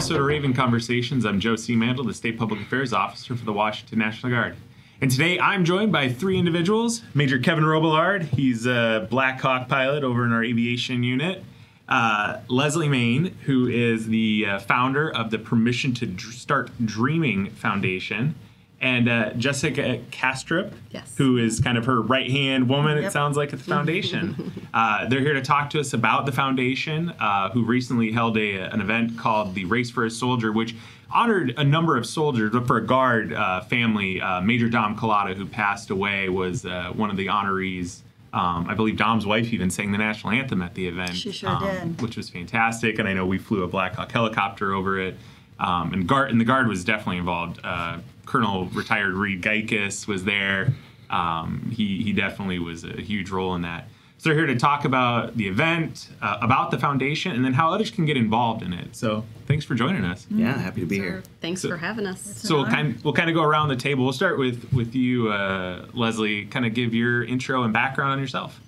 episode 0.00 0.18
of 0.18 0.24
Raven 0.24 0.54
Conversations. 0.54 1.26
I'm 1.26 1.40
Joe 1.40 1.56
Siemandel, 1.56 2.06
the 2.06 2.14
State 2.14 2.38
Public 2.38 2.62
Affairs 2.62 2.94
Officer 2.94 3.36
for 3.36 3.44
the 3.44 3.52
Washington 3.52 3.98
National 3.98 4.32
Guard. 4.32 4.56
And 5.02 5.10
today 5.10 5.38
I'm 5.38 5.62
joined 5.62 5.92
by 5.92 6.08
three 6.08 6.38
individuals 6.38 7.02
Major 7.12 7.38
Kevin 7.38 7.64
Robillard, 7.64 8.22
he's 8.22 8.64
a 8.64 9.06
Black 9.10 9.38
Hawk 9.42 9.68
pilot 9.68 10.02
over 10.02 10.24
in 10.24 10.32
our 10.32 10.42
aviation 10.42 11.02
unit. 11.02 11.44
Uh, 11.86 12.40
Leslie 12.48 12.88
Mayne, 12.88 13.36
who 13.44 13.66
is 13.68 14.06
the 14.06 14.46
uh, 14.46 14.58
founder 14.60 15.14
of 15.14 15.30
the 15.30 15.38
Permission 15.38 15.92
to 15.92 16.06
Dr- 16.06 16.32
Start 16.32 16.70
Dreaming 16.82 17.50
Foundation. 17.50 18.36
And 18.80 19.08
uh, 19.10 19.32
Jessica 19.34 20.00
Kastrup, 20.10 20.72
Yes. 20.90 21.14
who 21.18 21.36
is 21.36 21.60
kind 21.60 21.76
of 21.76 21.84
her 21.84 22.00
right 22.00 22.30
hand 22.30 22.68
woman, 22.68 22.96
it 22.96 23.12
sounds 23.12 23.36
like, 23.36 23.52
at 23.52 23.58
the 23.58 23.64
foundation. 23.64 24.52
uh, 24.74 25.06
they're 25.06 25.20
here 25.20 25.34
to 25.34 25.42
talk 25.42 25.68
to 25.70 25.80
us 25.80 25.92
about 25.92 26.24
the 26.24 26.32
foundation, 26.32 27.10
uh, 27.20 27.50
who 27.50 27.62
recently 27.64 28.10
held 28.10 28.38
a, 28.38 28.54
an 28.72 28.80
event 28.80 29.18
called 29.18 29.54
the 29.54 29.66
Race 29.66 29.90
for 29.90 30.06
a 30.06 30.10
Soldier, 30.10 30.50
which 30.50 30.74
honored 31.12 31.54
a 31.58 31.64
number 31.64 31.96
of 31.96 32.06
soldiers, 32.06 32.52
but 32.52 32.66
for 32.66 32.78
a 32.78 32.86
guard 32.86 33.32
uh, 33.32 33.60
family, 33.62 34.20
uh, 34.20 34.40
Major 34.40 34.68
Dom 34.68 34.96
Collada, 34.96 35.34
who 35.34 35.44
passed 35.44 35.90
away, 35.90 36.28
was 36.28 36.64
uh, 36.64 36.90
one 36.94 37.10
of 37.10 37.16
the 37.16 37.26
honorees. 37.26 38.00
Um, 38.32 38.66
I 38.68 38.74
believe 38.74 38.96
Dom's 38.96 39.26
wife 39.26 39.52
even 39.52 39.70
sang 39.70 39.90
the 39.90 39.98
national 39.98 40.32
anthem 40.32 40.62
at 40.62 40.74
the 40.74 40.86
event. 40.86 41.16
She 41.16 41.32
sure 41.32 41.50
um, 41.50 41.64
did. 41.64 42.00
Which 42.00 42.16
was 42.16 42.30
fantastic. 42.30 42.98
And 43.00 43.08
I 43.08 43.12
know 43.12 43.26
we 43.26 43.38
flew 43.38 43.64
a 43.64 43.68
Black 43.68 43.96
Hawk 43.96 44.12
helicopter 44.12 44.72
over 44.72 45.00
it. 45.00 45.16
Um, 45.58 45.92
and 45.92 46.06
guard 46.08 46.30
and 46.30 46.40
the 46.40 46.44
guard 46.44 46.68
was 46.68 46.84
definitely 46.84 47.18
involved. 47.18 47.58
Colonel 48.30 48.66
retired 48.66 49.14
Reed 49.14 49.42
Geikis 49.42 50.06
was 50.06 50.22
there. 50.22 50.72
Um, 51.10 51.72
he 51.74 52.00
he 52.04 52.12
definitely 52.12 52.60
was 52.60 52.84
a 52.84 53.00
huge 53.00 53.28
role 53.30 53.56
in 53.56 53.62
that. 53.62 53.88
So 54.18 54.28
they're 54.28 54.38
here 54.38 54.46
to 54.46 54.56
talk 54.56 54.84
about 54.84 55.36
the 55.36 55.48
event, 55.48 56.10
uh, 56.22 56.36
about 56.40 56.70
the 56.70 56.78
foundation, 56.78 57.32
and 57.32 57.44
then 57.44 57.54
how 57.54 57.72
others 57.72 57.90
can 57.90 58.04
get 58.04 58.16
involved 58.16 58.62
in 58.62 58.72
it. 58.72 58.94
So 58.94 59.24
thanks 59.46 59.64
for 59.64 59.74
joining 59.74 60.04
us. 60.04 60.28
Yeah, 60.30 60.56
happy 60.56 60.82
to 60.82 60.86
be 60.86 60.98
here. 60.98 61.24
Thanks 61.40 61.62
So- 61.62 61.70
for 61.70 61.78
having 61.78 62.06
us. 62.06 62.20
So 62.20 62.58
we'll 62.58 62.66
kind 62.66 62.96
we'll 63.02 63.14
kind 63.14 63.28
of 63.28 63.34
go 63.34 63.42
around 63.42 63.68
the 63.68 63.76
table. 63.76 64.04
We'll 64.04 64.12
start 64.12 64.38
with 64.38 64.72
with 64.72 64.94
you, 64.94 65.32
uh, 65.32 65.86
Leslie. 65.92 66.44
Kind 66.44 66.66
of 66.66 66.72
give 66.72 66.94
your 66.94 67.24
intro 67.24 67.64
and 67.64 67.72
background 67.72 68.12
on 68.12 68.20
yourself. 68.20 68.60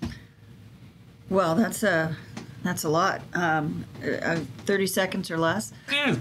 Well, 1.30 1.54
that's 1.54 1.84
a 1.84 2.16
that's 2.62 2.84
a 2.84 2.88
lot. 2.88 3.22
Um, 3.34 3.84
uh, 4.04 4.40
Thirty 4.64 4.86
seconds 4.86 5.30
or 5.30 5.38
less. 5.38 5.72
Yeah. 5.90 6.16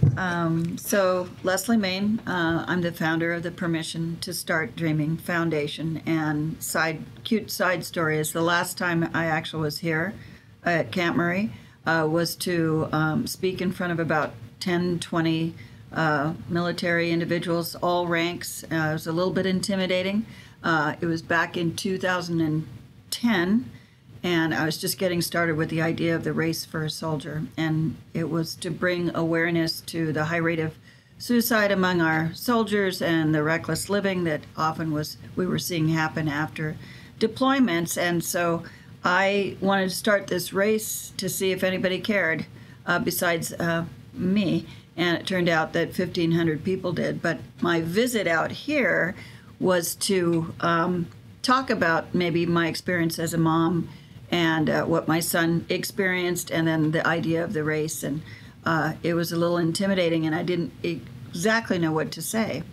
So 0.77 1.29
Leslie 1.43 1.77
Mayne, 1.77 2.19
uh, 2.27 2.65
I'm 2.67 2.81
the 2.81 2.91
founder 2.91 3.33
of 3.33 3.43
the 3.43 3.51
Permission 3.51 4.17
to 4.21 4.33
Start 4.33 4.75
Dreaming 4.75 5.17
Foundation. 5.17 6.01
And 6.05 6.61
side 6.61 7.03
cute 7.23 7.51
side 7.51 7.85
story 7.85 8.17
is 8.17 8.33
the 8.33 8.41
last 8.41 8.77
time 8.77 9.09
I 9.13 9.25
actually 9.25 9.63
was 9.63 9.79
here 9.79 10.13
at 10.63 10.91
Camp 10.91 11.15
Murray 11.15 11.51
uh, 11.85 12.07
was 12.09 12.35
to 12.37 12.87
um, 12.91 13.27
speak 13.27 13.61
in 13.61 13.71
front 13.71 13.93
of 13.93 13.99
about 13.99 14.33
10, 14.59 14.99
20 14.99 15.55
uh, 15.93 16.33
military 16.47 17.11
individuals, 17.11 17.75
all 17.75 18.07
ranks. 18.07 18.63
Uh, 18.63 18.75
it 18.75 18.93
was 18.93 19.07
a 19.07 19.11
little 19.11 19.33
bit 19.33 19.45
intimidating. 19.45 20.25
Uh, 20.63 20.95
it 21.01 21.05
was 21.05 21.21
back 21.21 21.57
in 21.57 21.75
2010 21.75 23.71
and 24.23 24.53
I 24.53 24.65
was 24.65 24.77
just 24.77 24.97
getting 24.97 25.21
started 25.21 25.55
with 25.55 25.69
the 25.69 25.81
idea 25.81 26.15
of 26.15 26.23
the 26.23 26.33
race 26.33 26.63
for 26.63 26.83
a 26.83 26.89
soldier, 26.89 27.43
and 27.57 27.95
it 28.13 28.29
was 28.29 28.55
to 28.57 28.69
bring 28.69 29.13
awareness 29.15 29.81
to 29.81 30.13
the 30.13 30.25
high 30.25 30.37
rate 30.37 30.59
of 30.59 30.75
suicide 31.17 31.71
among 31.71 32.01
our 32.01 32.33
soldiers 32.33 33.01
and 33.01 33.33
the 33.33 33.43
reckless 33.43 33.89
living 33.89 34.23
that 34.23 34.41
often 34.57 34.91
was 34.91 35.17
we 35.35 35.45
were 35.45 35.59
seeing 35.59 35.89
happen 35.89 36.27
after 36.27 36.75
deployments, 37.19 37.99
and 37.99 38.23
so 38.23 38.63
I 39.03 39.57
wanted 39.59 39.89
to 39.89 39.95
start 39.95 40.27
this 40.27 40.53
race 40.53 41.13
to 41.17 41.27
see 41.27 41.51
if 41.51 41.63
anybody 41.63 41.99
cared, 41.99 42.45
uh, 42.85 42.99
besides 42.99 43.53
uh, 43.53 43.85
me, 44.13 44.67
and 44.95 45.17
it 45.17 45.25
turned 45.25 45.49
out 45.49 45.73
that 45.73 45.97
1,500 45.97 46.63
people 46.63 46.91
did. 46.91 47.21
But 47.21 47.39
my 47.59 47.81
visit 47.81 48.27
out 48.27 48.51
here 48.51 49.15
was 49.59 49.95
to 49.95 50.53
um, 50.59 51.07
talk 51.41 51.69
about 51.69 52.13
maybe 52.13 52.45
my 52.45 52.67
experience 52.67 53.17
as 53.17 53.33
a 53.33 53.37
mom 53.37 53.89
and 54.31 54.69
uh, 54.69 54.83
what 54.85 55.07
my 55.07 55.19
son 55.19 55.65
experienced, 55.69 56.49
and 56.49 56.67
then 56.67 56.91
the 56.91 57.05
idea 57.05 57.43
of 57.43 57.53
the 57.53 57.63
race. 57.63 58.01
And 58.01 58.21
uh, 58.65 58.93
it 59.03 59.13
was 59.13 59.31
a 59.31 59.37
little 59.37 59.57
intimidating, 59.57 60.25
and 60.25 60.33
I 60.33 60.43
didn't 60.43 60.71
exactly 60.81 61.77
know 61.77 61.91
what 61.91 62.11
to 62.11 62.21
say. 62.21 62.63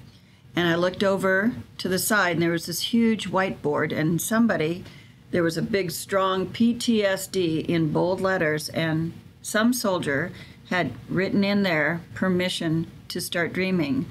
And 0.55 0.69
I 0.69 0.77
looked 0.77 1.03
over 1.03 1.53
to 1.79 1.89
the 1.89 1.99
side, 1.99 2.33
and 2.33 2.43
there 2.43 2.51
was 2.51 2.67
this 2.67 2.81
huge 2.81 3.31
whiteboard, 3.31 3.93
and 3.93 4.23
somebody, 4.23 4.85
there 5.31 5.43
was 5.43 5.57
a 5.57 5.63
big, 5.63 5.91
strong 5.91 6.47
PTSD 6.47 7.67
in 7.67 7.93
bold 7.93 8.21
letters, 8.21 8.69
and 8.71 9.13
some 9.43 9.73
soldier 9.73 10.33
had 10.71 10.93
written 11.09 11.43
in 11.45 11.63
there 11.63 12.01
permission 12.15 12.87
to 13.09 13.21
start 13.21 13.53
dreaming. 13.53 14.07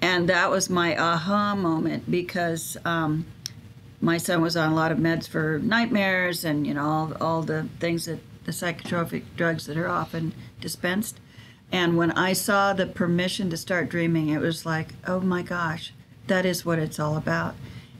And 0.00 0.28
that 0.28 0.50
was 0.50 0.70
my 0.70 0.96
aha 0.96 1.54
moment 1.54 2.10
because 2.10 2.76
um, 2.84 3.26
my 4.00 4.18
son 4.18 4.40
was 4.40 4.56
on 4.56 4.72
a 4.72 4.74
lot 4.74 4.92
of 4.92 4.98
meds 4.98 5.28
for 5.28 5.58
nightmares 5.58 6.44
and 6.44 6.66
you 6.66 6.74
know 6.74 6.84
all, 6.84 7.12
all 7.20 7.42
the 7.42 7.68
things 7.80 8.06
that 8.06 8.20
the 8.44 8.52
psychotropic 8.52 9.22
drugs 9.36 9.66
that 9.66 9.76
are 9.76 9.88
often 9.88 10.32
dispensed. 10.60 11.20
And 11.70 11.96
when 11.96 12.10
i 12.12 12.32
saw 12.32 12.72
the 12.72 12.86
permission 12.86 13.50
to 13.50 13.56
start 13.56 13.88
dreaming 13.88 14.28
it 14.28 14.40
was 14.40 14.64
like 14.64 14.94
oh 15.06 15.20
my 15.20 15.42
gosh 15.42 15.92
that 16.26 16.44
is 16.44 16.64
what 16.64 16.78
it's 16.78 17.00
all 17.00 17.16
about. 17.16 17.54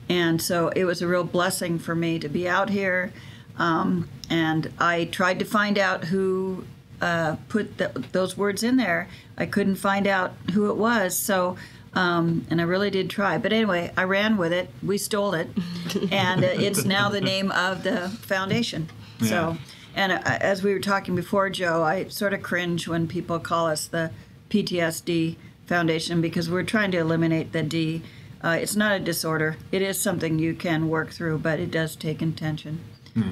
And 0.07 0.41
so 0.41 0.69
it 0.69 0.85
was 0.85 1.01
a 1.01 1.07
real 1.07 1.23
blessing 1.23 1.77
for 1.79 1.95
me 1.95 2.19
to 2.19 2.29
be 2.29 2.47
out 2.47 2.69
here 2.69 3.11
um, 3.57 4.09
and 4.29 4.71
i 4.79 5.05
tried 5.05 5.39
to 5.39 5.45
find 5.45 5.77
out 5.77 6.05
who 6.05 6.65
uh, 7.01 7.37
put 7.47 7.77
th- 7.77 7.91
those 8.11 8.37
words 8.37 8.63
in 8.63 8.77
there. 8.77 9.07
I 9.37 9.45
couldn't 9.45 9.75
find 9.75 10.07
out 10.07 10.33
who 10.53 10.69
it 10.69 10.75
was. 10.75 11.17
So 11.17 11.55
um, 11.93 12.45
and 12.49 12.61
I 12.61 12.63
really 12.63 12.89
did 12.89 13.09
try. 13.09 13.37
But 13.37 13.53
anyway, 13.53 13.91
I 13.97 14.03
ran 14.03 14.37
with 14.37 14.53
it. 14.53 14.69
We 14.83 14.97
stole 14.97 15.33
it, 15.33 15.49
and 16.11 16.43
uh, 16.43 16.47
it's 16.53 16.85
now 16.85 17.09
the 17.09 17.21
name 17.21 17.51
of 17.51 17.83
the 17.83 18.09
foundation. 18.09 18.89
So, 19.21 19.57
and 19.95 20.11
uh, 20.13 20.19
as 20.23 20.63
we 20.63 20.73
were 20.73 20.79
talking 20.79 21.15
before, 21.15 21.49
Joe, 21.49 21.83
I 21.83 22.07
sort 22.07 22.33
of 22.33 22.41
cringe 22.41 22.87
when 22.87 23.07
people 23.07 23.39
call 23.39 23.67
us 23.67 23.87
the 23.87 24.11
PTSD 24.49 25.35
Foundation 25.65 26.21
because 26.21 26.49
we're 26.49 26.63
trying 26.63 26.91
to 26.91 26.97
eliminate 26.97 27.51
the 27.51 27.63
D. 27.63 28.01
Uh, 28.43 28.57
it's 28.61 28.75
not 28.75 28.93
a 28.93 28.99
disorder. 28.99 29.57
It 29.71 29.81
is 29.81 29.99
something 29.99 30.39
you 30.39 30.53
can 30.53 30.89
work 30.89 31.11
through, 31.11 31.39
but 31.39 31.59
it 31.59 31.69
does 31.69 31.95
take 31.95 32.21
intention. 32.21 32.79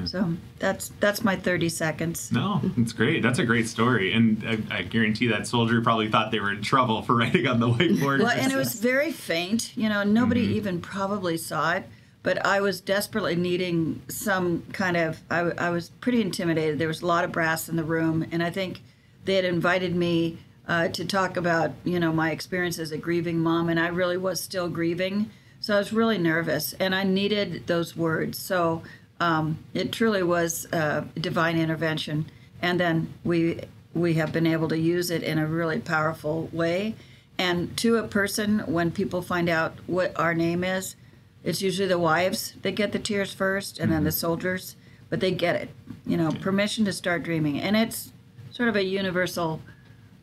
So 0.05 0.33
that's 0.59 0.91
that's 0.99 1.23
my 1.23 1.35
30 1.35 1.69
seconds. 1.69 2.31
No, 2.31 2.61
it's 2.77 2.93
great. 2.93 3.21
That's 3.23 3.39
a 3.39 3.45
great 3.45 3.67
story, 3.67 4.13
and 4.13 4.43
I, 4.71 4.79
I 4.79 4.81
guarantee 4.83 5.27
that 5.27 5.47
soldier 5.47 5.81
probably 5.81 6.09
thought 6.09 6.31
they 6.31 6.39
were 6.39 6.51
in 6.51 6.61
trouble 6.61 7.01
for 7.01 7.15
writing 7.17 7.47
on 7.47 7.59
the 7.59 7.67
whiteboard. 7.67 8.19
Well, 8.19 8.29
and 8.29 8.51
it 8.51 8.55
was 8.55 8.73
very 8.79 9.11
faint. 9.11 9.75
You 9.77 9.89
know, 9.89 10.03
nobody 10.03 10.41
even 10.41 10.81
probably 10.81 11.37
saw 11.37 11.73
it. 11.73 11.85
But 12.23 12.45
I 12.45 12.59
was 12.59 12.81
desperately 12.81 13.35
needing 13.35 14.01
some 14.09 14.63
kind 14.73 14.97
of. 14.97 15.21
I, 15.29 15.39
I 15.39 15.69
was 15.69 15.91
pretty 16.01 16.21
intimidated. 16.21 16.77
There 16.79 16.87
was 16.87 17.01
a 17.01 17.05
lot 17.05 17.23
of 17.23 17.31
brass 17.31 17.69
in 17.69 17.77
the 17.77 17.85
room, 17.85 18.25
and 18.31 18.43
I 18.43 18.49
think 18.49 18.81
they 19.23 19.35
had 19.35 19.45
invited 19.45 19.95
me 19.95 20.39
uh, 20.67 20.89
to 20.89 21.05
talk 21.05 21.37
about 21.37 21.71
you 21.83 21.99
know 21.99 22.11
my 22.11 22.31
experience 22.31 22.79
as 22.79 22.91
a 22.91 22.97
grieving 22.97 23.39
mom, 23.39 23.69
and 23.69 23.79
I 23.79 23.87
really 23.87 24.17
was 24.17 24.41
still 24.41 24.67
grieving. 24.67 25.29
So 25.59 25.75
I 25.75 25.79
was 25.79 25.93
really 25.93 26.17
nervous, 26.17 26.73
and 26.73 26.93
I 26.93 27.03
needed 27.03 27.67
those 27.67 27.95
words. 27.95 28.37
So 28.37 28.83
um, 29.19 29.59
it 29.73 29.91
truly 29.91 30.23
was 30.23 30.67
uh, 30.71 31.05
divine 31.15 31.57
intervention, 31.57 32.25
and 32.61 32.79
then 32.79 33.13
we 33.23 33.61
we 33.93 34.13
have 34.15 34.31
been 34.31 34.45
able 34.45 34.67
to 34.67 34.77
use 34.77 35.09
it 35.09 35.23
in 35.23 35.39
a 35.39 35.47
really 35.47 35.79
powerful 35.79 36.49
way. 36.51 36.95
And 37.39 37.75
to 37.77 37.97
a 37.97 38.07
person, 38.07 38.59
when 38.59 38.91
people 38.91 39.21
find 39.21 39.49
out 39.49 39.75
what 39.87 40.17
our 40.19 40.33
name 40.33 40.63
is, 40.63 40.95
it's 41.43 41.61
usually 41.61 41.87
the 41.87 41.99
wives 41.99 42.53
that 42.61 42.71
get 42.71 42.91
the 42.91 42.99
tears 42.99 43.33
first, 43.33 43.79
and 43.79 43.91
then 43.91 44.03
the 44.03 44.11
soldiers, 44.11 44.75
but 45.09 45.19
they 45.19 45.31
get 45.31 45.55
it. 45.55 45.69
You 46.05 46.17
know, 46.17 46.31
permission 46.31 46.85
to 46.85 46.93
start 46.93 47.23
dreaming, 47.23 47.59
and 47.59 47.75
it's 47.75 48.11
sort 48.51 48.69
of 48.69 48.75
a 48.75 48.83
universal. 48.83 49.61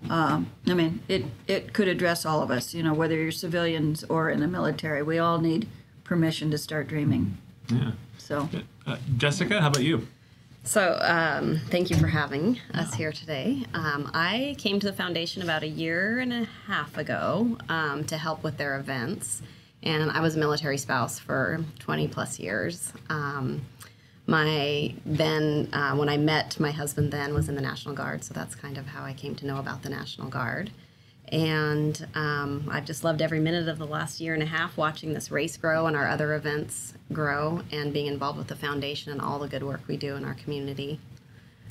Um, 0.08 0.50
I 0.66 0.74
mean, 0.74 1.00
it 1.08 1.24
it 1.48 1.72
could 1.72 1.88
address 1.88 2.24
all 2.26 2.42
of 2.42 2.50
us. 2.50 2.74
You 2.74 2.82
know, 2.82 2.94
whether 2.94 3.16
you're 3.16 3.32
civilians 3.32 4.04
or 4.04 4.30
in 4.30 4.40
the 4.40 4.48
military, 4.48 5.02
we 5.02 5.18
all 5.18 5.38
need 5.38 5.68
permission 6.04 6.50
to 6.50 6.58
start 6.58 6.86
dreaming. 6.86 7.38
yeah. 7.68 7.92
So. 8.24 8.48
Uh, 8.86 8.96
Jessica, 9.18 9.60
how 9.60 9.68
about 9.68 9.82
you? 9.82 10.08
So, 10.62 10.98
um, 11.02 11.60
thank 11.68 11.90
you 11.90 11.96
for 11.96 12.06
having 12.06 12.58
us 12.72 12.94
here 12.94 13.12
today. 13.12 13.66
Um, 13.74 14.10
I 14.14 14.56
came 14.56 14.80
to 14.80 14.86
the 14.86 14.94
foundation 14.94 15.42
about 15.42 15.62
a 15.62 15.68
year 15.68 16.20
and 16.20 16.32
a 16.32 16.48
half 16.66 16.96
ago 16.96 17.58
um, 17.68 18.04
to 18.04 18.16
help 18.16 18.42
with 18.42 18.56
their 18.56 18.80
events, 18.80 19.42
and 19.82 20.10
I 20.10 20.22
was 20.22 20.36
a 20.36 20.38
military 20.38 20.78
spouse 20.78 21.18
for 21.18 21.62
20 21.80 22.08
plus 22.08 22.38
years. 22.38 22.94
Um, 23.10 23.60
my 24.26 24.94
then, 25.04 25.68
uh, 25.74 25.94
when 25.94 26.08
I 26.08 26.16
met 26.16 26.58
my 26.58 26.70
husband, 26.70 27.12
then 27.12 27.34
was 27.34 27.50
in 27.50 27.56
the 27.56 27.60
National 27.60 27.94
Guard, 27.94 28.24
so 28.24 28.32
that's 28.32 28.54
kind 28.54 28.78
of 28.78 28.86
how 28.86 29.04
I 29.04 29.12
came 29.12 29.34
to 29.34 29.46
know 29.46 29.58
about 29.58 29.82
the 29.82 29.90
National 29.90 30.30
Guard. 30.30 30.70
And 31.34 32.06
um, 32.14 32.68
I've 32.70 32.84
just 32.84 33.02
loved 33.02 33.20
every 33.20 33.40
minute 33.40 33.68
of 33.68 33.78
the 33.78 33.86
last 33.86 34.20
year 34.20 34.34
and 34.34 34.42
a 34.42 34.46
half 34.46 34.76
watching 34.76 35.14
this 35.14 35.32
race 35.32 35.56
grow 35.56 35.88
and 35.88 35.96
our 35.96 36.06
other 36.08 36.32
events 36.34 36.94
grow 37.12 37.60
and 37.72 37.92
being 37.92 38.06
involved 38.06 38.38
with 38.38 38.46
the 38.46 38.54
foundation 38.54 39.10
and 39.10 39.20
all 39.20 39.40
the 39.40 39.48
good 39.48 39.64
work 39.64 39.80
we 39.88 39.96
do 39.96 40.14
in 40.14 40.24
our 40.24 40.34
community. 40.34 41.00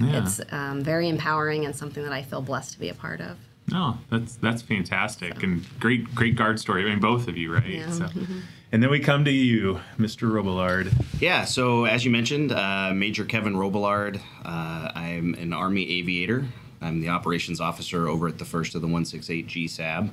Yeah. 0.02 0.22
It's 0.22 0.42
um, 0.52 0.84
very 0.84 1.08
empowering 1.08 1.64
and 1.66 1.74
something 1.74 2.04
that 2.04 2.12
I 2.12 2.24
feel 2.24 2.42
blessed 2.42 2.74
to 2.74 2.80
be 2.80 2.90
a 2.90 2.94
part 2.94 3.22
of. 3.22 3.38
Oh, 3.74 3.98
that's 4.10 4.36
that's 4.36 4.62
fantastic 4.62 5.42
and 5.42 5.66
great 5.80 6.14
great 6.14 6.36
guard 6.36 6.60
story. 6.60 6.84
I 6.84 6.90
mean, 6.90 7.00
both 7.00 7.30
of 7.30 7.38
you, 7.38 7.54
right? 7.54 7.66
Yeah. 7.66 7.92
So, 7.92 8.10
and 8.74 8.84
then 8.84 8.90
we 8.90 9.00
come 9.00 9.24
to 9.24 9.32
you, 9.32 9.80
Mr. 9.98 10.30
Robillard. 10.30 10.92
Yeah, 11.22 11.46
so 11.46 11.86
as 11.86 12.04
you 12.04 12.12
mentioned, 12.12 12.52
uh, 12.52 12.92
Major 12.94 13.24
Kevin 13.24 13.56
Robillard, 13.56 14.20
uh, 14.44 14.92
I'm 14.94 15.36
an 15.36 15.54
Army 15.54 16.00
aviator. 16.00 16.46
I'm 16.84 17.02
the 17.02 17.10
operations 17.10 17.62
officer 17.62 18.08
over 18.08 18.28
at 18.28 18.38
the 18.38 18.46
first 18.46 18.76
of 18.76 18.82
the 18.82 18.88
168 18.88 19.48
GSAB. 19.48 20.10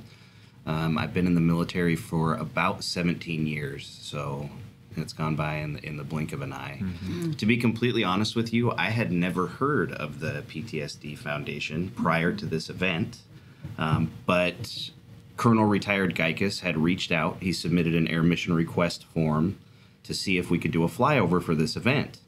Um, 0.65 0.97
I've 0.97 1.13
been 1.13 1.27
in 1.27 1.35
the 1.35 1.41
military 1.41 1.95
for 1.95 2.35
about 2.35 2.83
17 2.83 3.47
years, 3.47 3.99
so 4.01 4.49
it's 4.95 5.13
gone 5.13 5.35
by 5.35 5.55
in 5.55 5.73
the, 5.73 5.85
in 5.85 5.97
the 5.97 6.03
blink 6.03 6.33
of 6.33 6.41
an 6.41 6.53
eye. 6.53 6.81
To 7.37 7.45
be 7.45 7.57
completely 7.57 8.03
honest 8.03 8.35
with 8.35 8.53
you, 8.53 8.71
I 8.71 8.89
had 8.89 9.11
never 9.11 9.47
heard 9.47 9.91
of 9.91 10.19
the 10.19 10.43
PTSD 10.47 11.17
Foundation 11.17 11.89
prior 11.89 12.31
to 12.33 12.45
this 12.45 12.69
event, 12.69 13.19
um, 13.77 14.11
but 14.25 14.91
Colonel 15.37 15.65
retired 15.65 16.13
Geikus 16.15 16.59
had 16.59 16.77
reached 16.77 17.11
out. 17.11 17.37
He 17.41 17.53
submitted 17.53 17.95
an 17.95 18.07
air 18.07 18.21
mission 18.21 18.53
request 18.53 19.05
form 19.05 19.57
to 20.03 20.13
see 20.13 20.37
if 20.37 20.51
we 20.51 20.59
could 20.59 20.71
do 20.71 20.83
a 20.83 20.87
flyover 20.87 21.41
for 21.41 21.55
this 21.55 21.75
event. 21.75 22.19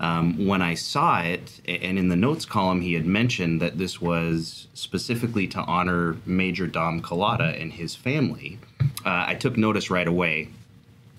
Um, 0.00 0.46
when 0.46 0.62
I 0.62 0.74
saw 0.74 1.20
it, 1.22 1.60
and 1.66 1.98
in 1.98 2.08
the 2.08 2.16
notes 2.16 2.44
column, 2.44 2.80
he 2.80 2.94
had 2.94 3.04
mentioned 3.04 3.60
that 3.60 3.78
this 3.78 4.00
was 4.00 4.68
specifically 4.74 5.48
to 5.48 5.60
honor 5.60 6.16
Major 6.24 6.66
Dom 6.66 7.02
Collada 7.02 7.60
and 7.60 7.72
his 7.72 7.96
family. 7.96 8.58
Uh, 9.04 9.24
I 9.26 9.34
took 9.34 9.56
notice 9.56 9.90
right 9.90 10.06
away, 10.06 10.48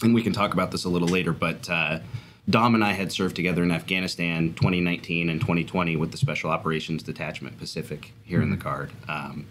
and 0.01 0.13
we 0.13 0.23
can 0.23 0.31
talk 0.31 0.53
about 0.53 0.71
this 0.71 0.85
a 0.85 0.89
little 0.89 1.09
later, 1.09 1.33
but 1.33 1.69
uh, 1.69 1.99
Dom 2.49 2.73
and 2.73 2.83
I 2.83 2.93
had 2.93 3.11
served 3.11 3.35
together 3.35 3.63
in 3.63 3.71
Afghanistan 3.71 4.53
2019 4.53 5.29
and 5.29 5.39
2020 5.41 5.95
with 5.97 6.11
the 6.11 6.17
Special 6.17 6.49
Operations 6.49 7.03
Detachment 7.03 7.59
Pacific 7.59 8.13
here 8.23 8.41
in 8.41 8.49
the 8.49 8.57
Guard. 8.57 8.91
Um, 9.07 9.45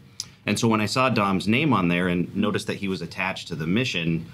and 0.46 0.58
so 0.58 0.66
when 0.66 0.80
I 0.80 0.86
saw 0.86 1.10
Dom's 1.10 1.46
name 1.46 1.74
on 1.74 1.88
there 1.88 2.08
and 2.08 2.34
noticed 2.34 2.66
that 2.66 2.78
he 2.78 2.88
was 2.88 3.02
attached 3.02 3.48
to 3.48 3.54
the 3.54 3.66
mission, 3.66 4.26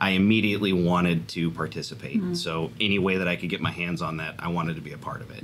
I 0.00 0.10
immediately 0.10 0.72
wanted 0.72 1.28
to 1.28 1.50
participate. 1.50 2.20
So 2.34 2.70
any 2.80 2.98
way 2.98 3.18
that 3.18 3.28
I 3.28 3.36
could 3.36 3.50
get 3.50 3.60
my 3.60 3.70
hands 3.70 4.00
on 4.00 4.16
that, 4.16 4.34
I 4.38 4.48
wanted 4.48 4.76
to 4.76 4.80
be 4.80 4.92
a 4.92 4.98
part 4.98 5.20
of 5.20 5.30
it. 5.30 5.42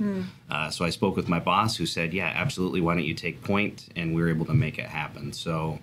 Uh, 0.49 0.69
so 0.71 0.83
I 0.83 0.89
spoke 0.89 1.15
with 1.15 1.29
my 1.29 1.39
boss, 1.39 1.77
who 1.77 1.85
said, 1.85 2.13
"Yeah, 2.13 2.31
absolutely. 2.33 2.81
Why 2.81 2.95
don't 2.95 3.03
you 3.05 3.13
take 3.13 3.43
point?" 3.43 3.87
And 3.95 4.15
we 4.15 4.21
were 4.21 4.29
able 4.29 4.45
to 4.47 4.55
make 4.55 4.79
it 4.79 4.87
happen. 4.87 5.31
So 5.33 5.79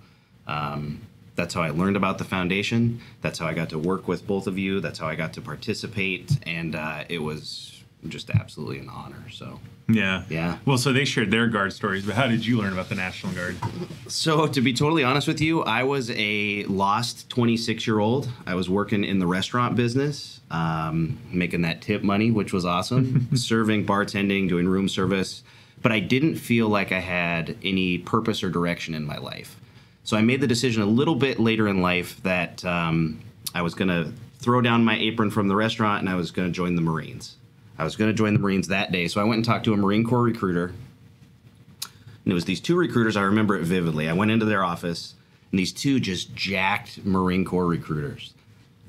um, 0.48 1.02
that's 1.36 1.54
how 1.54 1.62
I 1.62 1.70
learned 1.70 1.96
about 1.96 2.18
the 2.18 2.24
foundation. 2.24 3.00
That's 3.22 3.38
how 3.38 3.46
I 3.46 3.54
got 3.54 3.68
to 3.70 3.78
work 3.78 4.08
with 4.08 4.26
both 4.26 4.46
of 4.48 4.58
you. 4.58 4.80
That's 4.80 4.98
how 4.98 5.06
I 5.06 5.14
got 5.14 5.32
to 5.34 5.40
participate, 5.40 6.38
and 6.44 6.74
uh, 6.74 7.04
it 7.08 7.18
was 7.20 7.82
just 8.08 8.28
absolutely 8.30 8.80
an 8.80 8.88
honor. 8.88 9.24
So. 9.30 9.60
Yeah. 9.88 10.24
Yeah. 10.30 10.58
Well, 10.64 10.78
so 10.78 10.92
they 10.92 11.04
shared 11.04 11.30
their 11.30 11.46
guard 11.46 11.72
stories, 11.72 12.06
but 12.06 12.14
how 12.14 12.26
did 12.26 12.46
you 12.46 12.58
learn 12.58 12.72
about 12.72 12.88
the 12.88 12.94
National 12.94 13.32
Guard? 13.32 13.56
So, 14.08 14.46
to 14.46 14.60
be 14.60 14.72
totally 14.72 15.04
honest 15.04 15.28
with 15.28 15.40
you, 15.40 15.62
I 15.62 15.82
was 15.82 16.10
a 16.12 16.64
lost 16.64 17.28
26 17.30 17.86
year 17.86 17.98
old. 17.98 18.30
I 18.46 18.54
was 18.54 18.70
working 18.70 19.04
in 19.04 19.18
the 19.18 19.26
restaurant 19.26 19.76
business, 19.76 20.40
um, 20.50 21.18
making 21.30 21.62
that 21.62 21.82
tip 21.82 22.02
money, 22.02 22.30
which 22.30 22.52
was 22.52 22.64
awesome, 22.64 23.28
serving, 23.36 23.84
bartending, 23.84 24.48
doing 24.48 24.66
room 24.66 24.88
service. 24.88 25.42
But 25.82 25.92
I 25.92 26.00
didn't 26.00 26.36
feel 26.36 26.68
like 26.68 26.92
I 26.92 27.00
had 27.00 27.56
any 27.62 27.98
purpose 27.98 28.42
or 28.42 28.48
direction 28.48 28.94
in 28.94 29.04
my 29.04 29.18
life. 29.18 29.60
So, 30.02 30.16
I 30.16 30.22
made 30.22 30.40
the 30.40 30.46
decision 30.46 30.82
a 30.82 30.86
little 30.86 31.16
bit 31.16 31.38
later 31.38 31.68
in 31.68 31.82
life 31.82 32.22
that 32.22 32.64
um, 32.64 33.20
I 33.54 33.60
was 33.60 33.74
going 33.74 33.88
to 33.88 34.12
throw 34.38 34.62
down 34.62 34.84
my 34.84 34.96
apron 34.98 35.30
from 35.30 35.48
the 35.48 35.56
restaurant 35.56 36.00
and 36.00 36.08
I 36.08 36.14
was 36.14 36.30
going 36.30 36.48
to 36.48 36.52
join 36.52 36.74
the 36.74 36.82
Marines. 36.82 37.36
I 37.78 37.84
was 37.84 37.96
going 37.96 38.10
to 38.10 38.14
join 38.14 38.34
the 38.34 38.40
Marines 38.40 38.68
that 38.68 38.92
day. 38.92 39.08
So, 39.08 39.20
I 39.20 39.24
went 39.24 39.36
and 39.36 39.44
talked 39.44 39.64
to 39.64 39.72
a 39.72 39.76
Marine 39.76 40.04
Corps 40.04 40.22
recruiter 40.22 40.72
and 42.24 42.32
it 42.32 42.34
was 42.34 42.46
these 42.46 42.60
two 42.60 42.76
recruiters. 42.76 43.16
I 43.16 43.22
remember 43.22 43.56
it 43.56 43.64
vividly. 43.64 44.08
I 44.08 44.14
went 44.14 44.30
into 44.30 44.46
their 44.46 44.64
office, 44.64 45.14
and 45.50 45.58
these 45.58 45.72
two 45.72 46.00
just 46.00 46.34
jacked 46.34 47.04
Marine 47.04 47.44
Corps 47.44 47.66
recruiters. 47.66 48.32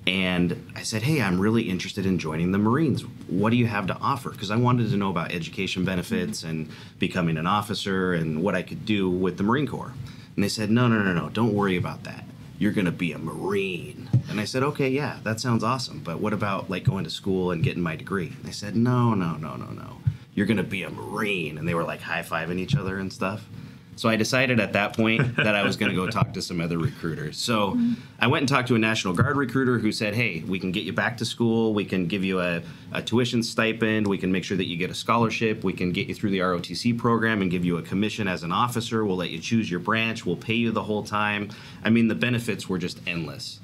And 0.08 0.72
I 0.76 0.84
said, 0.84 1.02
Hey, 1.02 1.22
I'm 1.22 1.40
really 1.40 1.64
interested 1.64 2.06
in 2.06 2.20
joining 2.20 2.52
the 2.52 2.58
Marines. 2.58 3.02
What 3.28 3.50
do 3.50 3.58
you 3.58 3.66
have 3.66 3.88
to 3.88 3.98
offer? 3.98 4.30
Because 4.30 4.52
I 4.52 4.56
wanted 4.56 4.90
to 4.92 4.98
know 4.98 5.10
about 5.10 5.32
education 5.32 5.84
benefits 5.84 6.44
and 6.44 6.70
becoming 7.00 7.38
an 7.38 7.48
officer 7.48 8.14
and 8.14 8.42
what 8.44 8.56
I 8.56 8.62
could 8.62 8.86
do 8.86 9.10
with 9.10 9.38
the 9.38 9.44
Marine 9.44 9.68
Corps. 9.68 9.94
And 10.36 10.44
they 10.44 10.50
said, 10.50 10.70
No, 10.70 10.88
no, 10.88 11.02
no, 11.02 11.14
no, 11.14 11.30
don't 11.30 11.54
worry 11.54 11.76
about 11.76 12.04
that. 12.04 12.24
You're 12.58 12.72
going 12.72 12.86
to 12.86 12.92
be 12.92 13.12
a 13.12 13.18
Marine. 13.18 14.10
And 14.30 14.40
I 14.40 14.46
said, 14.46 14.64
Okay, 14.64 14.90
yeah, 14.90 15.20
that 15.24 15.40
sounds 15.40 15.64
awesome. 15.64 16.00
But 16.00 16.20
what 16.20 16.34
about 16.34 16.70
like 16.70 16.84
going 16.84 17.04
to 17.04 17.10
school 17.10 17.52
and 17.52 17.64
getting 17.64 17.84
my 17.84 17.96
degree? 17.96 18.28
And 18.28 18.44
they 18.44 18.52
said, 18.52 18.76
No, 18.76 19.14
no, 19.14 19.36
no, 19.36 19.56
no, 19.56 19.68
no 19.68 19.98
you're 20.36 20.46
going 20.46 20.58
to 20.58 20.64
be 20.64 20.84
a 20.84 20.90
Marine. 20.90 21.58
And 21.58 21.68
they 21.68 21.74
were 21.74 21.84
like 21.84 22.02
high 22.02 22.22
fiving 22.22 22.60
each 22.60 22.76
other 22.76 23.00
and 23.00 23.12
stuff. 23.12 23.48
So 23.96 24.10
I 24.10 24.16
decided 24.16 24.60
at 24.60 24.74
that 24.74 24.96
point 24.96 25.36
that 25.38 25.56
I 25.56 25.64
was 25.64 25.78
going 25.78 25.90
to 25.90 25.96
go 25.96 26.10
talk 26.10 26.34
to 26.34 26.42
some 26.42 26.60
other 26.62 26.78
recruiters. 26.78 27.38
So 27.38 27.80
I 28.20 28.28
went 28.28 28.42
and 28.42 28.50
talked 28.50 28.68
to 28.70 28.76
a 28.76 28.80
National 28.80 29.14
Guard 29.14 29.38
recruiter 29.38 29.80
who 29.80 29.92
said, 29.92 30.14
Hey, 30.14 30.44
we 30.46 30.60
can 30.60 30.72
get 30.72 30.84
you 30.84 30.94
back 30.94 31.18
to 31.18 31.26
school. 31.26 31.74
We 31.74 31.86
can 31.86 32.08
give 32.08 32.24
you 32.24 32.40
a, 32.42 32.62
a 32.92 33.02
tuition 33.02 33.44
stipend. 33.44 34.08
We 34.08 34.18
can 34.18 34.32
make 34.32 34.44
sure 34.44 34.58
that 34.58 34.68
you 34.68 34.78
get 34.78 34.90
a 34.90 34.96
scholarship. 34.96 35.64
We 35.64 35.74
can 35.74 35.92
get 35.92 36.08
you 36.08 36.16
through 36.16 36.32
the 36.32 36.40
ROTC 36.40 36.98
program 36.98 37.42
and 37.42 37.50
give 37.50 37.66
you 37.66 37.78
a 37.78 37.82
commission 37.82 38.28
as 38.28 38.44
an 38.44 38.52
officer. 38.52 39.06
We'll 39.06 39.18
let 39.18 39.30
you 39.30 39.40
choose 39.40 39.70
your 39.70 39.80
branch. 39.80 40.26
We'll 40.26 40.36
pay 40.36 40.56
you 40.56 40.72
the 40.72 40.84
whole 40.84 41.04
time. 41.04 41.50
I 41.84 41.90
mean, 41.90 42.08
the 42.08 42.16
benefits 42.16 42.68
were 42.68 42.78
just 42.78 43.00
endless. 43.08 43.60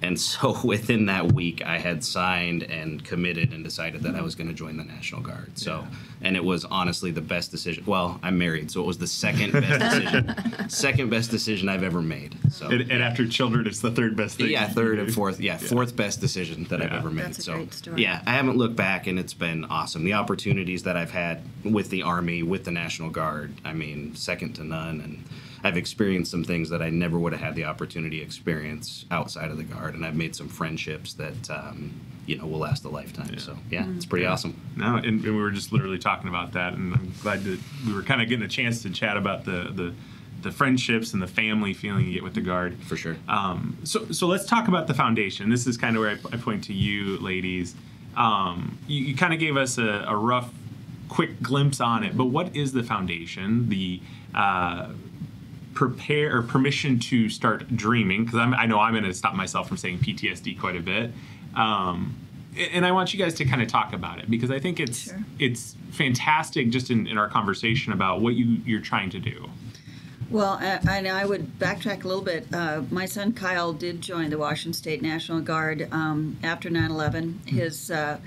And 0.00 0.18
so 0.18 0.56
within 0.64 1.06
that 1.06 1.32
week, 1.32 1.62
I 1.64 1.78
had 1.78 2.04
signed 2.04 2.62
and 2.62 3.04
committed 3.04 3.52
and 3.52 3.64
decided 3.64 4.02
that 4.02 4.14
I 4.14 4.20
was 4.22 4.34
going 4.34 4.48
to 4.48 4.54
join 4.54 4.76
the 4.76 4.84
National 4.84 5.20
Guard. 5.20 5.58
So, 5.58 5.84
and 6.20 6.36
it 6.36 6.44
was 6.44 6.64
honestly 6.64 7.10
the 7.10 7.20
best 7.20 7.50
decision. 7.50 7.84
Well, 7.86 8.20
I'm 8.22 8.38
married, 8.38 8.70
so 8.70 8.80
it 8.80 8.86
was 8.86 8.98
the 8.98 9.06
second 9.08 9.52
best 9.52 9.80
decision, 9.80 10.68
second 10.68 11.10
best 11.10 11.30
decision 11.30 11.68
I've 11.68 11.82
ever 11.82 12.00
made. 12.00 12.36
So, 12.52 12.68
And, 12.68 12.90
and 12.90 13.02
after 13.02 13.26
children, 13.26 13.66
it's 13.66 13.80
the 13.80 13.90
third 13.90 14.16
best 14.16 14.36
thing. 14.36 14.50
yeah, 14.50 14.68
third 14.68 14.98
and 14.98 15.12
fourth. 15.12 15.40
Yeah, 15.40 15.56
fourth 15.56 15.96
best 15.96 16.20
decision 16.20 16.64
that 16.64 16.80
I've 16.80 16.92
ever 16.92 17.10
made. 17.10 17.26
That's 17.26 17.38
a 17.38 17.42
so, 17.42 17.54
great 17.54 17.74
story. 17.74 18.02
yeah, 18.02 18.22
I 18.26 18.32
haven't 18.34 18.56
looked 18.56 18.76
back, 18.76 19.06
and 19.08 19.18
it's 19.18 19.34
been 19.34 19.64
awesome. 19.64 20.04
The 20.04 20.12
opportunities 20.14 20.84
that 20.84 20.96
I've 20.96 21.10
had 21.10 21.42
with 21.64 21.90
the 21.90 22.02
Army, 22.02 22.42
with 22.42 22.64
the 22.64 22.70
National 22.70 23.10
Guard, 23.10 23.52
I 23.64 23.72
mean, 23.72 24.14
second 24.14 24.54
to 24.54 24.64
none. 24.64 25.00
And 25.00 25.24
I've 25.64 25.76
experienced 25.76 26.30
some 26.30 26.44
things 26.44 26.70
that 26.70 26.82
I 26.82 26.90
never 26.90 27.18
would 27.18 27.32
have 27.32 27.40
had 27.40 27.54
the 27.54 27.64
opportunity 27.64 28.18
to 28.18 28.24
experience 28.24 29.04
outside 29.10 29.50
of 29.50 29.56
the 29.56 29.64
Guard, 29.64 29.94
and 29.94 30.04
I've 30.04 30.16
made 30.16 30.36
some 30.36 30.48
friendships 30.48 31.14
that 31.14 31.50
um, 31.50 31.92
you 32.26 32.36
know 32.36 32.46
will 32.46 32.60
last 32.60 32.84
a 32.84 32.88
lifetime. 32.88 33.38
So, 33.38 33.56
yeah, 33.70 33.86
it's 33.96 34.06
pretty 34.06 34.26
awesome. 34.26 34.60
No, 34.76 34.96
and, 34.96 35.06
and 35.06 35.22
we 35.24 35.32
were 35.32 35.50
just 35.50 35.72
literally 35.72 35.98
talking 35.98 36.28
about 36.28 36.52
that, 36.52 36.74
and 36.74 36.94
I'm 36.94 37.12
glad 37.22 37.42
that 37.44 37.58
we 37.86 37.92
were 37.92 38.02
kind 38.02 38.22
of 38.22 38.28
getting 38.28 38.44
a 38.44 38.48
chance 38.48 38.82
to 38.82 38.90
chat 38.90 39.16
about 39.16 39.44
the 39.44 39.72
the, 39.74 39.94
the 40.42 40.52
friendships 40.52 41.12
and 41.12 41.22
the 41.22 41.26
family 41.26 41.74
feeling 41.74 42.06
you 42.06 42.12
get 42.14 42.22
with 42.22 42.34
the 42.34 42.40
guard. 42.40 42.76
For 42.84 42.96
sure. 42.96 43.16
Um, 43.28 43.78
so 43.84 44.06
so 44.12 44.26
let's 44.26 44.46
talk 44.46 44.68
about 44.68 44.86
the 44.86 44.94
foundation. 44.94 45.50
This 45.50 45.66
is 45.66 45.76
kind 45.76 45.96
of 45.96 46.00
where 46.00 46.10
I, 46.10 46.34
I 46.34 46.36
point 46.38 46.64
to 46.64 46.74
you, 46.74 47.18
ladies. 47.18 47.74
Um, 48.16 48.78
you, 48.86 49.04
you 49.06 49.16
kind 49.16 49.32
of 49.32 49.40
gave 49.40 49.56
us 49.56 49.78
a, 49.78 50.04
a 50.08 50.16
rough, 50.16 50.52
quick 51.08 51.40
glimpse 51.40 51.80
on 51.80 52.04
it, 52.04 52.16
but 52.16 52.26
what 52.26 52.54
is 52.54 52.72
the 52.72 52.82
foundation? 52.82 53.68
The 53.68 54.00
uh, 54.34 54.90
prepare 55.78 56.36
or 56.36 56.42
permission 56.42 56.98
to 56.98 57.28
start 57.28 57.76
dreaming 57.76 58.24
because 58.24 58.40
I 58.40 58.66
know 58.66 58.80
I'm 58.80 58.94
going 58.94 59.04
to 59.04 59.14
stop 59.14 59.36
myself 59.36 59.68
from 59.68 59.76
saying 59.76 60.00
PTSD 60.00 60.58
quite 60.58 60.74
a 60.74 60.80
bit. 60.80 61.12
Um, 61.54 62.16
and 62.56 62.84
I 62.84 62.90
want 62.90 63.14
you 63.14 63.18
guys 63.20 63.34
to 63.34 63.44
kind 63.44 63.62
of 63.62 63.68
talk 63.68 63.92
about 63.92 64.18
it 64.18 64.28
because 64.28 64.50
I 64.50 64.58
think 64.58 64.80
it's 64.80 65.04
Sure. 65.04 65.22
it's 65.38 65.76
fantastic 65.92 66.70
just 66.70 66.90
in, 66.90 67.06
in 67.06 67.16
our 67.16 67.28
conversation 67.28 67.92
about 67.92 68.20
what 68.20 68.34
you 68.34 68.60
you're 68.66 68.80
trying 68.80 69.08
to 69.10 69.20
do. 69.20 69.50
Well, 70.30 70.58
and 70.60 71.06
I 71.06 71.24
would 71.24 71.60
backtrack 71.60 72.02
a 72.02 72.08
little 72.08 72.24
bit. 72.24 72.52
Uh, 72.52 72.82
my 72.90 73.06
son 73.06 73.32
Kyle 73.32 73.72
did 73.72 74.00
join 74.00 74.30
the 74.30 74.38
Washington 74.38 74.72
State 74.72 75.00
National 75.00 75.40
Guard 75.40 75.86
um, 75.92 76.38
after 76.42 76.68
9 76.68 76.90
11. 76.90 77.42
His 77.46 77.92
uh, 77.92 78.18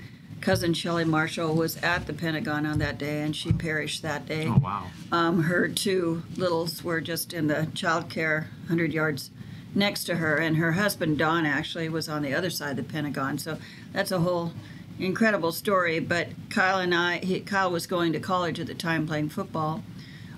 cousin 0.42 0.74
Shelley 0.74 1.04
Marshall 1.04 1.54
was 1.54 1.76
at 1.78 2.06
the 2.06 2.12
Pentagon 2.12 2.66
on 2.66 2.78
that 2.80 2.98
day, 2.98 3.22
and 3.22 3.34
she 3.34 3.52
perished 3.52 4.02
that 4.02 4.26
day. 4.26 4.46
Oh 4.48 4.58
wow! 4.58 4.86
Um, 5.10 5.44
her 5.44 5.68
two 5.68 6.22
littles 6.36 6.84
were 6.84 7.00
just 7.00 7.32
in 7.32 7.46
the 7.46 7.68
child 7.74 8.10
care 8.10 8.48
100 8.62 8.92
yards 8.92 9.30
next 9.74 10.04
to 10.04 10.16
her, 10.16 10.36
and 10.36 10.56
her 10.56 10.72
husband 10.72 11.18
Don 11.18 11.46
actually 11.46 11.88
was 11.88 12.08
on 12.08 12.22
the 12.22 12.34
other 12.34 12.50
side 12.50 12.78
of 12.78 12.86
the 12.88 12.92
Pentagon. 12.92 13.38
So 13.38 13.58
that's 13.92 14.10
a 14.10 14.18
whole 14.18 14.52
incredible 14.98 15.52
story. 15.52 16.00
But 16.00 16.28
Kyle 16.50 16.78
and 16.78 16.94
I, 16.94 17.18
he, 17.18 17.40
Kyle 17.40 17.70
was 17.70 17.86
going 17.86 18.12
to 18.12 18.20
college 18.20 18.60
at 18.60 18.66
the 18.66 18.74
time 18.74 19.06
playing 19.06 19.30
football. 19.30 19.82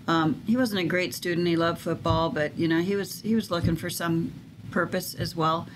Um, 0.06 0.42
he 0.46 0.56
wasn't 0.56 0.82
a 0.82 0.84
great 0.84 1.14
student. 1.14 1.46
He 1.46 1.56
loved 1.56 1.80
football, 1.80 2.30
but 2.30 2.56
you 2.58 2.68
know 2.68 2.80
he 2.80 2.94
was 2.94 3.22
he 3.22 3.34
was 3.34 3.50
looking 3.50 3.74
for 3.74 3.90
some 3.90 4.32
purpose 4.70 5.14
as 5.14 5.34
well. 5.34 5.66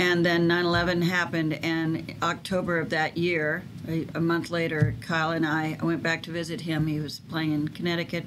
And 0.00 0.24
then 0.24 0.48
9/11 0.48 1.02
happened, 1.02 1.52
and 1.62 2.14
October 2.22 2.78
of 2.78 2.88
that 2.88 3.18
year, 3.18 3.64
a, 3.86 4.06
a 4.14 4.20
month 4.20 4.48
later, 4.50 4.94
Kyle 5.02 5.30
and 5.30 5.44
I 5.44 5.76
went 5.82 6.02
back 6.02 6.22
to 6.22 6.30
visit 6.30 6.62
him. 6.62 6.86
He 6.86 6.98
was 6.98 7.20
playing 7.20 7.52
in 7.52 7.68
Connecticut. 7.68 8.24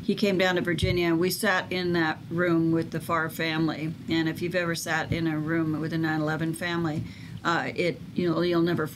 He 0.00 0.14
came 0.14 0.38
down 0.38 0.54
to 0.54 0.60
Virginia, 0.60 1.08
and 1.08 1.18
we 1.18 1.30
sat 1.30 1.72
in 1.72 1.92
that 1.94 2.18
room 2.30 2.70
with 2.70 2.92
the 2.92 3.00
Farr 3.00 3.28
family. 3.30 3.92
And 4.08 4.28
if 4.28 4.40
you've 4.40 4.54
ever 4.54 4.76
sat 4.76 5.12
in 5.12 5.26
a 5.26 5.36
room 5.36 5.80
with 5.80 5.92
a 5.92 5.98
9/11 5.98 6.54
family, 6.54 7.02
uh, 7.44 7.72
it 7.74 8.00
you 8.14 8.30
know 8.30 8.40
you'll 8.42 8.62
never 8.62 8.88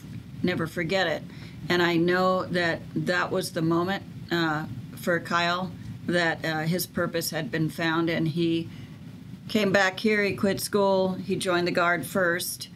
never 0.45 0.69
forget 0.69 1.09
it. 1.09 1.25
And 1.69 1.83
I 1.83 1.97
know 1.97 2.45
that 2.45 2.83
that 2.95 3.33
was 3.33 3.51
the 3.51 3.63
moment 3.63 4.05
uh, 4.31 4.67
for 4.95 5.19
Kyle 5.19 5.73
that 6.07 6.45
uh, 6.45 6.61
his 6.61 6.87
purpose 6.87 7.31
had 7.31 7.51
been 7.51 7.69
found, 7.69 8.09
and 8.09 8.29
he 8.29 8.69
came 9.53 9.71
back 9.71 10.01
here. 10.01 10.23
He 10.23 10.35
quit 10.35 10.61
school. 10.63 11.13
He 11.13 11.37
joined 11.37 11.67
the 11.67 11.73
guard 11.73 12.07
first, 12.07 12.71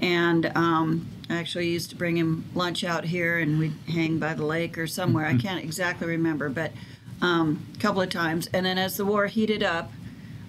and 0.00 0.50
um, 0.56 1.06
I 1.28 1.36
actually 1.36 1.68
used 1.68 1.90
to 1.90 1.96
bring 1.96 2.16
him 2.16 2.46
lunch 2.54 2.84
out 2.84 3.04
here, 3.04 3.38
and 3.38 3.58
we'd 3.58 3.74
hang 3.86 4.18
by 4.18 4.32
the 4.32 4.46
lake 4.46 4.78
or 4.78 4.86
somewhere. 4.86 5.26
I 5.26 5.36
can't 5.36 5.62
exactly 5.62 6.06
remember, 6.06 6.48
but 6.48 6.72
um, 7.20 7.66
a 7.74 7.78
couple 7.78 8.00
of 8.00 8.08
times. 8.08 8.48
And 8.54 8.64
then 8.64 8.78
as 8.78 8.96
the 8.96 9.04
war 9.04 9.26
heated 9.26 9.62
up, 9.62 9.92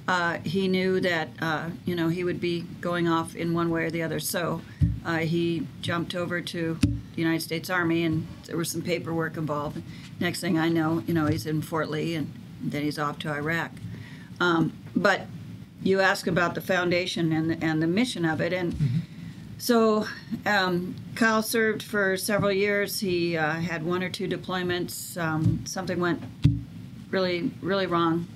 uh, 0.07 0.37
he 0.45 0.69
knew 0.69 1.01
that 1.01 1.27
uh, 1.41 1.71
you 1.83 1.95
know 1.97 2.07
he 2.07 2.23
would 2.23 2.39
be 2.39 2.61
going 2.79 3.09
off 3.09 3.35
in 3.35 3.53
one 3.53 3.69
way 3.69 3.83
or 3.83 3.91
the 3.91 4.03
other. 4.03 4.21
So 4.21 4.61
uh, 5.05 5.17
he 5.17 5.67
jumped 5.81 6.15
over 6.15 6.39
to 6.39 6.79
the 6.81 7.21
United 7.21 7.41
States 7.41 7.69
Army, 7.69 8.05
and 8.05 8.25
there 8.45 8.55
was 8.55 8.71
some 8.71 8.83
paperwork 8.83 9.35
involved. 9.35 9.83
Next 10.21 10.39
thing 10.39 10.57
I 10.57 10.69
know, 10.69 11.03
you 11.05 11.13
know 11.13 11.25
he's 11.25 11.45
in 11.45 11.61
Fort 11.61 11.89
Lee, 11.89 12.15
and 12.15 12.33
then 12.61 12.83
he's 12.83 12.97
off 12.97 13.19
to 13.19 13.29
Iraq. 13.29 13.71
Um, 14.39 14.71
but 14.95 15.27
you 15.83 15.99
ask 15.99 16.27
about 16.27 16.55
the 16.55 16.61
foundation 16.61 17.31
and 17.31 17.63
and 17.63 17.81
the 17.81 17.87
mission 17.87 18.25
of 18.25 18.41
it, 18.41 18.53
and 18.53 18.75
so 19.57 20.07
um, 20.45 20.95
Kyle 21.15 21.43
served 21.43 21.83
for 21.83 22.17
several 22.17 22.51
years. 22.51 22.99
He 22.99 23.37
uh, 23.37 23.53
had 23.53 23.85
one 23.85 24.03
or 24.03 24.09
two 24.09 24.27
deployments. 24.27 25.17
Um, 25.17 25.65
something 25.65 25.99
went 25.99 26.21
really 27.11 27.51
really 27.61 27.85
wrong 27.85 28.27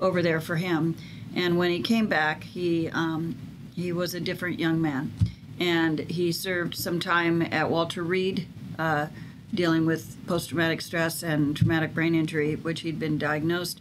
over 0.00 0.22
there 0.22 0.40
for 0.40 0.56
him. 0.56 0.96
And 1.34 1.58
when 1.58 1.70
he 1.70 1.80
came 1.80 2.06
back, 2.06 2.44
he 2.44 2.88
um, 2.88 3.36
he 3.74 3.92
was 3.92 4.14
a 4.14 4.20
different 4.20 4.58
young 4.58 4.80
man, 4.80 5.12
and 5.58 6.00
he 6.00 6.32
served 6.32 6.74
some 6.74 6.98
time 7.00 7.42
at 7.42 7.70
Walter 7.70 8.02
Reed, 8.02 8.46
uh, 8.78 9.06
dealing 9.54 9.86
with 9.86 10.16
post-traumatic 10.26 10.80
stress 10.80 11.22
and 11.22 11.56
traumatic 11.56 11.94
brain 11.94 12.14
injury, 12.14 12.56
which 12.56 12.80
he'd 12.80 12.98
been 12.98 13.16
diagnosed. 13.18 13.80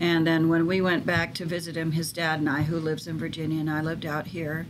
And 0.00 0.26
then 0.26 0.48
when 0.48 0.66
we 0.66 0.80
went 0.80 1.06
back 1.06 1.34
to 1.34 1.44
visit 1.44 1.76
him, 1.76 1.92
his 1.92 2.12
dad 2.12 2.40
and 2.40 2.48
I, 2.48 2.62
who 2.62 2.78
lives 2.78 3.06
in 3.06 3.18
Virginia, 3.18 3.60
and 3.60 3.70
I 3.70 3.80
lived 3.80 4.04
out 4.04 4.28
here, 4.28 4.66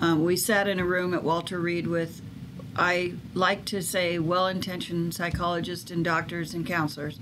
um, 0.00 0.24
we 0.24 0.36
sat 0.36 0.68
in 0.68 0.78
a 0.78 0.84
room 0.84 1.12
at 1.14 1.24
Walter 1.24 1.58
Reed 1.58 1.86
with, 1.86 2.22
I 2.76 3.14
like 3.34 3.64
to 3.66 3.82
say, 3.82 4.18
well-intentioned 4.18 5.14
psychologists 5.14 5.90
and 5.90 6.04
doctors 6.04 6.54
and 6.54 6.64
counselors 6.64 7.18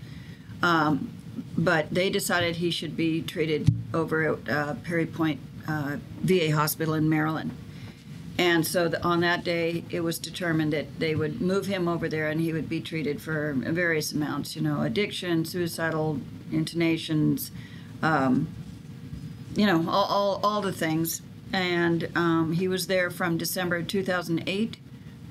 um, 0.63 1.11
but 1.57 1.91
they 1.91 2.11
decided 2.11 2.57
he 2.57 2.71
should 2.71 2.97
be 2.97 3.23
treated 3.23 3.69
over 3.95 4.35
at 4.35 4.49
uh, 4.49 4.75
Perry 4.85 5.07
Point 5.07 5.41
uh, 5.69 5.97
VA 6.21 6.53
Hospital 6.53 6.95
in 6.95 7.09
Maryland. 7.09 7.57
And 8.39 8.67
so 8.67 8.89
the, 8.89 9.03
on 9.03 9.21
that 9.21 9.45
day, 9.45 9.85
it 9.89 10.01
was 10.01 10.19
determined 10.19 10.73
that 10.73 10.99
they 10.99 11.15
would 11.15 11.41
move 11.41 11.67
him 11.67 11.89
over 11.89 12.09
there 12.09 12.29
and 12.29 12.41
he 12.41 12.53
would 12.53 12.69
be 12.69 12.81
treated 12.81 13.23
for 13.23 13.55
various 13.55 14.13
amounts, 14.13 14.55
you 14.55 14.63
know, 14.63 14.83
addiction, 14.83 15.45
suicidal 15.45 16.21
intonations, 16.53 17.51
um, 18.03 18.49
you 19.55 19.67
know, 19.67 19.89
all, 19.89 20.05
all, 20.05 20.41
all 20.43 20.61
the 20.61 20.73
things. 20.73 21.23
And 21.53 22.11
um, 22.15 22.53
he 22.53 22.69
was 22.69 22.87
there 22.87 23.11
from 23.11 23.39
December 23.39 23.83
2008 23.83 24.77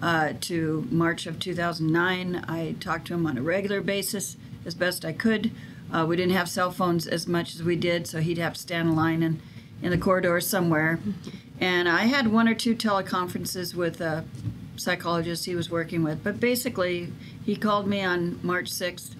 uh, 0.01 0.33
to 0.41 0.87
March 0.89 1.25
of 1.27 1.39
2009. 1.39 2.45
I 2.47 2.75
talked 2.79 3.07
to 3.07 3.13
him 3.13 3.25
on 3.25 3.37
a 3.37 3.41
regular 3.41 3.81
basis 3.81 4.37
as 4.65 4.75
best 4.75 5.05
I 5.05 5.13
could. 5.13 5.51
Uh, 5.93 6.05
we 6.07 6.15
didn't 6.15 6.33
have 6.33 6.49
cell 6.49 6.71
phones 6.71 7.05
as 7.07 7.27
much 7.27 7.55
as 7.55 7.63
we 7.63 7.75
did, 7.75 8.07
so 8.07 8.19
he'd 8.19 8.37
have 8.37 8.53
to 8.53 8.59
stand 8.59 8.89
in 8.89 8.95
line 8.95 9.21
in, 9.21 9.41
in 9.81 9.91
the 9.91 9.97
corridor 9.97 10.39
somewhere. 10.41 10.99
And 11.59 11.87
I 11.87 12.05
had 12.05 12.27
one 12.27 12.47
or 12.47 12.55
two 12.55 12.75
teleconferences 12.75 13.75
with 13.75 14.01
a 14.01 14.25
psychologist 14.75 15.45
he 15.45 15.55
was 15.55 15.69
working 15.69 16.03
with. 16.03 16.23
But 16.23 16.39
basically, 16.39 17.13
he 17.45 17.55
called 17.55 17.87
me 17.87 18.03
on 18.03 18.39
March 18.43 18.71
6th 18.71 19.15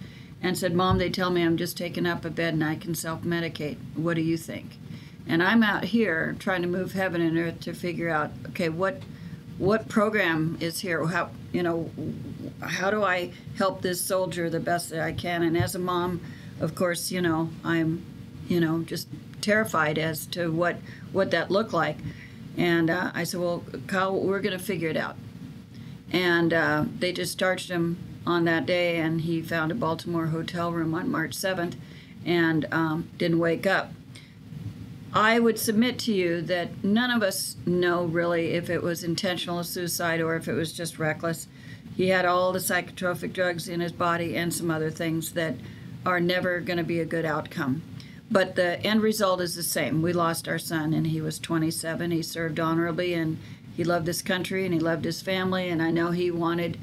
and 0.46 0.56
said, 0.56 0.76
Mom, 0.76 1.00
they 1.00 1.10
tell 1.10 1.32
me 1.32 1.42
I'm 1.42 1.58
just 1.58 1.76
taking 1.76 2.06
up 2.06 2.24
a 2.24 2.30
bed 2.30 2.54
and 2.54 2.64
I 2.64 2.76
can 2.76 2.94
self 2.94 3.24
medicate. 3.24 3.78
What 3.96 4.14
do 4.14 4.22
you 4.22 4.38
think? 4.38 4.78
And 5.28 5.42
I'm 5.42 5.64
out 5.64 5.86
here 5.86 6.36
trying 6.38 6.62
to 6.62 6.68
move 6.68 6.92
heaven 6.92 7.20
and 7.20 7.36
earth 7.36 7.62
to 7.62 7.74
figure 7.74 8.10
out, 8.10 8.30
okay, 8.50 8.70
what 8.70 9.02
what 9.58 9.90
program 9.90 10.56
is 10.62 10.80
here? 10.82 11.04
How 11.08 11.32
you 11.52 11.64
know, 11.64 11.90
how 12.62 12.92
do 12.92 13.04
I 13.04 13.32
help 13.58 13.82
this 13.82 14.00
soldier 14.00 14.48
the 14.48 14.60
best 14.60 14.92
that 14.92 15.00
I 15.00 15.14
can? 15.14 15.42
And 15.42 15.58
as 15.58 15.74
a 15.74 15.80
mom, 15.80 16.22
of 16.60 16.76
course, 16.76 17.12
you 17.12 17.22
know, 17.22 17.50
I'm, 17.64 18.06
you 18.48 18.60
know, 18.60 18.84
just 18.84 19.08
terrified 19.42 19.98
as 19.98 20.28
to 20.28 20.52
what 20.52 20.76
what 21.12 21.32
that 21.32 21.50
looked 21.50 21.74
like. 21.74 21.98
And 22.56 22.92
uh, 22.92 23.10
I 23.16 23.24
said, 23.24 23.40
well, 23.40 23.64
Kyle, 23.88 24.20
we're 24.20 24.42
going 24.42 24.58
to 24.58 24.64
figure 24.64 24.90
it 24.90 24.98
out. 24.98 25.16
And 26.12 26.54
uh, 26.54 26.86
they 27.00 27.14
just 27.14 27.40
charged 27.40 27.72
him 27.72 27.98
on 28.26 28.46
that 28.46 28.66
day, 28.66 28.98
and 28.98 29.22
he 29.22 29.42
found 29.42 29.72
a 29.72 29.76
Baltimore 29.76 30.28
hotel 30.28 30.72
room 30.72 30.94
on 30.94 31.12
March 31.12 31.36
7th 31.36 31.76
and 32.26 32.66
um, 32.72 33.10
didn't 33.18 33.40
wake 33.40 33.68
up. 33.68 33.92
I 35.14 35.40
would 35.40 35.58
submit 35.58 35.98
to 36.00 36.14
you 36.14 36.42
that 36.42 36.84
none 36.84 37.10
of 37.10 37.24
us 37.24 37.56
know 37.66 38.04
really 38.04 38.52
if 38.52 38.70
it 38.70 38.84
was 38.84 39.04
intentional 39.04 39.64
suicide 39.64 40.20
or 40.20 40.36
if 40.36 40.48
it 40.48 40.54
was 40.54 40.74
just 40.74 41.00
reckless. 41.00 41.48
He 41.96 42.10
had 42.10 42.26
all 42.26 42.52
the 42.52 42.60
psychotropic 42.60 43.32
drugs 43.32 43.70
in 43.70 43.80
his 43.80 43.94
body 43.94 44.36
and 44.36 44.54
some 44.54 44.70
other 44.70 44.92
things 44.92 45.32
that 45.32 45.56
are 46.06 46.20
never 46.20 46.60
going 46.60 46.78
to 46.78 46.84
be 46.84 47.00
a 47.00 47.06
good 47.06 47.24
outcome. 47.24 47.82
But 48.30 48.56
the 48.56 48.82
end 48.82 49.02
result 49.02 49.40
is 49.40 49.56
the 49.56 49.64
same. 49.64 50.02
We 50.02 50.12
lost 50.12 50.48
our 50.48 50.60
son, 50.60 50.94
and 50.94 51.08
he 51.08 51.22
was 51.22 51.40
27. 51.40 52.12
He 52.12 52.22
served 52.22 52.60
honorably, 52.60 53.14
and 53.14 53.38
he 53.76 53.84
loved 53.84 54.06
this 54.06 54.22
country, 54.22 54.66
and 54.66 54.74
he 54.74 54.80
loved 54.80 55.06
his 55.06 55.22
family, 55.22 55.70
and 55.70 55.82
I 55.82 55.92
know 55.92 56.12
he 56.12 56.32
wanted 56.32 56.78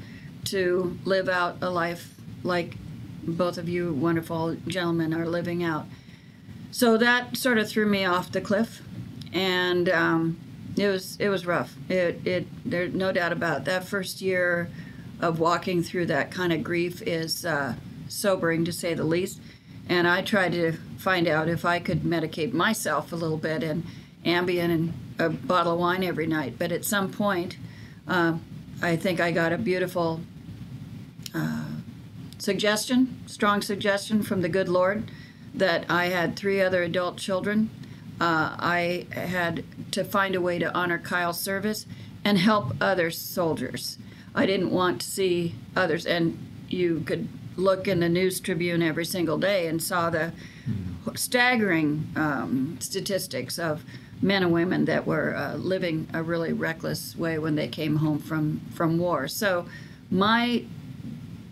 to 0.45 0.97
live 1.05 1.29
out 1.29 1.57
a 1.61 1.69
life 1.69 2.15
like 2.43 2.75
both 3.25 3.57
of 3.57 3.69
you 3.69 3.93
wonderful 3.93 4.55
gentlemen 4.67 5.13
are 5.13 5.27
living 5.27 5.63
out. 5.63 5.85
So 6.71 6.97
that 6.97 7.37
sort 7.37 7.57
of 7.57 7.69
threw 7.69 7.85
me 7.85 8.03
off 8.03 8.31
the 8.31 8.41
cliff, 8.41 8.81
and 9.31 9.87
um, 9.89 10.39
it 10.75 10.87
was 10.87 11.17
it 11.19 11.29
was 11.29 11.45
rough. 11.45 11.75
It 11.87 12.25
it 12.25 12.47
there's 12.65 12.93
no 12.93 13.11
doubt 13.11 13.31
about 13.31 13.59
it. 13.59 13.65
that 13.65 13.87
first 13.87 14.21
year 14.21 14.69
of 15.21 15.39
walking 15.39 15.83
through 15.83 16.07
that 16.07 16.31
kind 16.31 16.51
of 16.51 16.63
grief 16.63 17.01
is 17.03 17.45
uh, 17.45 17.75
sobering 18.07 18.65
to 18.65 18.71
say 18.71 18.93
the 18.93 19.03
least. 19.03 19.39
And 19.87 20.07
I 20.07 20.21
tried 20.21 20.53
to 20.53 20.73
find 20.97 21.27
out 21.27 21.47
if 21.47 21.65
I 21.65 21.79
could 21.79 22.01
medicate 22.01 22.53
myself 22.53 23.11
a 23.11 23.15
little 23.15 23.37
bit 23.37 23.63
and 23.63 23.85
Ambien 24.25 24.71
and 24.71 24.93
a 25.19 25.29
bottle 25.29 25.73
of 25.73 25.79
wine 25.79 26.03
every 26.03 26.27
night. 26.27 26.55
But 26.57 26.71
at 26.71 26.85
some 26.85 27.11
point, 27.11 27.57
uh, 28.07 28.37
I 28.83 28.97
think 28.97 29.21
I 29.21 29.31
got 29.31 29.53
a 29.53 29.57
beautiful 29.57 30.19
uh, 31.33 31.67
suggestion, 32.37 33.23
strong 33.27 33.61
suggestion 33.61 34.23
from 34.23 34.41
the 34.41 34.49
good 34.49 34.67
Lord 34.67 35.09
that 35.55 35.85
I 35.89 36.07
had 36.07 36.35
three 36.35 36.59
other 36.59 36.83
adult 36.83 37.15
children. 37.15 37.69
Uh, 38.19 38.57
I 38.59 39.07
had 39.11 39.63
to 39.91 40.03
find 40.03 40.35
a 40.35 40.41
way 40.41 40.59
to 40.59 40.75
honor 40.75 40.99
Kyle's 40.99 41.39
service 41.39 41.85
and 42.25 42.37
help 42.37 42.75
other 42.81 43.09
soldiers. 43.09 43.97
I 44.35 44.45
didn't 44.45 44.71
want 44.71 44.99
to 44.99 45.07
see 45.07 45.55
others, 45.77 46.05
and 46.05 46.37
you 46.67 47.03
could 47.05 47.29
look 47.55 47.87
in 47.87 48.01
the 48.01 48.09
News 48.09 48.41
Tribune 48.41 48.83
every 48.83 49.05
single 49.05 49.37
day 49.37 49.67
and 49.67 49.81
saw 49.81 50.09
the 50.09 50.33
staggering 51.15 52.11
um, 52.17 52.77
statistics 52.81 53.57
of 53.57 53.85
men 54.23 54.41
and 54.41 54.53
women 54.53 54.85
that 54.85 55.05
were 55.05 55.35
uh, 55.35 55.55
living 55.55 56.07
a 56.13 56.23
really 56.23 56.53
reckless 56.53 57.15
way 57.15 57.37
when 57.37 57.55
they 57.55 57.67
came 57.67 57.97
home 57.97 58.17
from, 58.17 58.61
from 58.73 58.97
war. 58.97 59.27
So 59.27 59.67
my 60.09 60.65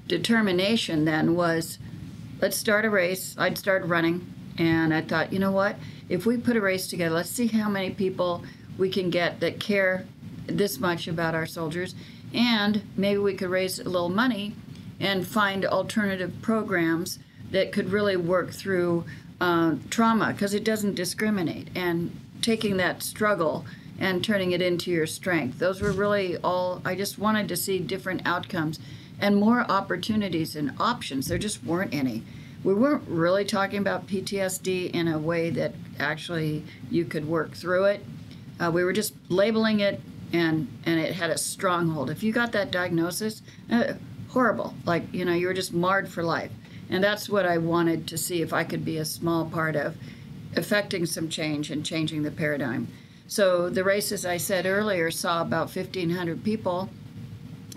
determination 0.07 1.03
then 1.03 1.35
was 1.35 1.77
let's 2.39 2.55
start 2.55 2.85
a 2.85 2.89
race. 2.89 3.35
I'd 3.37 3.57
start 3.57 3.85
running, 3.85 4.25
and 4.57 4.93
I 4.93 5.01
thought, 5.01 5.33
you 5.33 5.39
know 5.39 5.51
what? 5.51 5.75
If 6.07 6.25
we 6.25 6.37
put 6.37 6.55
a 6.55 6.61
race 6.61 6.87
together, 6.87 7.13
let's 7.13 7.29
see 7.29 7.47
how 7.47 7.69
many 7.69 7.91
people 7.91 8.43
we 8.77 8.89
can 8.89 9.09
get 9.09 9.41
that 9.41 9.59
care 9.59 10.05
this 10.47 10.79
much 10.79 11.07
about 11.07 11.35
our 11.35 11.45
soldiers, 11.45 11.93
and 12.33 12.83
maybe 12.95 13.17
we 13.17 13.35
could 13.35 13.49
raise 13.49 13.79
a 13.79 13.83
little 13.83 14.09
money 14.09 14.55
and 14.99 15.27
find 15.27 15.65
alternative 15.65 16.33
programs 16.41 17.19
that 17.51 17.73
could 17.73 17.91
really 17.91 18.15
work 18.15 18.51
through 18.51 19.03
uh, 19.41 19.75
trauma 19.89 20.31
because 20.31 20.53
it 20.53 20.63
doesn't 20.63 20.95
discriminate 20.95 21.67
and 21.75 22.15
taking 22.41 22.77
that 22.77 23.03
struggle 23.03 23.65
and 23.99 24.23
turning 24.23 24.51
it 24.51 24.61
into 24.61 24.89
your 24.91 25.05
strength. 25.05 25.59
Those 25.59 25.81
were 25.81 25.91
really 25.91 26.37
all, 26.37 26.81
I 26.83 26.95
just 26.95 27.19
wanted 27.19 27.47
to 27.49 27.55
see 27.55 27.79
different 27.79 28.21
outcomes 28.25 28.79
and 29.19 29.35
more 29.35 29.61
opportunities 29.69 30.55
and 30.55 30.73
options. 30.79 31.27
There 31.27 31.37
just 31.37 31.63
weren't 31.63 31.93
any. 31.93 32.23
We 32.63 32.73
weren't 32.73 33.07
really 33.07 33.45
talking 33.45 33.79
about 33.79 34.07
PTSD 34.07 34.91
in 34.91 35.07
a 35.07 35.19
way 35.19 35.49
that 35.51 35.73
actually 35.99 36.63
you 36.89 37.05
could 37.05 37.27
work 37.27 37.53
through 37.53 37.85
it. 37.85 38.05
Uh, 38.59 38.71
we 38.71 38.83
were 38.83 38.93
just 38.93 39.13
labeling 39.29 39.79
it, 39.79 39.99
and 40.33 40.67
and 40.85 40.99
it 40.99 41.15
had 41.15 41.31
a 41.31 41.37
stronghold. 41.37 42.11
If 42.11 42.21
you 42.21 42.31
got 42.31 42.51
that 42.51 42.69
diagnosis, 42.69 43.41
uh, 43.71 43.93
horrible. 44.29 44.75
Like 44.85 45.11
you 45.11 45.25
know, 45.25 45.33
you 45.33 45.47
were 45.47 45.53
just 45.53 45.73
marred 45.73 46.07
for 46.07 46.23
life. 46.23 46.51
And 46.89 47.03
that's 47.03 47.29
what 47.29 47.45
I 47.45 47.57
wanted 47.57 48.05
to 48.07 48.17
see 48.17 48.41
if 48.41 48.51
I 48.51 48.63
could 48.63 48.83
be 48.83 48.97
a 48.97 49.05
small 49.05 49.45
part 49.45 49.75
of 49.75 49.95
affecting 50.55 51.05
some 51.05 51.29
change 51.29 51.71
and 51.71 51.85
changing 51.85 52.23
the 52.23 52.31
paradigm. 52.31 52.87
So 53.27 53.69
the 53.69 53.83
race, 53.83 54.11
as 54.11 54.25
I 54.25 54.37
said 54.37 54.65
earlier, 54.65 55.09
saw 55.09 55.41
about 55.41 55.73
1,500 55.73 56.43
people, 56.43 56.89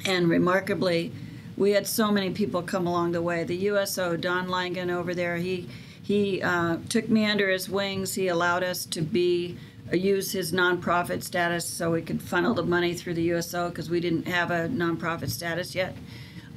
and 0.05 0.29
remarkably, 0.29 1.13
we 1.57 1.71
had 1.71 1.87
so 1.87 2.11
many 2.11 2.31
people 2.31 2.63
come 2.63 2.87
along 2.87 3.13
the 3.13 3.23
way. 3.23 3.45
The 3.45 3.57
USO, 3.57 4.17
Don 4.17 4.49
Langen 4.49 4.91
over 4.91 5.15
there, 5.15 5.37
he 5.37 5.69
he 6.03 6.43
uh, 6.43 6.79
took 6.91 7.09
me 7.09 7.25
under 7.25 7.49
his 7.49 7.69
wings. 7.71 8.15
He 8.15 8.29
allowed 8.29 8.63
us 8.63 8.85
to 8.87 9.01
be 9.01 9.57
uh, 9.93 9.97
use 9.97 10.33
his 10.33 10.53
nonprofit 10.53 11.23
status 11.23 11.67
so 11.67 11.93
we 11.93 12.03
could 12.03 12.21
funnel 12.21 12.53
the 12.55 12.63
money 12.63 12.93
through 12.95 13.15
the 13.15 13.23
USO 13.23 13.69
because 13.69 13.89
we 13.89 14.01
didn't 14.01 14.27
have 14.27 14.51
a 14.51 14.69
nonprofit 14.69 15.31
status 15.31 15.75
yet. 15.75 15.97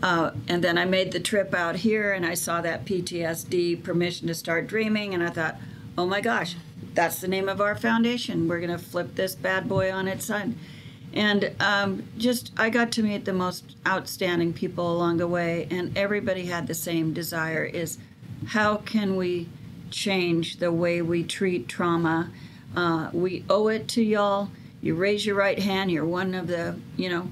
Uh, 0.01 0.31
and 0.47 0.63
then 0.63 0.77
I 0.77 0.85
made 0.85 1.11
the 1.11 1.19
trip 1.19 1.53
out 1.53 1.77
here 1.77 2.13
and 2.13 2.25
I 2.25 2.35
saw 2.35 2.61
that 2.61 2.85
PTSD 2.85 3.83
permission 3.83 4.27
to 4.27 4.35
start 4.35 4.67
dreaming, 4.67 5.13
and 5.13 5.23
I 5.23 5.29
thought, 5.29 5.57
oh 5.97 6.05
my 6.05 6.21
gosh, 6.21 6.55
that's 6.93 7.19
the 7.19 7.27
name 7.27 7.49
of 7.49 7.59
our 7.59 7.75
foundation. 7.75 8.47
We're 8.47 8.59
going 8.59 8.77
to 8.77 8.77
flip 8.77 9.15
this 9.15 9.33
bad 9.33 9.67
boy 9.67 9.91
on 9.91 10.07
its 10.07 10.25
side. 10.25 10.53
And 11.13 11.55
um, 11.59 12.07
just, 12.17 12.51
I 12.57 12.69
got 12.69 12.91
to 12.93 13.03
meet 13.03 13.25
the 13.25 13.33
most 13.33 13.75
outstanding 13.87 14.53
people 14.53 14.91
along 14.91 15.17
the 15.17 15.27
way, 15.27 15.67
and 15.71 15.97
everybody 15.97 16.45
had 16.45 16.67
the 16.67 16.75
same 16.75 17.13
desire 17.13 17.63
is 17.63 17.97
how 18.47 18.77
can 18.77 19.15
we 19.15 19.49
change 19.89 20.57
the 20.57 20.71
way 20.71 21.01
we 21.01 21.23
treat 21.23 21.67
trauma? 21.67 22.29
Uh, 22.75 23.09
we 23.13 23.43
owe 23.49 23.67
it 23.67 23.87
to 23.87 24.03
y'all. 24.03 24.49
You 24.81 24.93
raise 24.93 25.25
your 25.25 25.35
right 25.35 25.57
hand, 25.57 25.89
you're 25.89 26.05
one 26.05 26.35
of 26.35 26.47
the, 26.47 26.77
you 26.97 27.09
know, 27.09 27.31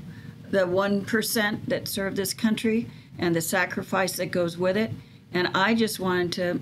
the 0.49 0.65
1% 0.65 1.65
that 1.67 1.87
serve 1.87 2.15
this 2.15 2.33
country 2.33 2.89
and 3.19 3.35
the 3.35 3.41
sacrifice 3.41 4.15
that 4.15 4.27
goes 4.27 4.57
with 4.57 4.77
it. 4.77 4.91
And 5.31 5.49
I 5.53 5.75
just 5.75 5.99
wanted 5.99 6.31
to, 6.33 6.59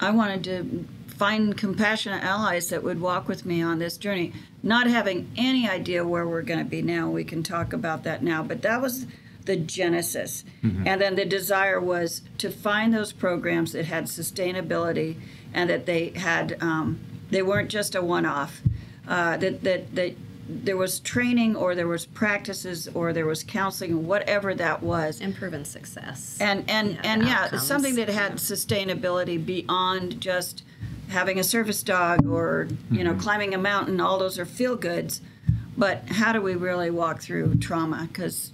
I 0.00 0.10
wanted 0.10 0.44
to 0.44 0.86
find 1.18 1.56
compassionate 1.56 2.22
allies 2.22 2.68
that 2.68 2.84
would 2.84 3.00
walk 3.00 3.26
with 3.26 3.44
me 3.44 3.60
on 3.60 3.80
this 3.80 3.96
journey, 3.96 4.32
not 4.62 4.86
having 4.86 5.30
any 5.36 5.68
idea 5.68 6.06
where 6.06 6.26
we're 6.26 6.42
going 6.42 6.60
to 6.60 6.64
be 6.64 6.80
now. 6.80 7.10
We 7.10 7.24
can 7.24 7.42
talk 7.42 7.72
about 7.72 8.04
that 8.04 8.22
now, 8.22 8.44
but 8.44 8.62
that 8.62 8.80
was 8.80 9.06
the 9.44 9.56
genesis. 9.56 10.44
Mm-hmm. 10.62 10.86
And 10.86 11.00
then 11.00 11.16
the 11.16 11.24
desire 11.24 11.80
was 11.80 12.22
to 12.38 12.50
find 12.50 12.94
those 12.94 13.12
programs 13.12 13.72
that 13.72 13.86
had 13.86 14.04
sustainability 14.04 15.16
and 15.52 15.68
that 15.68 15.86
they 15.86 16.10
had, 16.10 16.56
um, 16.62 17.00
they 17.30 17.42
weren't 17.42 17.70
just 17.70 17.96
a 17.96 18.02
one 18.02 18.24
off, 18.24 18.62
uh, 19.08 19.38
that, 19.38 19.64
that, 19.64 19.94
that 19.96 20.14
there 20.48 20.76
was 20.76 21.00
training 21.00 21.56
or 21.56 21.74
there 21.74 21.88
was 21.88 22.06
practices 22.06 22.88
or 22.94 23.12
there 23.12 23.26
was 23.26 23.42
counseling 23.42 24.06
whatever 24.06 24.54
that 24.54 24.82
was 24.82 25.20
and 25.20 25.36
proven 25.36 25.62
success 25.62 26.38
and 26.40 26.64
and 26.70 26.92
yeah, 26.92 27.00
and 27.04 27.22
yeah 27.22 27.58
something 27.58 27.94
that 27.96 28.08
had 28.08 28.32
yeah. 28.32 28.36
sustainability 28.36 29.44
beyond 29.44 30.18
just 30.22 30.64
having 31.08 31.38
a 31.38 31.44
service 31.44 31.82
dog 31.82 32.26
or 32.26 32.68
you 32.90 33.02
know 33.02 33.12
mm-hmm. 33.12 33.20
climbing 33.20 33.54
a 33.54 33.58
mountain 33.58 34.00
all 34.00 34.18
those 34.18 34.38
are 34.38 34.46
feel 34.46 34.76
goods. 34.76 35.20
But 35.76 36.08
how 36.08 36.32
do 36.32 36.40
we 36.40 36.54
really 36.54 36.90
walk 36.90 37.20
through 37.20 37.54
trauma? 37.56 38.08
Because 38.08 38.52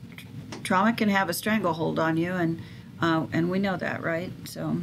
trauma 0.62 0.92
can 0.92 1.08
have 1.08 1.28
a 1.28 1.32
stranglehold 1.32 1.99
on 1.99 2.16
you 2.16 2.32
and 2.32 2.61
uh, 3.00 3.26
and 3.32 3.50
we 3.50 3.58
know 3.58 3.76
that 3.76 4.02
right? 4.02 4.32
So 4.44 4.78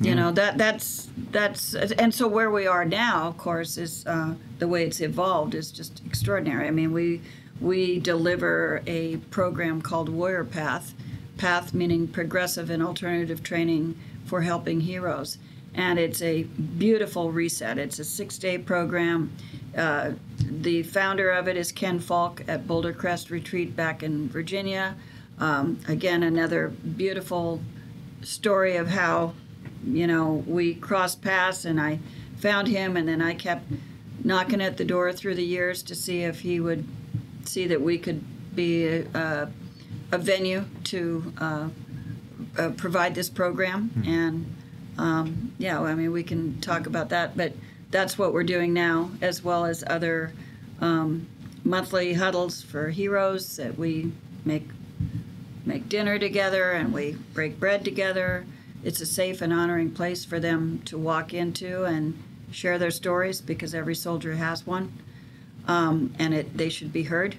you 0.00 0.14
know 0.14 0.30
that 0.32 0.56
that's 0.56 1.08
that's 1.30 1.74
and 1.74 2.14
so 2.14 2.28
where 2.28 2.50
we 2.50 2.66
are 2.66 2.84
now 2.84 3.26
of 3.28 3.36
course 3.36 3.76
is 3.76 4.06
uh, 4.06 4.34
the 4.58 4.68
way 4.68 4.84
it's 4.86 5.00
evolved 5.00 5.54
is 5.54 5.70
just 5.70 6.02
extraordinary. 6.06 6.66
I 6.66 6.70
mean 6.70 6.92
we 6.92 7.20
we 7.60 7.98
deliver 7.98 8.82
a 8.86 9.16
program 9.16 9.82
called 9.82 10.08
warrior 10.08 10.44
path. 10.44 10.94
Path 11.36 11.74
meaning 11.74 12.08
progressive 12.08 12.70
and 12.70 12.82
alternative 12.82 13.42
training 13.42 13.98
for 14.24 14.42
helping 14.42 14.80
heroes 14.80 15.38
and 15.74 15.98
it's 15.98 16.22
a 16.22 16.42
beautiful 16.78 17.30
reset 17.30 17.78
it's 17.78 17.98
a 17.98 18.04
six 18.04 18.38
day 18.38 18.58
program 18.58 19.32
uh, 19.76 20.12
the 20.38 20.82
founder 20.82 21.30
of 21.30 21.48
it 21.48 21.56
is 21.56 21.72
ken 21.72 21.98
falke 22.00 22.46
at 22.48 22.66
boulder 22.66 22.92
crest 22.92 23.30
retreat 23.30 23.76
back 23.76 24.02
in 24.02 24.28
virginia 24.28 24.96
um, 25.38 25.78
again 25.88 26.22
another 26.22 26.68
beautiful 26.68 27.60
story 28.22 28.76
of 28.76 28.88
how 28.88 29.32
you 29.86 30.06
know, 30.06 30.44
we 30.46 30.74
crossed 30.74 31.22
paths 31.22 31.64
and 31.64 31.80
I 31.80 32.00
found 32.36 32.68
him, 32.68 32.96
and 32.96 33.08
then 33.08 33.20
I 33.20 33.34
kept 33.34 33.70
knocking 34.24 34.60
at 34.60 34.76
the 34.76 34.84
door 34.84 35.12
through 35.12 35.34
the 35.36 35.44
years 35.44 35.82
to 35.84 35.94
see 35.94 36.22
if 36.22 36.40
he 36.40 36.60
would 36.60 36.86
see 37.44 37.66
that 37.66 37.80
we 37.80 37.98
could 37.98 38.22
be 38.54 38.86
a, 38.86 39.48
a 40.12 40.18
venue 40.18 40.64
to 40.84 41.32
uh, 41.38 41.68
uh, 42.58 42.70
provide 42.70 43.14
this 43.14 43.28
program. 43.28 43.90
Mm-hmm. 43.90 44.10
And 44.10 44.56
um, 44.98 45.52
yeah, 45.58 45.80
I 45.80 45.94
mean, 45.94 46.12
we 46.12 46.22
can 46.22 46.60
talk 46.60 46.86
about 46.86 47.08
that, 47.10 47.36
but 47.36 47.52
that's 47.90 48.18
what 48.18 48.32
we're 48.32 48.44
doing 48.44 48.74
now, 48.74 49.10
as 49.22 49.42
well 49.42 49.64
as 49.64 49.82
other 49.86 50.32
um, 50.80 51.26
monthly 51.64 52.12
huddles 52.12 52.62
for 52.62 52.90
heroes 52.90 53.56
that 53.56 53.78
we 53.78 54.12
make 54.44 54.68
make 55.64 55.88
dinner 55.88 56.18
together 56.18 56.72
and 56.72 56.94
we 56.94 57.12
break 57.34 57.60
bread 57.60 57.84
together 57.84 58.46
it's 58.84 59.00
a 59.00 59.06
safe 59.06 59.42
and 59.42 59.52
honoring 59.52 59.90
place 59.90 60.24
for 60.24 60.38
them 60.38 60.80
to 60.84 60.96
walk 60.96 61.34
into 61.34 61.84
and 61.84 62.16
share 62.50 62.78
their 62.78 62.90
stories 62.90 63.40
because 63.40 63.74
every 63.74 63.94
soldier 63.94 64.36
has 64.36 64.66
one, 64.66 64.92
um, 65.66 66.14
and 66.18 66.32
it 66.32 66.56
they 66.56 66.68
should 66.68 66.92
be 66.92 67.04
heard. 67.04 67.36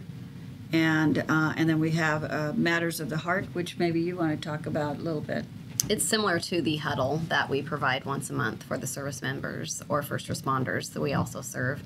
And 0.71 1.19
uh, 1.29 1.53
and 1.55 1.69
then 1.69 1.79
we 1.79 1.91
have 1.91 2.23
uh, 2.23 2.53
matters 2.55 2.99
of 2.99 3.09
the 3.09 3.17
heart, 3.17 3.45
which 3.53 3.79
maybe 3.79 4.01
you 4.01 4.17
want 4.17 4.39
to 4.39 4.49
talk 4.49 4.65
about 4.65 4.97
a 4.97 5.01
little 5.01 5.21
bit. 5.21 5.45
It's 5.87 6.03
similar 6.03 6.39
to 6.41 6.61
the 6.61 6.75
huddle 6.75 7.21
that 7.29 7.49
we 7.49 7.61
provide 7.61 8.05
once 8.05 8.29
a 8.29 8.33
month 8.33 8.63
for 8.63 8.77
the 8.77 8.85
service 8.85 9.21
members 9.21 9.81
or 9.89 10.03
first 10.03 10.27
responders 10.27 10.93
that 10.93 11.01
we 11.01 11.13
also 11.13 11.41
serve. 11.41 11.81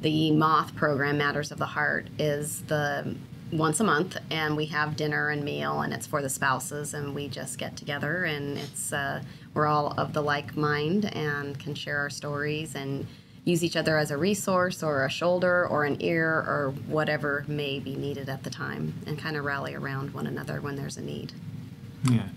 The 0.00 0.30
Moth 0.30 0.76
program, 0.76 1.18
Matters 1.18 1.50
of 1.50 1.58
the 1.58 1.66
Heart, 1.66 2.08
is 2.18 2.62
the 2.62 3.16
once 3.50 3.80
a 3.80 3.84
month 3.84 4.16
and 4.30 4.56
we 4.56 4.66
have 4.66 4.94
dinner 4.94 5.30
and 5.30 5.42
meal 5.42 5.80
and 5.80 5.94
it's 5.94 6.06
for 6.06 6.20
the 6.20 6.28
spouses 6.28 6.92
and 6.92 7.14
we 7.14 7.28
just 7.28 7.58
get 7.58 7.76
together 7.76 8.24
and 8.24 8.58
it's 8.58 8.92
uh, 8.92 9.22
we're 9.54 9.66
all 9.66 9.94
of 9.96 10.12
the 10.12 10.20
like 10.20 10.54
mind 10.54 11.06
and 11.16 11.58
can 11.58 11.74
share 11.74 11.96
our 11.98 12.10
stories 12.10 12.74
and 12.74 13.06
use 13.44 13.64
each 13.64 13.76
other 13.76 13.96
as 13.96 14.10
a 14.10 14.16
resource 14.18 14.82
or 14.82 15.06
a 15.06 15.10
shoulder 15.10 15.66
or 15.66 15.84
an 15.84 15.96
ear 16.00 16.28
or 16.28 16.74
whatever 16.86 17.44
may 17.48 17.80
be 17.80 17.96
needed 17.96 18.28
at 18.28 18.42
the 18.42 18.50
time 18.50 18.92
and 19.06 19.18
kind 19.18 19.34
of 19.34 19.44
rally 19.44 19.74
around 19.74 20.12
one 20.12 20.26
another 20.26 20.60
when 20.60 20.76
there's 20.76 20.98
a 20.98 21.02
need 21.02 21.32
yeah 22.04 22.28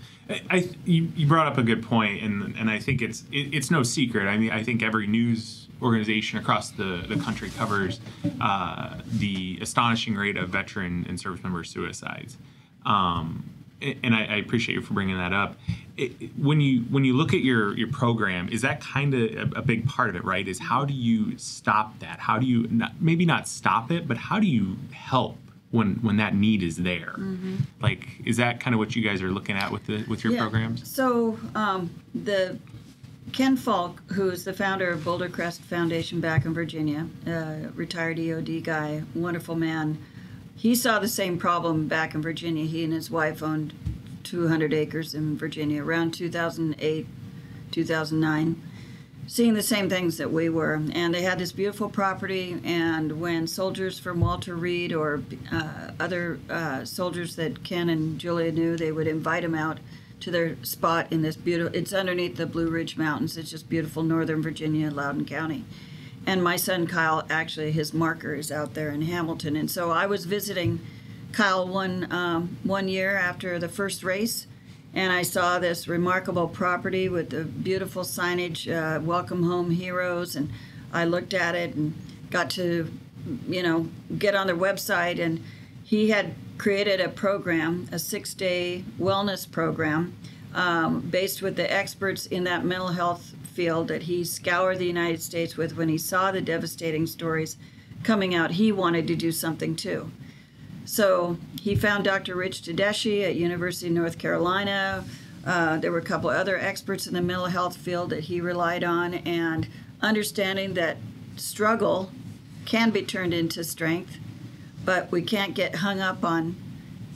I, 0.48 0.70
you, 0.84 1.12
you 1.14 1.26
brought 1.26 1.46
up 1.46 1.58
a 1.58 1.62
good 1.62 1.82
point 1.82 2.22
and 2.22 2.56
and 2.56 2.70
I 2.70 2.78
think 2.78 3.02
it's 3.02 3.24
it, 3.30 3.54
it's 3.54 3.70
no 3.70 3.82
secret 3.82 4.28
I 4.28 4.38
mean 4.38 4.50
I 4.50 4.62
think 4.62 4.82
every 4.82 5.06
news 5.06 5.62
organization 5.82 6.38
across 6.38 6.70
the, 6.70 7.04
the 7.08 7.16
country 7.16 7.50
covers 7.50 8.00
uh, 8.40 8.98
the 9.04 9.58
astonishing 9.60 10.14
rate 10.14 10.36
of 10.36 10.48
veteran 10.48 11.04
and 11.08 11.18
service 11.18 11.42
member 11.42 11.64
suicides. 11.64 12.38
Um, 12.86 13.50
and 13.80 14.14
I, 14.14 14.24
I, 14.26 14.36
appreciate 14.36 14.76
you 14.76 14.80
for 14.80 14.94
bringing 14.94 15.18
that 15.18 15.32
up. 15.32 15.56
It, 15.96 16.12
when 16.38 16.60
you 16.60 16.82
when 16.82 17.04
you 17.04 17.14
look 17.14 17.34
at 17.34 17.40
your 17.40 17.76
your 17.76 17.88
program, 17.88 18.48
is 18.48 18.62
that 18.62 18.80
kind 18.80 19.12
of 19.12 19.52
a, 19.52 19.58
a, 19.58 19.62
big 19.62 19.88
part 19.88 20.08
of 20.08 20.14
it, 20.14 20.24
right? 20.24 20.46
Is 20.46 20.60
how 20.60 20.84
do 20.84 20.94
you 20.94 21.36
stop 21.36 21.98
that? 21.98 22.20
How 22.20 22.38
do 22.38 22.46
you 22.46 22.68
not, 22.70 22.92
maybe 23.00 23.24
not 23.24 23.48
stop 23.48 23.90
it, 23.90 24.06
but 24.06 24.16
how 24.16 24.38
do 24.38 24.46
you 24.46 24.76
help 24.92 25.36
when 25.72 25.94
when 25.96 26.18
that 26.18 26.34
need 26.36 26.62
is 26.62 26.76
there? 26.76 27.14
Mm-hmm. 27.18 27.56
Like, 27.80 28.06
is 28.24 28.36
that 28.36 28.60
kind 28.60 28.74
of 28.74 28.78
what 28.78 28.94
you 28.94 29.02
guys 29.02 29.20
are 29.20 29.30
looking 29.30 29.56
at 29.56 29.72
with 29.72 29.84
the 29.86 30.04
with 30.08 30.22
your 30.22 30.34
yeah. 30.34 30.40
programs? 30.40 30.88
So 30.88 31.38
um, 31.56 31.90
the 32.14 32.58
Ken 33.32 33.56
Falke, 33.56 33.98
who's 34.12 34.44
the 34.44 34.52
founder 34.52 34.90
of 34.90 35.04
Boulder 35.04 35.28
Crest 35.28 35.62
Foundation 35.62 36.20
back 36.20 36.44
in 36.44 36.52
Virginia, 36.54 37.06
uh, 37.26 37.70
retired 37.74 38.18
EOD 38.18 38.62
guy, 38.62 39.02
wonderful 39.14 39.56
man. 39.56 39.98
He 40.54 40.74
saw 40.74 40.98
the 40.98 41.08
same 41.08 41.38
problem 41.38 41.88
back 41.88 42.14
in 42.14 42.22
Virginia. 42.22 42.66
He 42.66 42.84
and 42.84 42.92
his 42.92 43.10
wife 43.10 43.42
owned 43.42 43.72
200 44.24 44.72
acres 44.74 45.14
in 45.14 45.36
Virginia 45.36 45.82
around 45.82 46.12
2008, 46.12 47.06
2009, 47.70 48.62
seeing 49.26 49.54
the 49.54 49.62
same 49.62 49.88
things 49.88 50.18
that 50.18 50.30
we 50.30 50.48
were. 50.48 50.82
And 50.92 51.14
they 51.14 51.22
had 51.22 51.38
this 51.38 51.52
beautiful 51.52 51.88
property. 51.88 52.60
And 52.64 53.20
when 53.20 53.46
soldiers 53.46 53.98
from 53.98 54.20
Walter 54.20 54.54
Reed 54.54 54.92
or 54.92 55.22
uh, 55.50 55.92
other 56.00 56.38
uh, 56.50 56.84
soldiers 56.84 57.36
that 57.36 57.62
Ken 57.64 57.88
and 57.88 58.18
Julia 58.18 58.52
knew, 58.52 58.76
they 58.76 58.92
would 58.92 59.06
invite 59.06 59.42
them 59.42 59.54
out 59.54 59.78
to 60.20 60.30
their 60.30 60.56
spot 60.62 61.08
in 61.10 61.22
this 61.22 61.36
beautiful. 61.36 61.74
It's 61.74 61.92
underneath 61.92 62.36
the 62.36 62.46
Blue 62.46 62.68
Ridge 62.68 62.96
Mountains. 62.96 63.36
It's 63.36 63.50
just 63.50 63.68
beautiful, 63.68 64.02
Northern 64.02 64.42
Virginia, 64.42 64.90
Loudoun 64.90 65.24
County. 65.24 65.64
And 66.24 66.42
my 66.42 66.54
son 66.54 66.86
Kyle, 66.86 67.26
actually, 67.28 67.72
his 67.72 67.92
marker 67.92 68.34
is 68.34 68.52
out 68.52 68.74
there 68.74 68.90
in 68.90 69.02
Hamilton. 69.02 69.56
And 69.56 69.68
so 69.68 69.90
I 69.90 70.06
was 70.06 70.24
visiting 70.24 70.78
Kyle 71.32 71.66
one 71.66 72.12
um, 72.12 72.58
one 72.62 72.86
year 72.86 73.16
after 73.16 73.58
the 73.58 73.68
first 73.68 74.04
race, 74.04 74.46
and 74.94 75.12
I 75.12 75.22
saw 75.22 75.58
this 75.58 75.88
remarkable 75.88 76.48
property 76.48 77.08
with 77.08 77.30
the 77.30 77.44
beautiful 77.44 78.02
signage, 78.02 78.68
uh, 78.70 79.00
"Welcome 79.00 79.42
Home 79.44 79.70
Heroes," 79.70 80.36
and 80.36 80.50
I 80.92 81.04
looked 81.04 81.34
at 81.34 81.54
it 81.54 81.74
and 81.74 81.94
got 82.30 82.50
to, 82.50 82.90
you 83.48 83.62
know, 83.62 83.88
get 84.18 84.34
on 84.34 84.46
their 84.46 84.56
website 84.56 85.18
and 85.18 85.42
he 85.92 86.08
had 86.08 86.34
created 86.56 87.00
a 87.00 87.08
program, 87.08 87.86
a 87.92 87.98
six 87.98 88.32
day 88.34 88.82
wellness 88.98 89.50
program, 89.50 90.14
um, 90.54 91.00
based 91.00 91.42
with 91.42 91.56
the 91.56 91.70
experts 91.70 92.24
in 92.24 92.44
that 92.44 92.64
mental 92.64 92.88
health 92.88 93.34
field 93.52 93.88
that 93.88 94.04
he 94.04 94.24
scoured 94.24 94.78
the 94.78 94.86
United 94.86 95.20
States 95.20 95.56
with 95.56 95.76
when 95.76 95.90
he 95.90 95.98
saw 95.98 96.32
the 96.32 96.40
devastating 96.40 97.06
stories 97.06 97.58
coming 98.02 98.34
out. 98.34 98.52
He 98.52 98.72
wanted 98.72 99.06
to 99.08 99.14
do 99.14 99.30
something 99.32 99.76
too. 99.76 100.10
So 100.92 101.38
he 101.58 101.74
found 101.74 102.04
Dr. 102.04 102.34
Rich 102.36 102.64
Tedeschi 102.64 103.24
at 103.24 103.34
University 103.34 103.86
of 103.86 103.94
North 103.94 104.18
Carolina, 104.18 105.04
Uh, 105.44 105.78
there 105.78 105.90
were 105.90 105.98
a 105.98 106.02
couple 106.02 106.30
other 106.30 106.56
experts 106.56 107.06
in 107.08 107.14
the 107.14 107.22
mental 107.22 107.46
health 107.46 107.76
field 107.76 108.10
that 108.10 108.24
he 108.24 108.40
relied 108.40 108.84
on, 108.84 109.14
and 109.14 109.66
understanding 110.00 110.74
that 110.74 110.98
struggle 111.34 112.12
can 112.64 112.90
be 112.90 113.02
turned 113.02 113.34
into 113.34 113.64
strength, 113.64 114.18
but 114.84 115.10
we 115.10 115.20
can't 115.20 115.54
get 115.54 115.76
hung 115.76 115.98
up 115.98 116.24
on, 116.24 116.54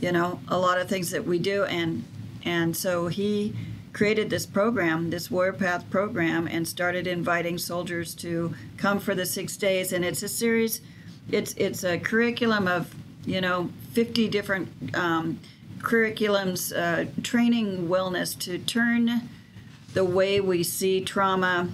you 0.00 0.10
know, 0.10 0.40
a 0.48 0.58
lot 0.58 0.80
of 0.80 0.88
things 0.88 1.10
that 1.10 1.24
we 1.24 1.38
do, 1.38 1.64
and 1.64 2.02
and 2.44 2.76
so 2.76 3.06
he 3.08 3.54
created 3.92 4.28
this 4.30 4.46
program, 4.46 5.10
this 5.10 5.30
Warrior 5.30 5.52
Path 5.52 5.88
program, 5.90 6.48
and 6.48 6.66
started 6.66 7.06
inviting 7.06 7.58
soldiers 7.58 8.14
to 8.14 8.54
come 8.76 8.98
for 8.98 9.14
the 9.14 9.26
six 9.26 9.56
days, 9.56 9.92
and 9.92 10.04
it's 10.04 10.22
a 10.24 10.28
series, 10.28 10.80
it's 11.30 11.54
it's 11.56 11.84
a 11.84 11.98
curriculum 11.98 12.66
of 12.66 12.92
you 13.26 13.40
know 13.40 13.70
50 13.92 14.28
different. 14.28 14.96
Um, 14.96 15.40
curriculums 15.78 16.76
uh, 16.76 17.08
training 17.22 17.88
wellness 17.88 18.36
to 18.36 18.58
turn 18.58 19.28
the 19.94 20.04
way 20.04 20.40
we 20.40 20.62
see 20.62 21.00
trauma 21.00 21.68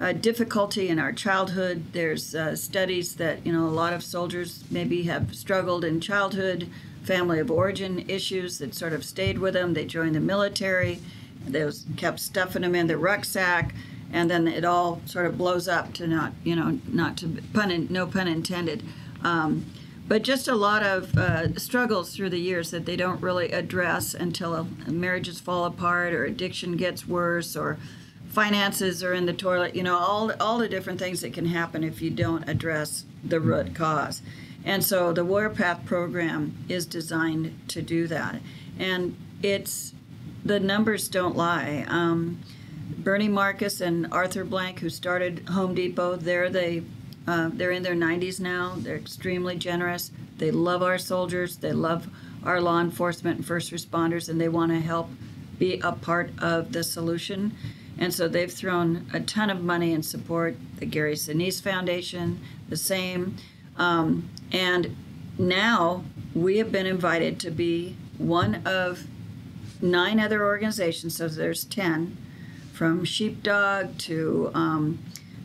uh, 0.00 0.12
difficulty 0.12 0.88
in 0.88 0.98
our 0.98 1.12
childhood 1.12 1.82
there's 1.92 2.34
uh, 2.34 2.54
studies 2.54 3.16
that 3.16 3.44
you 3.46 3.52
know 3.52 3.64
a 3.64 3.70
lot 3.70 3.92
of 3.92 4.02
soldiers 4.02 4.64
maybe 4.70 5.04
have 5.04 5.34
struggled 5.34 5.84
in 5.84 6.00
childhood 6.00 6.68
family 7.04 7.38
of 7.38 7.50
origin 7.50 8.04
issues 8.08 8.58
that 8.58 8.74
sort 8.74 8.92
of 8.92 9.04
stayed 9.04 9.38
with 9.38 9.54
them 9.54 9.72
they 9.72 9.86
joined 9.86 10.14
the 10.14 10.20
military 10.20 10.98
they 11.46 11.64
was 11.64 11.86
kept 11.96 12.20
stuffing 12.20 12.62
them 12.62 12.74
in 12.74 12.86
their 12.86 12.98
rucksack 12.98 13.74
and 14.12 14.30
then 14.30 14.46
it 14.46 14.64
all 14.64 15.00
sort 15.06 15.26
of 15.26 15.38
blows 15.38 15.68
up 15.68 15.92
to 15.94 16.06
not 16.06 16.32
you 16.42 16.56
know 16.56 16.78
not 16.88 17.16
to 17.16 17.40
pun 17.52 17.70
in, 17.70 17.86
no 17.88 18.06
pun 18.06 18.26
intended 18.26 18.82
um, 19.22 19.64
but 20.06 20.22
just 20.22 20.48
a 20.48 20.54
lot 20.54 20.82
of 20.82 21.16
uh, 21.16 21.54
struggles 21.56 22.14
through 22.14 22.30
the 22.30 22.38
years 22.38 22.70
that 22.70 22.84
they 22.84 22.96
don't 22.96 23.22
really 23.22 23.50
address 23.52 24.14
until 24.14 24.68
marriages 24.86 25.40
fall 25.40 25.64
apart 25.64 26.12
or 26.12 26.24
addiction 26.24 26.76
gets 26.76 27.06
worse 27.06 27.56
or 27.56 27.78
finances 28.28 29.02
are 29.02 29.14
in 29.14 29.26
the 29.26 29.32
toilet 29.32 29.76
you 29.76 29.82
know 29.82 29.96
all 29.96 30.32
all 30.40 30.58
the 30.58 30.68
different 30.68 30.98
things 30.98 31.20
that 31.20 31.32
can 31.32 31.46
happen 31.46 31.84
if 31.84 32.02
you 32.02 32.10
don't 32.10 32.48
address 32.48 33.04
the 33.24 33.40
root 33.40 33.74
cause. 33.74 34.22
And 34.64 34.82
so 34.82 35.12
the 35.12 35.24
warrior 35.24 35.50
path 35.50 35.84
program 35.84 36.56
is 36.68 36.86
designed 36.86 37.58
to 37.68 37.82
do 37.82 38.06
that. 38.08 38.40
And 38.78 39.16
it's 39.42 39.92
the 40.44 40.58
numbers 40.58 41.08
don't 41.08 41.36
lie. 41.36 41.84
Um, 41.88 42.40
bernie 42.98 43.28
marcus 43.28 43.80
and 43.80 44.06
arthur 44.12 44.44
blank 44.44 44.80
who 44.80 44.90
started 44.90 45.48
home 45.48 45.74
depot 45.74 46.16
there 46.16 46.50
they're 46.50 46.72
the 46.72 46.84
uh, 47.26 47.50
they're 47.52 47.70
in 47.70 47.82
their 47.82 47.94
90s 47.94 48.40
now. 48.40 48.74
They're 48.76 48.96
extremely 48.96 49.56
generous. 49.56 50.10
They 50.38 50.50
love 50.50 50.82
our 50.82 50.98
soldiers. 50.98 51.56
They 51.56 51.72
love 51.72 52.08
our 52.44 52.60
law 52.60 52.80
enforcement 52.80 53.38
and 53.38 53.46
first 53.46 53.72
responders, 53.72 54.28
and 54.28 54.40
they 54.40 54.48
want 54.48 54.72
to 54.72 54.80
help 54.80 55.08
be 55.58 55.80
a 55.80 55.92
part 55.92 56.30
of 56.38 56.72
the 56.72 56.84
solution. 56.84 57.52
And 57.98 58.12
so 58.12 58.28
they've 58.28 58.52
thrown 58.52 59.06
a 59.12 59.20
ton 59.20 59.50
of 59.50 59.62
money 59.62 59.94
and 59.94 60.04
support. 60.04 60.56
The 60.76 60.86
Gary 60.86 61.14
Sinise 61.14 61.62
Foundation, 61.62 62.40
the 62.68 62.76
same. 62.76 63.36
Um, 63.76 64.28
and 64.52 64.96
now 65.38 66.04
we 66.34 66.58
have 66.58 66.70
been 66.70 66.86
invited 66.86 67.40
to 67.40 67.50
be 67.50 67.96
one 68.18 68.62
of 68.66 69.06
nine 69.80 70.20
other 70.20 70.44
organizations, 70.44 71.16
so 71.16 71.28
there's 71.28 71.64
10, 71.64 72.16
from 72.72 73.04
Sheepdog 73.04 73.98
to 73.98 74.50
um, 74.54 74.98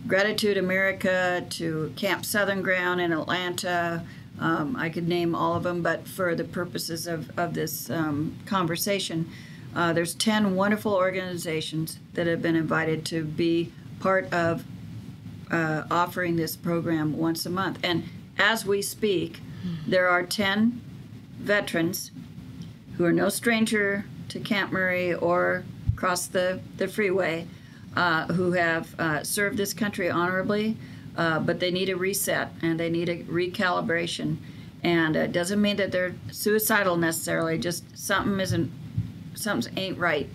Gratitude 0.08 0.58
America 0.58 1.46
to 1.50 1.94
Camp 1.96 2.26
Southern 2.26 2.62
Ground 2.62 3.02
in 3.02 3.12
Atlanta. 3.12 4.04
Um, 4.40 4.76
I 4.76 4.90
could 4.90 5.08
name 5.08 5.36
all 5.36 5.56
of 5.56 5.64
them, 5.64 5.82
but 5.82 6.08
for 6.08 6.36
the 6.36 6.44
purposes 6.44 7.08
of, 7.08 7.38
of 7.38 7.54
this 7.54 7.90
um, 7.90 8.36
conversation, 8.46 9.30
uh, 9.76 9.94
there's 9.94 10.16
10 10.16 10.56
wonderful 10.56 10.94
organizations 10.94 12.00
that 12.14 12.26
have 12.28 12.42
been 12.42 12.56
invited 12.56 13.06
to 13.06 13.24
be 13.24 13.72
part 14.00 14.32
of 14.34 14.64
uh, 15.52 15.84
offering 15.92 16.36
this 16.36 16.56
program 16.56 17.18
once 17.18 17.46
a 17.46 17.50
month. 17.50 17.80
And 17.84 18.04
as 18.38 18.66
we 18.66 18.82
speak, 18.82 19.42
there 19.88 20.08
are 20.08 20.24
10 20.24 20.82
veterans 21.40 22.12
who 22.98 23.06
are 23.06 23.14
no 23.14 23.30
stranger 23.30 24.06
to 24.30 24.40
Camp 24.40 24.72
Murray 24.72 25.14
or 25.14 25.64
across 25.94 26.28
the, 26.28 26.60
the 26.78 26.88
freeway 26.88 27.48
uh, 27.96 28.26
who 28.28 28.54
have 28.54 29.00
uh, 29.00 29.24
served 29.24 29.58
this 29.58 29.74
country 29.74 30.10
honorably, 30.10 30.78
uh, 31.18 31.40
but 31.40 31.60
they 31.60 31.72
need 31.72 31.90
a 31.90 31.96
reset 31.96 32.52
and 32.62 32.80
they 32.80 32.90
need 32.90 33.10
a 33.10 33.24
recalibration. 33.24 34.38
And 34.84 35.16
it 35.16 35.32
doesn't 35.32 35.62
mean 35.62 35.78
that 35.78 35.92
they're 35.92 36.16
suicidal 36.32 36.98
necessarily. 36.98 37.58
Just 37.58 37.98
something 37.98 38.40
isn't, 38.40 38.72
something 39.36 39.78
ain't 39.78 39.98
right. 39.98 40.30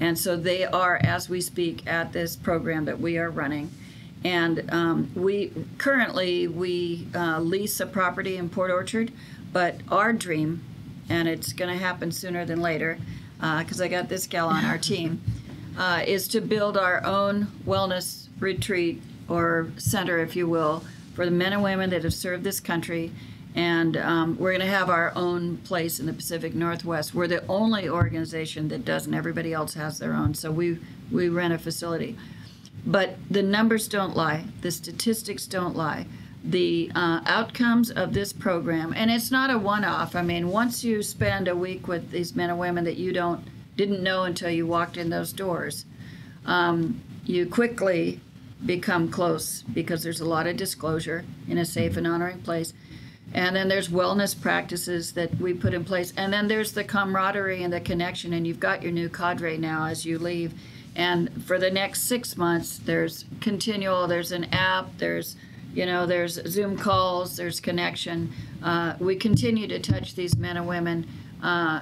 And 0.00 0.18
so 0.18 0.36
they 0.36 0.64
are, 0.64 0.96
as 1.02 1.28
we 1.28 1.40
speak, 1.40 1.86
at 1.86 2.12
this 2.12 2.34
program 2.34 2.86
that 2.86 3.00
we 3.00 3.18
are 3.18 3.30
running. 3.30 3.70
And 4.24 4.72
um, 4.72 5.10
we 5.14 5.52
currently 5.78 6.46
we 6.46 7.08
uh, 7.14 7.40
lease 7.40 7.80
a 7.80 7.86
property 7.86 8.36
in 8.36 8.48
Port 8.48 8.70
Orchard, 8.70 9.12
but 9.52 9.80
our 9.90 10.12
dream, 10.12 10.64
and 11.08 11.28
it's 11.28 11.52
going 11.52 11.76
to 11.76 11.84
happen 11.84 12.12
sooner 12.12 12.44
than 12.44 12.60
later, 12.60 12.98
because 13.36 13.80
uh, 13.80 13.84
I 13.84 13.88
got 13.88 14.08
this 14.08 14.26
gal 14.26 14.48
on 14.48 14.64
our 14.64 14.78
team 14.78 15.20
uh, 15.76 16.02
is 16.06 16.28
to 16.28 16.40
build 16.40 16.76
our 16.76 17.04
own 17.04 17.46
wellness 17.66 18.28
retreat 18.38 19.02
or 19.28 19.70
center, 19.76 20.18
if 20.18 20.36
you 20.36 20.46
will, 20.46 20.84
for 21.14 21.24
the 21.24 21.30
men 21.30 21.52
and 21.52 21.62
women 21.62 21.90
that 21.90 22.04
have 22.04 22.14
served 22.14 22.44
this 22.44 22.60
country. 22.60 23.12
And 23.54 23.96
um, 23.98 24.38
we're 24.38 24.52
going 24.52 24.62
to 24.62 24.66
have 24.66 24.88
our 24.88 25.12
own 25.14 25.58
place 25.58 26.00
in 26.00 26.06
the 26.06 26.12
Pacific 26.12 26.54
Northwest. 26.54 27.14
We're 27.14 27.28
the 27.28 27.46
only 27.48 27.88
organization 27.88 28.68
that 28.68 28.84
doesn't. 28.84 29.12
Everybody 29.12 29.52
else 29.52 29.74
has 29.74 29.98
their 29.98 30.14
own. 30.14 30.34
So 30.34 30.50
we, 30.50 30.78
we 31.10 31.28
rent 31.28 31.52
a 31.52 31.58
facility. 31.58 32.16
But 32.84 33.16
the 33.30 33.42
numbers 33.42 33.88
don't 33.88 34.16
lie, 34.16 34.44
the 34.60 34.70
statistics 34.70 35.46
don't 35.46 35.76
lie. 35.76 36.06
The 36.44 36.90
uh, 36.94 37.20
outcomes 37.26 37.90
of 37.92 38.14
this 38.14 38.32
program, 38.32 38.92
and 38.96 39.10
it's 39.10 39.30
not 39.30 39.50
a 39.50 39.58
one 39.58 39.84
off. 39.84 40.16
I 40.16 40.22
mean, 40.22 40.48
once 40.48 40.82
you 40.82 41.00
spend 41.02 41.46
a 41.46 41.54
week 41.54 41.86
with 41.86 42.10
these 42.10 42.34
men 42.34 42.50
and 42.50 42.58
women 42.58 42.82
that 42.84 42.96
you 42.96 43.12
don't 43.12 43.44
didn't 43.76 44.02
know 44.02 44.24
until 44.24 44.50
you 44.50 44.66
walked 44.66 44.96
in 44.96 45.10
those 45.10 45.32
doors. 45.32 45.84
Um, 46.44 47.00
you 47.24 47.46
quickly 47.46 48.20
become 48.64 49.08
close 49.08 49.62
because 49.62 50.02
there's 50.02 50.20
a 50.20 50.24
lot 50.24 50.46
of 50.46 50.56
disclosure 50.56 51.24
in 51.48 51.58
a 51.58 51.64
safe 51.64 51.96
and 51.96 52.06
honoring 52.06 52.40
place. 52.42 52.72
And 53.34 53.56
then 53.56 53.68
there's 53.68 53.88
wellness 53.88 54.38
practices 54.38 55.12
that 55.12 55.34
we 55.40 55.54
put 55.54 55.72
in 55.72 55.84
place. 55.84 56.12
And 56.16 56.32
then 56.32 56.48
there's 56.48 56.72
the 56.72 56.84
camaraderie 56.84 57.62
and 57.62 57.72
the 57.72 57.80
connection. 57.80 58.34
And 58.34 58.46
you've 58.46 58.60
got 58.60 58.82
your 58.82 58.92
new 58.92 59.08
cadre 59.08 59.56
now 59.56 59.86
as 59.86 60.04
you 60.04 60.18
leave. 60.18 60.52
And 60.94 61.44
for 61.44 61.58
the 61.58 61.70
next 61.70 62.02
six 62.02 62.36
months, 62.36 62.78
there's 62.78 63.24
continual, 63.40 64.06
there's 64.06 64.32
an 64.32 64.44
app, 64.52 64.98
there's 64.98 65.36
you 65.74 65.86
know, 65.86 66.06
there's 66.06 66.34
Zoom 66.46 66.76
calls, 66.76 67.36
there's 67.36 67.60
connection. 67.60 68.32
Uh, 68.62 68.94
we 68.98 69.16
continue 69.16 69.66
to 69.68 69.78
touch 69.78 70.14
these 70.14 70.36
men 70.36 70.56
and 70.56 70.68
women 70.68 71.06
uh, 71.42 71.80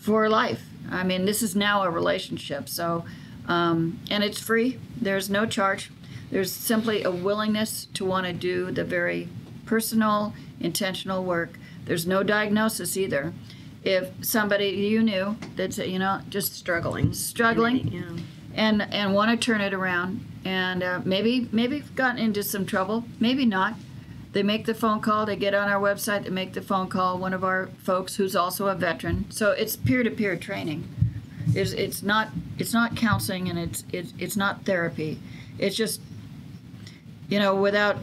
for 0.00 0.28
life. 0.28 0.65
I 0.90 1.04
mean, 1.04 1.24
this 1.24 1.42
is 1.42 1.56
now 1.56 1.82
a 1.82 1.90
relationship. 1.90 2.68
So, 2.68 3.04
um, 3.46 4.00
and 4.10 4.24
it's 4.24 4.40
free. 4.40 4.78
There's 5.00 5.30
no 5.30 5.46
charge. 5.46 5.90
There's 6.30 6.52
simply 6.52 7.04
a 7.04 7.10
willingness 7.10 7.86
to 7.94 8.04
want 8.04 8.26
to 8.26 8.32
do 8.32 8.70
the 8.70 8.84
very 8.84 9.28
personal, 9.64 10.34
intentional 10.60 11.24
work. 11.24 11.58
There's 11.84 12.06
no 12.06 12.22
diagnosis 12.22 12.96
either. 12.96 13.32
If 13.84 14.10
somebody 14.22 14.70
you 14.70 15.02
knew 15.02 15.36
that's 15.54 15.78
you 15.78 16.00
know 16.00 16.20
just 16.28 16.54
struggling, 16.54 17.12
struggling, 17.12 17.88
yeah. 17.88 18.16
and 18.54 18.82
and 18.82 19.14
want 19.14 19.30
to 19.30 19.36
turn 19.36 19.60
it 19.60 19.72
around, 19.72 20.26
and 20.44 20.82
uh, 20.82 21.00
maybe 21.04 21.48
maybe 21.52 21.80
gotten 21.94 22.18
into 22.18 22.42
some 22.42 22.66
trouble, 22.66 23.04
maybe 23.20 23.46
not. 23.46 23.74
They 24.36 24.42
make 24.42 24.66
the 24.66 24.74
phone 24.74 25.00
call, 25.00 25.24
they 25.24 25.34
get 25.34 25.54
on 25.54 25.70
our 25.70 25.80
website, 25.80 26.24
they 26.24 26.28
make 26.28 26.52
the 26.52 26.60
phone 26.60 26.88
call. 26.88 27.16
One 27.16 27.32
of 27.32 27.42
our 27.42 27.68
folks 27.84 28.16
who's 28.16 28.36
also 28.36 28.66
a 28.66 28.74
veteran. 28.74 29.30
So 29.30 29.52
it's 29.52 29.76
peer-to-peer 29.76 30.36
training. 30.36 30.86
It's, 31.54 31.72
it's 31.72 32.02
not 32.02 32.28
it's 32.58 32.74
not 32.74 32.96
counseling 32.96 33.48
and 33.48 33.58
it's 33.58 33.84
it's 33.94 34.12
it's 34.18 34.36
not 34.36 34.66
therapy. 34.66 35.18
It's 35.58 35.74
just 35.74 36.02
you 37.30 37.38
know 37.38 37.54
without 37.54 37.96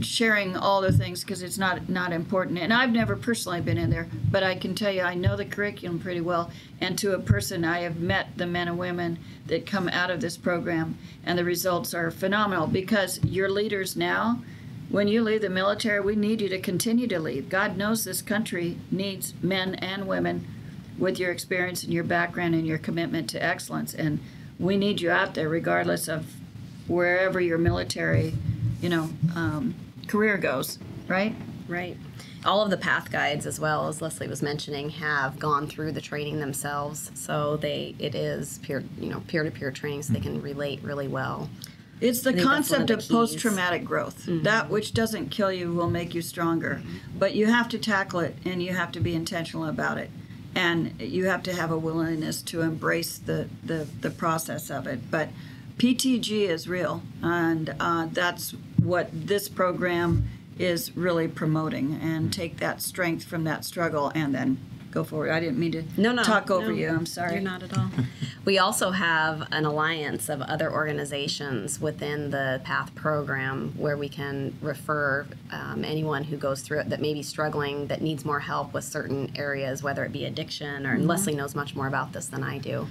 sharing 0.00 0.56
all 0.56 0.80
the 0.80 0.92
things 0.92 1.24
because 1.24 1.42
it's 1.42 1.58
not 1.58 1.88
not 1.88 2.12
important 2.12 2.58
and 2.58 2.72
i've 2.72 2.92
never 2.92 3.14
personally 3.14 3.60
been 3.60 3.76
in 3.76 3.90
there 3.90 4.08
but 4.30 4.42
i 4.42 4.54
can 4.54 4.74
tell 4.74 4.90
you 4.90 5.02
i 5.02 5.12
know 5.12 5.36
the 5.36 5.44
curriculum 5.44 5.98
pretty 5.98 6.22
well 6.22 6.50
and 6.80 6.96
to 6.96 7.12
a 7.12 7.18
person 7.18 7.62
i 7.62 7.80
have 7.80 7.98
met 7.98 8.28
the 8.38 8.46
men 8.46 8.68
and 8.68 8.78
women 8.78 9.18
that 9.46 9.66
come 9.66 9.86
out 9.90 10.10
of 10.10 10.22
this 10.22 10.38
program 10.38 10.96
and 11.26 11.38
the 11.38 11.44
results 11.44 11.92
are 11.92 12.10
phenomenal 12.10 12.66
because 12.66 13.22
your 13.22 13.50
leaders 13.50 13.96
now 13.96 14.40
when 14.90 15.08
you 15.08 15.22
leave 15.22 15.40
the 15.40 15.48
military, 15.50 16.00
we 16.00 16.16
need 16.16 16.40
you 16.40 16.48
to 16.48 16.58
continue 16.60 17.06
to 17.06 17.18
leave. 17.20 17.48
God 17.48 17.76
knows 17.76 18.04
this 18.04 18.22
country 18.22 18.76
needs 18.90 19.34
men 19.40 19.76
and 19.76 20.06
women 20.06 20.46
with 20.98 21.18
your 21.18 21.30
experience 21.30 21.84
and 21.84 21.92
your 21.92 22.04
background 22.04 22.54
and 22.54 22.66
your 22.66 22.76
commitment 22.78 23.30
to 23.30 23.42
excellence. 23.42 23.94
And 23.94 24.18
we 24.58 24.76
need 24.76 25.00
you 25.00 25.10
out 25.10 25.34
there 25.34 25.48
regardless 25.48 26.08
of 26.08 26.34
wherever 26.88 27.40
your 27.40 27.56
military, 27.56 28.34
you 28.82 28.88
know, 28.88 29.10
um, 29.34 29.74
career 30.08 30.36
goes, 30.36 30.78
right? 31.08 31.34
Right. 31.68 31.96
all 32.44 32.62
of 32.62 32.70
the 32.70 32.76
path 32.76 33.12
guides, 33.12 33.46
as 33.46 33.60
well 33.60 33.86
as 33.86 34.02
Leslie 34.02 34.26
was 34.26 34.42
mentioning, 34.42 34.90
have 34.90 35.38
gone 35.38 35.68
through 35.68 35.92
the 35.92 36.00
training 36.00 36.40
themselves. 36.40 37.10
So 37.14 37.56
they 37.58 37.94
it 37.98 38.14
is 38.14 38.58
peer 38.58 38.82
you 38.98 39.08
know 39.08 39.20
peer 39.28 39.44
to 39.44 39.50
peer 39.50 39.70
training, 39.70 40.02
so 40.02 40.12
they 40.12 40.20
can 40.20 40.40
relate 40.42 40.82
really 40.82 41.06
well. 41.06 41.48
It's 42.00 42.22
the 42.22 42.32
think 42.32 42.44
of 42.44 42.50
concept 42.50 42.86
the 42.88 42.94
of. 42.94 43.00
Mm-hmm. 43.00 43.14
post 43.14 43.38
traumatic 43.38 43.84
growth. 43.84 44.24
That 44.26 44.70
which 44.70 44.94
doesn't 44.94 45.30
kill 45.30 45.52
you 45.52 45.72
will 45.72 45.90
make 45.90 46.14
you 46.14 46.22
stronger. 46.22 46.82
But 47.18 47.34
you 47.34 47.46
have 47.46 47.68
to 47.70 47.78
tackle 47.78 48.20
it 48.20 48.36
and 48.44 48.62
you 48.62 48.72
have 48.74 48.92
to 48.92 49.00
be 49.00 49.14
intentional 49.14 49.66
about 49.66 49.98
it. 49.98 50.10
And 50.54 51.00
you 51.00 51.26
have 51.26 51.42
to 51.44 51.52
have 51.52 51.70
a 51.70 51.78
willingness 51.78 52.42
to 52.42 52.62
embrace 52.62 53.18
the, 53.18 53.48
the, 53.62 53.86
the 54.00 54.10
process 54.10 54.70
of 54.70 54.86
it. 54.86 55.10
But 55.10 55.28
PTG 55.78 56.48
is 56.48 56.68
real. 56.68 57.02
And 57.22 57.74
uh, 57.78 58.08
that's 58.10 58.52
what 58.82 59.10
this 59.12 59.48
program 59.48 60.28
is 60.58 60.96
really 60.96 61.28
promoting. 61.28 61.98
And 62.02 62.32
take 62.32 62.58
that 62.58 62.82
strength 62.82 63.24
from 63.24 63.44
that 63.44 63.64
struggle 63.64 64.10
and 64.14 64.34
then 64.34 64.58
go 64.90 65.04
forward. 65.04 65.30
I 65.30 65.40
didn't 65.40 65.58
mean 65.58 65.72
to 65.72 65.84
No, 65.96 66.12
no, 66.12 66.22
talk 66.22 66.50
over 66.50 66.68
no, 66.68 66.74
you. 66.74 66.88
I'm 66.88 67.06
sorry. 67.06 67.34
You're 67.34 67.42
not 67.42 67.62
at 67.62 67.76
all. 67.76 67.90
we 68.44 68.58
also 68.58 68.90
have 68.90 69.46
an 69.52 69.64
alliance 69.64 70.28
of 70.28 70.40
other 70.42 70.72
organizations 70.72 71.80
within 71.80 72.30
the 72.30 72.60
PATH 72.64 72.94
program 72.94 73.72
where 73.76 73.96
we 73.96 74.08
can 74.08 74.56
refer 74.60 75.26
um, 75.52 75.84
anyone 75.84 76.24
who 76.24 76.36
goes 76.36 76.62
through 76.62 76.80
it 76.80 76.88
that 76.90 77.00
may 77.00 77.14
be 77.14 77.22
struggling, 77.22 77.86
that 77.88 78.02
needs 78.02 78.24
more 78.24 78.40
help 78.40 78.72
with 78.72 78.84
certain 78.84 79.30
areas, 79.36 79.82
whether 79.82 80.04
it 80.04 80.12
be 80.12 80.24
addiction 80.24 80.86
or 80.86 80.94
and 80.94 81.06
Leslie 81.06 81.34
knows 81.34 81.54
much 81.54 81.74
more 81.74 81.86
about 81.86 82.12
this 82.12 82.26
than 82.26 82.42
I 82.42 82.58
do. 82.58 82.86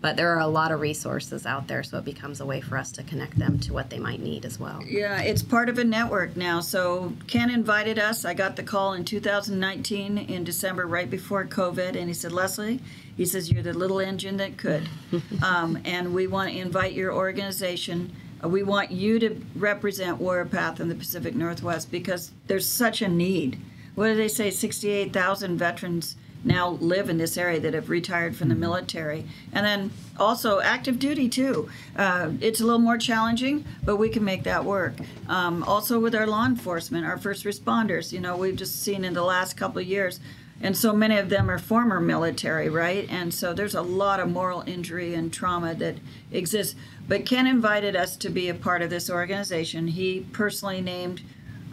But 0.00 0.16
there 0.16 0.34
are 0.34 0.40
a 0.40 0.46
lot 0.46 0.72
of 0.72 0.80
resources 0.80 1.44
out 1.44 1.68
there, 1.68 1.82
so 1.82 1.98
it 1.98 2.06
becomes 2.06 2.40
a 2.40 2.46
way 2.46 2.62
for 2.62 2.78
us 2.78 2.90
to 2.92 3.02
connect 3.02 3.38
them 3.38 3.58
to 3.60 3.74
what 3.74 3.90
they 3.90 3.98
might 3.98 4.20
need 4.20 4.46
as 4.46 4.58
well. 4.58 4.82
Yeah, 4.86 5.20
it's 5.20 5.42
part 5.42 5.68
of 5.68 5.78
a 5.78 5.84
network 5.84 6.36
now. 6.36 6.60
So 6.60 7.12
Ken 7.26 7.50
invited 7.50 7.98
us. 7.98 8.24
I 8.24 8.32
got 8.32 8.56
the 8.56 8.62
call 8.62 8.94
in 8.94 9.04
2019 9.04 10.16
in 10.16 10.42
December, 10.44 10.86
right 10.86 11.10
before 11.10 11.44
COVID, 11.44 11.96
and 11.96 12.08
he 12.08 12.14
said, 12.14 12.32
Leslie, 12.32 12.80
he 13.14 13.26
says 13.26 13.52
you're 13.52 13.62
the 13.62 13.74
little 13.74 14.00
engine 14.00 14.38
that 14.38 14.56
could, 14.56 14.88
um, 15.42 15.78
and 15.84 16.14
we 16.14 16.26
want 16.26 16.50
to 16.50 16.58
invite 16.58 16.94
your 16.94 17.12
organization. 17.12 18.10
Uh, 18.42 18.48
We 18.48 18.62
want 18.62 18.90
you 18.90 19.18
to 19.18 19.38
represent 19.54 20.16
Warrior 20.16 20.46
Path 20.46 20.80
in 20.80 20.88
the 20.88 20.94
Pacific 20.94 21.34
Northwest 21.34 21.90
because 21.90 22.32
there's 22.46 22.66
such 22.66 23.02
a 23.02 23.08
need. 23.08 23.60
What 23.96 24.06
do 24.06 24.14
they 24.14 24.28
say? 24.28 24.50
68,000 24.50 25.58
veterans 25.58 26.16
now 26.44 26.70
live 26.70 27.08
in 27.08 27.18
this 27.18 27.36
area 27.36 27.60
that 27.60 27.74
have 27.74 27.90
retired 27.90 28.36
from 28.36 28.48
the 28.48 28.54
military. 28.54 29.26
And 29.52 29.66
then 29.66 29.90
also 30.18 30.60
active 30.60 30.98
duty, 30.98 31.28
too. 31.28 31.68
Uh, 31.96 32.30
it's 32.40 32.60
a 32.60 32.64
little 32.64 32.80
more 32.80 32.98
challenging, 32.98 33.64
but 33.84 33.96
we 33.96 34.08
can 34.08 34.24
make 34.24 34.44
that 34.44 34.64
work. 34.64 34.94
Um, 35.28 35.62
also, 35.64 36.00
with 36.00 36.14
our 36.14 36.26
law 36.26 36.46
enforcement, 36.46 37.06
our 37.06 37.18
first 37.18 37.44
responders, 37.44 38.12
you 38.12 38.20
know, 38.20 38.36
we've 38.36 38.56
just 38.56 38.82
seen 38.82 39.04
in 39.04 39.14
the 39.14 39.24
last 39.24 39.56
couple 39.56 39.80
of 39.80 39.86
years. 39.86 40.20
And 40.62 40.76
so 40.76 40.92
many 40.92 41.16
of 41.16 41.30
them 41.30 41.50
are 41.50 41.58
former 41.58 42.00
military, 42.00 42.68
right? 42.68 43.08
And 43.10 43.32
so 43.32 43.54
there's 43.54 43.74
a 43.74 43.80
lot 43.80 44.20
of 44.20 44.28
moral 44.28 44.62
injury 44.66 45.14
and 45.14 45.32
trauma 45.32 45.74
that 45.76 45.96
exists. 46.30 46.76
But 47.08 47.24
Ken 47.24 47.46
invited 47.46 47.96
us 47.96 48.14
to 48.18 48.28
be 48.28 48.50
a 48.50 48.54
part 48.54 48.82
of 48.82 48.90
this 48.90 49.08
organization. 49.08 49.88
He 49.88 50.26
personally 50.32 50.82
named 50.82 51.22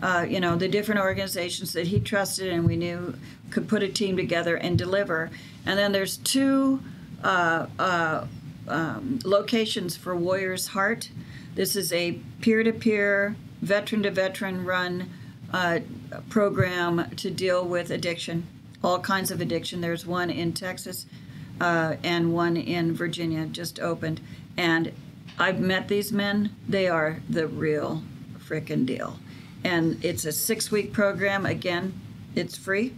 uh, 0.01 0.25
you 0.30 0.39
know, 0.39 0.56
the 0.56 0.67
different 0.67 1.01
organizations 1.01 1.73
that 1.73 1.88
he 1.88 1.99
trusted 1.99 2.53
and 2.53 2.65
we 2.65 2.75
knew 2.75 3.15
could 3.51 3.67
put 3.67 3.83
a 3.83 3.88
team 3.88 4.17
together 4.17 4.55
and 4.55 4.77
deliver. 4.77 5.29
And 5.65 5.77
then 5.77 5.91
there's 5.91 6.17
two 6.17 6.81
uh, 7.23 7.67
uh, 7.79 8.27
um, 8.67 9.19
locations 9.23 9.95
for 9.95 10.15
Warriors 10.15 10.67
Heart. 10.67 11.10
This 11.55 11.75
is 11.75 11.91
a 11.91 12.19
peer-to-peer, 12.41 13.36
veteran-to-veteran 13.62 14.65
run 14.65 15.10
uh, 15.53 15.79
program 16.29 17.10
to 17.15 17.31
deal 17.31 17.65
with 17.65 17.89
addiction, 17.89 18.45
all 18.83 18.99
kinds 18.99 19.31
of 19.31 19.41
addiction. 19.41 19.81
There's 19.81 20.05
one 20.05 20.29
in 20.29 20.53
Texas 20.53 21.05
uh, 21.60 21.95
and 22.03 22.33
one 22.33 22.57
in 22.57 22.93
Virginia 22.93 23.45
just 23.45 23.79
opened. 23.79 24.21
And 24.55 24.91
I've 25.39 25.60
met 25.60 25.88
these 25.88 26.12
men. 26.12 26.51
They 26.67 26.88
are 26.88 27.21
the 27.29 27.47
real 27.47 28.03
frickin' 28.38 28.86
deal. 28.86 29.19
And 29.63 30.03
it's 30.03 30.25
a 30.25 30.31
six 30.31 30.71
week 30.71 30.93
program. 30.93 31.45
Again, 31.45 31.99
it's 32.36 32.55
free. 32.55 32.93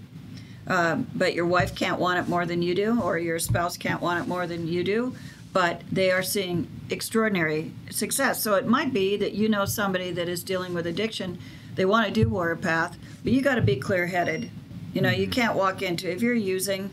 Um, 0.70 1.08
but 1.16 1.34
your 1.34 1.48
wife 1.48 1.76
can't 1.76 2.00
want 2.00 2.20
it 2.20 2.30
more 2.30 2.46
than 2.46 2.62
you 2.62 2.76
do, 2.76 3.02
or 3.02 3.18
your 3.18 3.40
spouse 3.40 3.76
can't 3.76 4.02
want 4.02 4.24
it 4.24 4.28
more 4.28 4.46
than 4.46 4.68
you 4.68 4.84
do. 4.84 5.16
But 5.52 5.82
they 5.92 6.12
are 6.12 6.22
seeing 6.22 6.68
extraordinary 6.92 7.74
success. 7.90 8.44
So 8.44 8.54
it 8.54 8.68
might 8.68 8.94
be 8.94 9.18
that 9.18 9.34
you 9.34 9.50
know 9.50 9.66
somebody 9.66 10.12
that 10.12 10.30
is 10.30 10.44
dealing 10.44 10.74
with 10.76 10.86
addiction. 10.86 11.40
They 11.76 11.86
want 11.86 12.08
to 12.08 12.14
do 12.14 12.30
Warrior 12.30 12.58
Path, 12.58 12.98
but 13.24 13.34
you 13.34 13.42
got 13.42 13.56
to 13.56 13.62
be 13.62 13.76
clear 13.76 14.08
headed. 14.08 14.52
You 14.94 15.02
know, 15.02 15.10
you 15.10 15.28
can't 15.28 15.56
walk 15.56 15.82
into 15.82 16.12
if 16.12 16.22
you're 16.22 16.34
using 16.34 16.92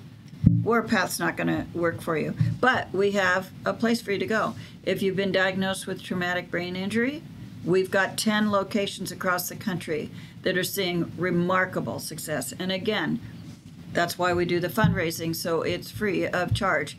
Warrior 0.62 0.88
Path's 0.88 1.18
not 1.18 1.36
going 1.36 1.48
to 1.48 1.66
work 1.78 2.00
for 2.00 2.16
you. 2.16 2.34
But 2.60 2.92
we 2.92 3.12
have 3.12 3.50
a 3.64 3.72
place 3.72 4.00
for 4.00 4.12
you 4.12 4.18
to 4.18 4.26
go. 4.26 4.54
If 4.84 5.02
you've 5.02 5.16
been 5.16 5.32
diagnosed 5.32 5.86
with 5.86 6.02
traumatic 6.02 6.50
brain 6.50 6.76
injury, 6.76 7.22
we've 7.64 7.90
got 7.90 8.16
10 8.16 8.50
locations 8.50 9.10
across 9.10 9.48
the 9.48 9.56
country 9.56 10.10
that 10.42 10.56
are 10.56 10.64
seeing 10.64 11.12
remarkable 11.16 11.98
success. 11.98 12.52
And 12.58 12.70
again, 12.70 13.20
that's 13.96 14.18
why 14.18 14.35
we 14.35 14.44
do 14.44 14.61
the 14.61 14.68
fundraising, 14.68 15.35
so 15.35 15.62
it's 15.62 15.90
free 15.90 16.26
of 16.26 16.54
charge. 16.54 16.98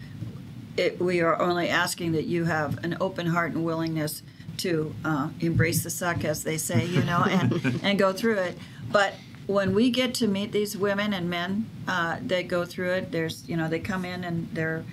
It, 0.76 1.00
we 1.00 1.22
are 1.22 1.40
only 1.40 1.70
asking 1.70 2.14
that 2.14 2.26
you 2.26 2.46
have 2.46 2.84
an 2.84 2.98
open 3.00 3.28
heart 3.28 3.52
and 3.52 3.64
willingness 3.64 4.24
to 4.58 4.96
uh, 5.06 5.30
embrace 5.40 5.84
the 5.84 5.92
suck, 5.92 6.26
as 6.26 6.44
they 6.44 6.58
say, 6.58 6.88
you 6.88 7.04
know, 7.04 7.24
and, 7.24 7.80
and 7.84 8.00
go 8.00 8.14
through 8.14 8.40
it. 8.40 8.58
But 8.92 9.14
when 9.46 9.76
we 9.76 9.92
get 9.92 10.16
to 10.16 10.28
meet 10.28 10.52
these 10.52 10.76
women 10.76 11.14
and 11.14 11.30
men 11.30 11.70
uh, 11.88 12.18
that 12.24 12.48
go 12.48 12.66
through 12.66 12.94
it, 12.94 13.12
there's, 13.12 13.48
you 13.48 13.56
know, 13.56 13.70
they 13.70 13.80
come 13.80 14.04
in 14.04 14.24
and 14.24 14.50
they're 14.54 14.84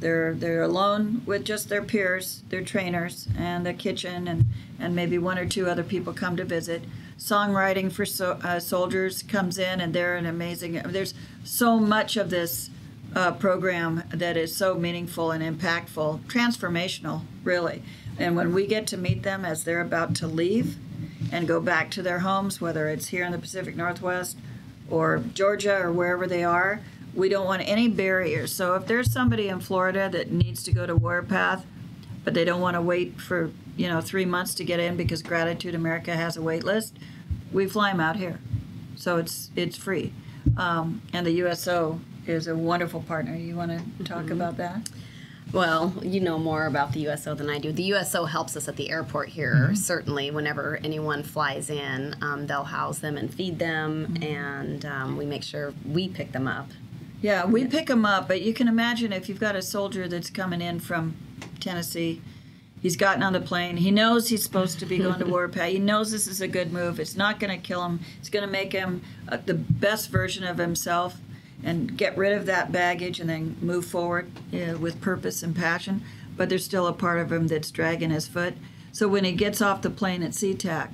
they're 0.00 0.34
they're 0.34 0.62
alone 0.62 1.22
with 1.26 1.44
just 1.44 1.68
their 1.68 1.82
peers, 1.82 2.42
their 2.48 2.64
trainers, 2.64 3.28
and 3.38 3.64
the 3.64 3.72
kitchen, 3.72 4.26
and 4.26 4.46
and 4.80 4.96
maybe 4.96 5.16
one 5.16 5.38
or 5.38 5.46
two 5.46 5.68
other 5.68 5.84
people 5.84 6.12
come 6.12 6.36
to 6.38 6.44
visit. 6.44 6.82
Songwriting 7.18 7.92
for 7.92 8.04
so, 8.04 8.32
uh, 8.42 8.60
soldiers 8.60 9.22
comes 9.22 9.58
in, 9.58 9.80
and 9.80 9.94
they're 9.94 10.16
an 10.16 10.26
amazing. 10.26 10.80
There's 10.84 11.14
so 11.44 11.78
much 11.78 12.16
of 12.16 12.30
this 12.30 12.70
uh, 13.14 13.32
program 13.32 14.04
that 14.10 14.36
is 14.36 14.56
so 14.56 14.74
meaningful 14.74 15.30
and 15.30 15.42
impactful, 15.42 16.20
transformational, 16.24 17.22
really. 17.44 17.82
And 18.18 18.36
when 18.36 18.52
we 18.54 18.66
get 18.66 18.86
to 18.88 18.96
meet 18.96 19.22
them 19.22 19.44
as 19.44 19.64
they're 19.64 19.80
about 19.80 20.14
to 20.16 20.26
leave 20.26 20.76
and 21.30 21.48
go 21.48 21.60
back 21.60 21.90
to 21.92 22.02
their 22.02 22.20
homes, 22.20 22.60
whether 22.60 22.88
it's 22.88 23.08
here 23.08 23.24
in 23.24 23.32
the 23.32 23.38
Pacific 23.38 23.76
Northwest 23.76 24.38
or 24.90 25.18
Georgia 25.32 25.78
or 25.78 25.92
wherever 25.92 26.26
they 26.26 26.44
are, 26.44 26.80
we 27.14 27.28
don't 27.28 27.46
want 27.46 27.62
any 27.66 27.88
barriers. 27.88 28.52
So 28.52 28.74
if 28.74 28.86
there's 28.86 29.12
somebody 29.12 29.48
in 29.48 29.60
Florida 29.60 30.08
that 30.10 30.30
needs 30.30 30.62
to 30.64 30.72
go 30.72 30.86
to 30.86 30.96
Warpath, 30.96 31.64
but 32.24 32.34
they 32.34 32.44
don't 32.44 32.60
want 32.60 32.74
to 32.74 32.82
wait 32.82 33.20
for 33.20 33.50
you 33.76 33.88
know 33.88 34.00
three 34.00 34.24
months 34.24 34.54
to 34.54 34.64
get 34.64 34.80
in 34.80 34.96
because 34.96 35.22
Gratitude 35.22 35.74
America 35.74 36.14
has 36.14 36.36
a 36.36 36.42
wait 36.42 36.64
list, 36.64 36.96
we 37.52 37.66
fly 37.66 37.90
them 37.90 38.00
out 38.00 38.16
here. 38.16 38.38
So 38.96 39.16
it's 39.16 39.50
it's 39.56 39.76
free, 39.76 40.12
um, 40.56 41.02
and 41.12 41.26
the 41.26 41.32
USO 41.32 42.00
is 42.26 42.46
a 42.46 42.54
wonderful 42.56 43.02
partner. 43.02 43.34
You 43.34 43.56
want 43.56 43.72
to 43.98 44.04
talk 44.04 44.30
about 44.30 44.56
that? 44.58 44.88
Well, 45.52 45.92
you 46.00 46.20
know 46.20 46.38
more 46.38 46.64
about 46.64 46.92
the 46.92 47.00
USO 47.00 47.34
than 47.34 47.50
I 47.50 47.58
do. 47.58 47.72
The 47.72 47.82
USO 47.82 48.24
helps 48.24 48.56
us 48.56 48.68
at 48.68 48.76
the 48.76 48.90
airport 48.90 49.28
here. 49.28 49.74
Certainly, 49.74 50.30
whenever 50.30 50.78
anyone 50.82 51.22
flies 51.22 51.68
in, 51.68 52.16
um, 52.22 52.46
they'll 52.46 52.64
house 52.64 53.00
them 53.00 53.18
and 53.18 53.32
feed 53.32 53.58
them, 53.58 54.16
and 54.22 54.86
um, 54.86 55.16
we 55.18 55.26
make 55.26 55.42
sure 55.42 55.74
we 55.86 56.08
pick 56.08 56.32
them 56.32 56.48
up. 56.48 56.70
Yeah, 57.20 57.44
we 57.44 57.66
pick 57.66 57.86
them 57.86 58.06
up, 58.06 58.28
but 58.28 58.40
you 58.40 58.54
can 58.54 58.66
imagine 58.66 59.12
if 59.12 59.28
you've 59.28 59.40
got 59.40 59.54
a 59.54 59.62
soldier 59.62 60.08
that's 60.08 60.30
coming 60.30 60.62
in 60.62 60.80
from 60.80 61.16
Tennessee, 61.60 62.22
he's 62.82 62.96
gotten 62.96 63.22
on 63.22 63.32
the 63.32 63.40
plane, 63.40 63.78
he 63.78 63.90
knows 63.90 64.28
he's 64.28 64.42
supposed 64.42 64.78
to 64.80 64.86
be 64.86 64.98
going 64.98 65.18
to 65.18 65.24
Warpath, 65.30 65.70
he 65.70 65.78
knows 65.78 66.10
this 66.10 66.26
is 66.26 66.40
a 66.42 66.48
good 66.48 66.72
move, 66.72 67.00
it's 67.00 67.16
not 67.16 67.40
going 67.40 67.56
to 67.56 67.66
kill 67.66 67.84
him, 67.86 68.00
it's 68.18 68.28
going 68.28 68.44
to 68.44 68.50
make 68.50 68.72
him 68.72 69.02
uh, 69.28 69.38
the 69.46 69.54
best 69.54 70.10
version 70.10 70.44
of 70.44 70.58
himself 70.58 71.18
and 71.64 71.96
get 71.96 72.16
rid 72.16 72.32
of 72.32 72.46
that 72.46 72.72
baggage 72.72 73.20
and 73.20 73.30
then 73.30 73.56
move 73.60 73.84
forward 73.84 74.30
uh, 74.52 74.76
with 74.78 75.00
purpose 75.00 75.42
and 75.42 75.54
passion. 75.54 76.02
But 76.36 76.48
there's 76.48 76.64
still 76.64 76.86
a 76.86 76.92
part 76.92 77.20
of 77.20 77.30
him 77.30 77.46
that's 77.46 77.70
dragging 77.70 78.10
his 78.10 78.26
foot. 78.26 78.54
So 78.90 79.06
when 79.06 79.24
he 79.24 79.32
gets 79.32 79.62
off 79.62 79.82
the 79.82 79.90
plane 79.90 80.22
at 80.22 80.32
SeaTac, 80.32 80.90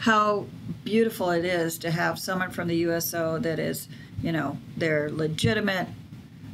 how 0.00 0.46
beautiful 0.84 1.30
it 1.30 1.44
is 1.44 1.78
to 1.78 1.90
have 1.90 2.18
someone 2.18 2.50
from 2.50 2.68
the 2.68 2.76
USO 2.76 3.38
that 3.38 3.58
is, 3.58 3.88
you 4.22 4.32
know, 4.32 4.58
they're 4.76 5.10
legitimate, 5.10 5.88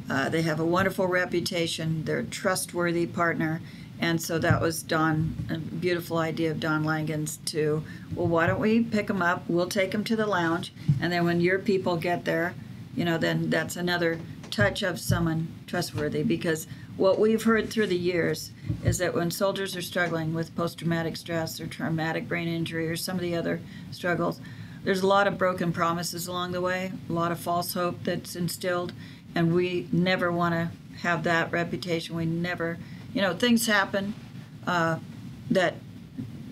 uh, 0.09 0.29
they 0.29 0.41
have 0.43 0.59
a 0.59 0.65
wonderful 0.65 1.07
reputation, 1.07 2.05
they're 2.05 2.19
a 2.19 2.23
trustworthy 2.23 3.05
partner. 3.05 3.61
And 3.99 4.21
so 4.21 4.39
that 4.39 4.61
was 4.61 4.81
Don, 4.81 5.35
a 5.49 5.57
beautiful 5.57 6.17
idea 6.19 6.51
of 6.51 6.59
Don 6.59 6.83
Langen's 6.83 7.37
to, 7.47 7.83
well, 8.15 8.27
why 8.27 8.47
don't 8.47 8.59
we 8.59 8.81
pick 8.81 9.07
them 9.07 9.21
up? 9.21 9.43
We'll 9.47 9.67
take 9.67 9.91
them 9.91 10.03
to 10.05 10.15
the 10.15 10.25
lounge. 10.25 10.73
And 11.01 11.11
then 11.11 11.25
when 11.25 11.41
your 11.41 11.59
people 11.59 11.97
get 11.97 12.23
there, 12.23 12.53
you 12.95 13.03
know, 13.03 13.17
then 13.17 13.49
that's 13.49 13.75
another 13.75 14.19
touch 14.49 14.81
of 14.81 14.99
someone 14.99 15.47
trustworthy 15.67 16.23
because 16.23 16.67
what 16.97 17.19
we've 17.19 17.43
heard 17.43 17.69
through 17.69 17.87
the 17.87 17.97
years 17.97 18.51
is 18.83 18.97
that 18.97 19.13
when 19.13 19.31
soldiers 19.31 19.75
are 19.75 19.81
struggling 19.81 20.33
with 20.33 20.55
post 20.55 20.79
traumatic 20.79 21.15
stress 21.15 21.59
or 21.59 21.67
traumatic 21.67 22.27
brain 22.27 22.47
injury 22.47 22.89
or 22.89 22.97
some 22.97 23.15
of 23.15 23.21
the 23.21 23.35
other 23.35 23.61
struggles, 23.91 24.41
there's 24.83 25.01
a 25.01 25.07
lot 25.07 25.27
of 25.27 25.37
broken 25.37 25.71
promises 25.71 26.27
along 26.27 26.51
the 26.51 26.61
way, 26.61 26.91
a 27.09 27.13
lot 27.13 27.31
of 27.31 27.39
false 27.39 27.73
hope 27.73 28.03
that's 28.03 28.35
instilled, 28.35 28.93
and 29.35 29.53
we 29.53 29.87
never 29.91 30.31
want 30.31 30.53
to 30.53 30.71
have 31.01 31.23
that 31.23 31.51
reputation. 31.51 32.15
We 32.15 32.25
never, 32.25 32.77
you 33.13 33.21
know, 33.21 33.33
things 33.33 33.65
happen 33.65 34.13
uh, 34.67 34.99
that 35.49 35.75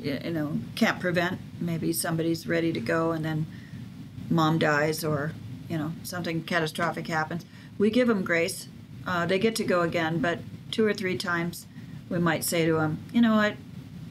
you 0.01 0.31
know 0.31 0.59
can't 0.75 0.99
prevent. 0.99 1.39
Maybe 1.59 1.93
somebody's 1.93 2.47
ready 2.47 2.71
to 2.73 2.79
go, 2.79 3.11
and 3.11 3.23
then 3.23 3.45
mom 4.29 4.59
dies, 4.59 5.03
or 5.03 5.33
you 5.69 5.77
know 5.77 5.93
something 6.03 6.43
catastrophic 6.43 7.07
happens. 7.07 7.45
We 7.77 7.89
give 7.89 8.07
them 8.07 8.23
grace. 8.23 8.67
Uh, 9.05 9.25
they 9.25 9.39
get 9.39 9.55
to 9.55 9.63
go 9.63 9.81
again, 9.81 10.19
but 10.19 10.39
two 10.71 10.85
or 10.85 10.93
three 10.93 11.17
times, 11.17 11.65
we 12.09 12.19
might 12.19 12.43
say 12.43 12.65
to 12.65 12.73
them, 12.73 12.99
you 13.13 13.21
know 13.21 13.35
what, 13.35 13.55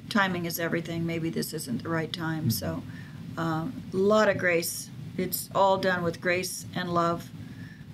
timing 0.08 0.46
is 0.46 0.58
everything. 0.58 1.04
Maybe 1.04 1.28
this 1.28 1.52
isn't 1.52 1.82
the 1.82 1.88
right 1.88 2.12
time. 2.12 2.50
So, 2.50 2.82
a 3.36 3.40
uh, 3.40 3.66
lot 3.92 4.28
of 4.28 4.38
grace. 4.38 4.88
It's 5.18 5.50
all 5.54 5.78
done 5.78 6.02
with 6.02 6.20
grace 6.20 6.66
and 6.74 6.92
love. 6.92 7.30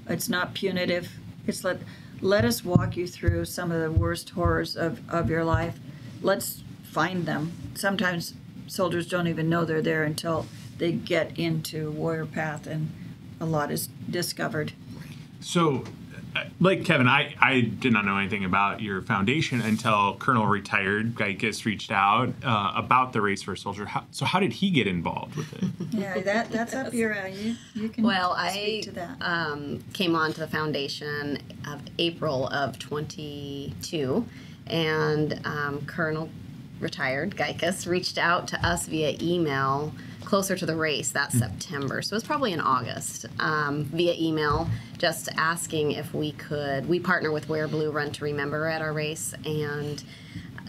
It's 0.09 0.29
not 0.29 0.55
punitive. 0.55 1.11
It's 1.47 1.65
let 1.65 1.81
let 2.23 2.45
us 2.45 2.65
walk 2.65 2.97
you 2.97 3.07
through 3.07 3.45
some 3.45 3.73
of 3.73 3.83
the 3.83 3.91
worst 3.91 4.31
horrors 4.31 4.77
of, 4.77 5.01
of 5.13 5.29
your 5.29 5.45
life. 5.45 5.79
Let's 6.23 6.63
find 6.85 7.27
them. 7.27 7.53
Sometimes 7.75 8.35
soldiers 8.69 9.09
don't 9.09 9.27
even 9.27 9.51
know 9.51 9.65
they're 9.65 9.83
there 9.83 10.05
until 10.05 10.47
they 10.79 10.93
get 10.93 11.37
into 11.39 11.91
warrior 11.91 12.25
path 12.25 12.67
and 12.67 12.91
a 13.41 13.45
lot 13.45 13.73
is 13.73 13.89
discovered. 14.09 14.73
So 15.41 15.85
like 16.61 16.85
Kevin, 16.85 17.09
I, 17.09 17.35
I 17.40 17.61
did 17.61 17.92
not 17.92 18.05
know 18.05 18.16
anything 18.16 18.45
about 18.45 18.81
your 18.81 19.03
foundation 19.03 19.61
until 19.61 20.16
Colonel 20.16 20.47
retired 20.47 21.14
Geikus 21.14 21.64
reached 21.64 21.90
out 21.90 22.33
uh, 22.45 22.73
about 22.75 23.12
the 23.12 23.21
race 23.21 23.42
for 23.42 23.53
a 23.53 23.57
soldier. 23.57 23.87
How, 23.87 24.05
so 24.11 24.25
how 24.25 24.40
did 24.40 24.53
he 24.53 24.71
get 24.71 24.87
involved 24.87 25.37
with 25.37 25.53
it? 25.55 25.64
yeah, 25.90 26.21
that 26.21 26.51
that's 26.51 26.75
up 26.75 26.92
your 26.92 27.14
alley. 27.14 27.33
You, 27.33 27.57
you 27.75 27.88
can 27.88 28.05
well, 28.05 28.35
I 28.37 28.83
um, 29.21 29.83
came 29.92 30.14
on 30.14 30.33
to 30.33 30.40
the 30.40 30.49
foundation 30.49 31.38
of 31.66 31.81
April 31.99 32.49
of 32.49 32.79
22, 32.79 34.25
and 34.66 35.40
um, 35.45 35.85
Colonel 35.87 36.31
retired 36.81 37.37
Geikus 37.37 37.87
reached 37.87 38.18
out 38.18 38.49
to 38.49 38.66
us 38.66 38.87
via 38.87 39.16
email 39.21 39.92
closer 40.33 40.57
to 40.57 40.64
the 40.64 40.75
race 40.75 41.11
that 41.11 41.29
mm. 41.29 41.40
September. 41.40 42.01
So 42.01 42.14
it 42.14 42.16
was 42.16 42.25
probably 42.25 42.55
in 42.55 42.61
August 42.61 43.27
um, 43.38 43.85
via 43.85 44.14
email, 44.18 44.66
just 44.97 45.29
asking 45.37 45.92
if 45.92 46.14
we 46.14 46.33
could. 46.33 46.88
We 46.88 47.01
partner 47.01 47.31
with 47.31 47.51
Wear 47.51 47.68
Blue 47.68 47.90
Run 47.90 48.12
to 48.12 48.25
Remember 48.25 48.66
at 48.66 48.81
our 48.81 48.95
race, 48.95 49.35
and 49.45 50.03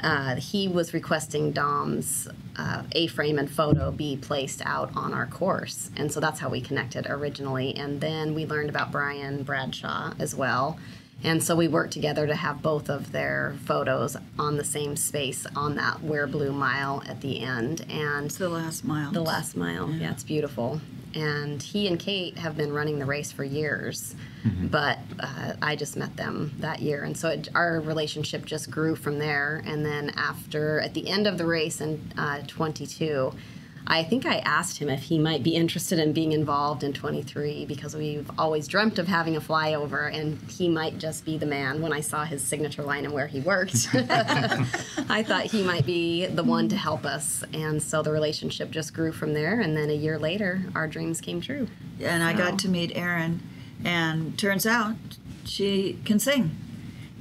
uh, 0.02 0.36
he 0.36 0.68
was 0.68 0.94
requesting 0.94 1.54
Dom's 1.54 2.28
uh, 2.58 2.84
A-frame 2.92 3.40
and 3.40 3.50
photo 3.50 3.90
be 3.90 4.18
placed 4.18 4.62
out 4.66 4.94
on 4.98 5.14
our 5.14 5.28
course, 5.28 5.92
and 5.96 6.12
so 6.12 6.20
that's 6.20 6.42
how 6.42 6.50
we 6.50 6.60
connected 6.60 7.08
originally. 7.08 7.74
And 7.74 8.02
then 8.02 8.36
we 8.36 8.46
learned 8.46 8.70
about 8.70 8.92
Brian 8.92 9.44
Bradshaw 9.44 10.14
as 10.20 10.36
well 10.36 10.78
and 11.24 11.42
so 11.42 11.56
we 11.56 11.68
worked 11.68 11.94
together 11.94 12.28
to 12.28 12.36
have 12.36 12.62
both 12.62 12.90
of 12.90 13.12
their 13.12 13.56
photos 13.66 14.18
on 14.38 14.58
the 14.58 14.64
same 14.64 14.98
space 14.98 15.46
on 15.56 15.76
that 15.76 16.04
Wear 16.04 16.28
Blue 16.28 16.52
mile 16.52 17.02
at 17.08 17.22
the 17.22 17.42
end. 17.42 17.86
And 17.90 18.26
it's 18.26 18.38
the 18.38 18.50
last 18.50 18.84
mile. 18.84 19.12
The 19.12 19.22
last 19.22 19.56
mile. 19.56 19.90
Yeah, 19.90 20.02
yeah 20.02 20.12
it's 20.12 20.24
beautiful. 20.24 20.82
And 21.16 21.62
he 21.62 21.88
and 21.88 22.00
Kate 22.00 22.38
have 22.38 22.58
been 22.58 22.74
running 22.74 23.00
the 23.00 23.06
race 23.06 23.32
for 23.32 23.44
years, 23.44 24.16
mm-hmm. 24.44 24.68
but 24.68 24.98
uh, 25.20 25.54
I 25.62 25.76
just 25.76 25.96
met 25.96 26.18
them 26.18 26.52
that 26.58 26.82
year, 26.82 27.04
and 27.04 27.16
so 27.16 27.30
it, 27.30 27.50
our 27.54 27.80
relationship 27.82 28.46
just 28.46 28.72
grew 28.72 28.96
from 28.96 29.20
there. 29.20 29.62
And 29.64 29.86
then 29.86 30.10
after, 30.18 30.80
at 30.80 30.96
the 30.96 31.08
end 31.08 31.28
of 31.28 31.38
the 31.38 31.46
race 31.46 31.82
in 31.82 32.12
uh, 32.18 32.42
22, 32.48 33.32
I 33.86 34.04
think 34.04 34.26
I 34.26 34.38
asked 34.40 34.78
him 34.78 34.90
if 34.90 35.04
he 35.04 35.20
might 35.20 35.44
be 35.44 35.56
interested 35.56 36.00
in 36.00 36.14
being 36.14 36.32
involved 36.32 36.84
in 36.84 36.94
23 36.94 37.66
because 37.66 37.96
we've 37.96 38.30
always 38.38 38.68
dreamt 38.68 38.98
of 38.98 39.08
having 39.08 39.36
a 39.36 39.42
flyover 39.42 40.14
and 40.14 40.40
he 40.50 40.70
might 40.70 40.98
just 40.98 41.26
be 41.26 41.38
the 41.38 41.46
man. 41.46 41.82
When 41.82 41.92
I 41.92 42.00
saw 42.00 42.24
his 42.24 42.42
signature 42.42 42.84
line 42.84 43.04
and 43.04 43.14
where 43.14 43.28
he 43.28 43.42
worked, 43.42 43.90
I 43.94 45.24
thought 45.28 45.46
he 45.46 45.64
might 45.64 45.86
be 45.86 46.26
the 46.28 46.44
one 46.44 46.70
to 46.70 46.78
help 46.78 47.06
us. 47.06 47.44
And 47.54 47.84
so 47.84 48.02
the 48.02 48.12
relationship 48.12 48.72
just 48.72 48.94
grew 48.94 49.12
from 49.12 49.34
there. 49.34 49.60
And 49.60 49.76
then 49.76 49.90
a 49.90 49.96
year 49.96 50.18
later, 50.18 50.64
our 50.76 50.88
dreams 50.88 51.20
came 51.20 51.42
true. 51.42 51.68
And 52.00 52.22
so. 52.22 52.28
I 52.28 52.34
got 52.34 52.60
to 52.60 52.70
meet 52.70 52.96
Erin, 52.96 53.42
and 53.84 54.38
turns 54.38 54.66
out 54.66 54.96
she 55.46 56.00
can 56.06 56.20
sing 56.20 56.56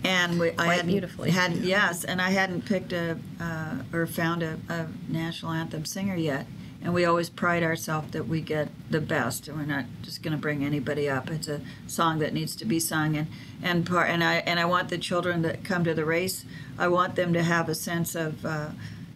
and 0.05 0.39
we, 0.39 0.51
I 0.59 0.75
hadn't, 0.75 0.91
beautifully. 0.91 1.31
Hadn't, 1.31 1.65
yes, 1.65 2.05
and 2.05 2.21
I 2.21 2.31
hadn't 2.31 2.67
picked 2.67 2.93
a 2.93 3.19
uh, 3.41 3.77
or 3.93 4.07
found 4.07 4.43
a, 4.43 4.59
a, 4.69 4.87
national 5.09 5.53
anthem 5.53 5.85
singer 5.85 6.17
yet. 6.17 6.47
And 6.85 6.93
we 6.93 7.05
always 7.05 7.31
pride 7.31 7.63
ourselves 7.63 8.11
that 8.11 8.27
we 8.27 8.41
get 8.41 8.69
the 8.91 9.01
best, 9.01 9.47
and 9.47 9.57
we're 9.57 9.67
not 9.67 9.85
just 10.03 10.21
going 10.21 10.33
to 10.33 10.39
bring 10.39 10.65
anybody 10.65 11.09
up. 11.09 11.31
It's 11.31 11.47
a 11.47 11.61
song 11.87 12.19
that 12.19 12.33
needs 12.35 12.57
to 12.57 12.65
be 12.65 12.81
sung, 12.81 13.17
and 13.17 13.29
and 13.63 13.87
part 13.87 14.11
and 14.11 14.25
I 14.25 14.37
and 14.39 14.59
I 14.59 14.65
want 14.65 14.89
the 14.89 14.99
children 14.99 15.43
that 15.43 15.63
come 15.63 15.85
to 15.85 15.95
the 15.95 16.05
race. 16.05 16.45
I 16.77 16.89
want 16.89 17.15
them 17.15 17.33
to 17.35 17.43
have 17.45 17.69
a 17.69 17.75
sense 17.77 18.17
of, 18.17 18.45
uh, 18.45 18.71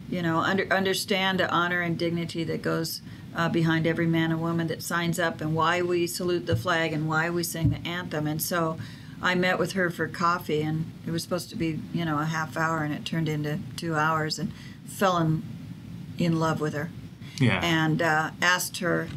you 0.09 0.21
know, 0.21 0.37
under, 0.37 0.71
understand 0.73 1.41
the 1.41 1.51
honor 1.51 1.81
and 1.81 1.97
dignity 1.97 2.45
that 2.45 2.61
goes 2.61 3.01
uh, 3.35 3.49
behind 3.49 3.85
every 3.85 4.07
man 4.07 4.31
and 4.31 4.41
woman 4.41 4.67
that 4.67 4.81
signs 4.81 5.19
up, 5.19 5.41
and 5.41 5.53
why 5.53 5.81
we 5.81 6.07
salute 6.07 6.45
the 6.45 6.55
flag, 6.55 6.93
and 6.93 7.09
why 7.09 7.29
we 7.29 7.43
sing 7.43 7.71
the 7.71 7.85
anthem. 7.85 8.27
And 8.27 8.41
so, 8.41 8.77
I 9.21 9.35
met 9.35 9.57
with 9.57 9.73
her 9.73 9.89
for 9.89 10.07
coffee, 10.07 10.61
and 10.61 10.91
it 11.05 11.11
was 11.11 11.23
supposed 11.23 11.49
to 11.49 11.55
be, 11.55 11.79
you 11.93 12.05
know, 12.05 12.19
a 12.19 12.25
half 12.25 12.55
hour, 12.55 12.83
and 12.83 12.93
it 12.93 13.05
turned 13.05 13.27
into 13.27 13.59
two 13.75 13.95
hours, 13.95 14.37
and 14.37 14.51
fell 14.85 15.17
in, 15.17 15.43
in 16.17 16.39
love 16.39 16.61
with 16.61 16.73
her. 16.73 16.89
Yeah. 17.39 17.59
And 17.63 18.01
uh, 18.01 18.31
asked 18.41 18.77
her 18.79 19.07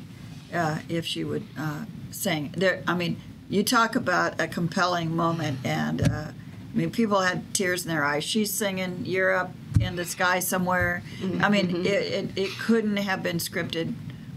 uh, 0.53 0.81
if 0.89 1.07
she 1.07 1.25
would 1.25 1.47
uh, 1.59 1.85
sing. 2.11 2.55
There, 2.57 2.83
I 2.87 2.95
mean, 2.95 3.21
you 3.49 3.63
talk 3.63 3.97
about 3.97 4.41
a 4.41 4.47
compelling 4.47 5.15
moment, 5.15 5.59
and 5.65 6.03
uh, 6.03 6.29
I 6.75 6.77
mean, 6.77 6.91
people 6.91 7.21
had 7.21 7.53
tears 7.53 7.85
in 7.85 7.91
their 7.91 8.05
eyes. 8.05 8.25
She's 8.25 8.53
singing 8.53 9.03
"You're 9.05 9.35
Up 9.35 9.53
in 9.81 9.97
the 9.97 10.05
Sky 10.05 10.39
Somewhere." 10.39 11.03
Mm-hmm. 11.21 11.45
I 11.45 11.49
mean, 11.49 11.69
mm-hmm. 11.69 11.87
it, 11.87 11.89
it, 11.89 12.39
it, 12.39 12.51
couldn't 12.59 12.99
have 12.99 13.23
been 13.23 13.39
scripted. 13.39 13.95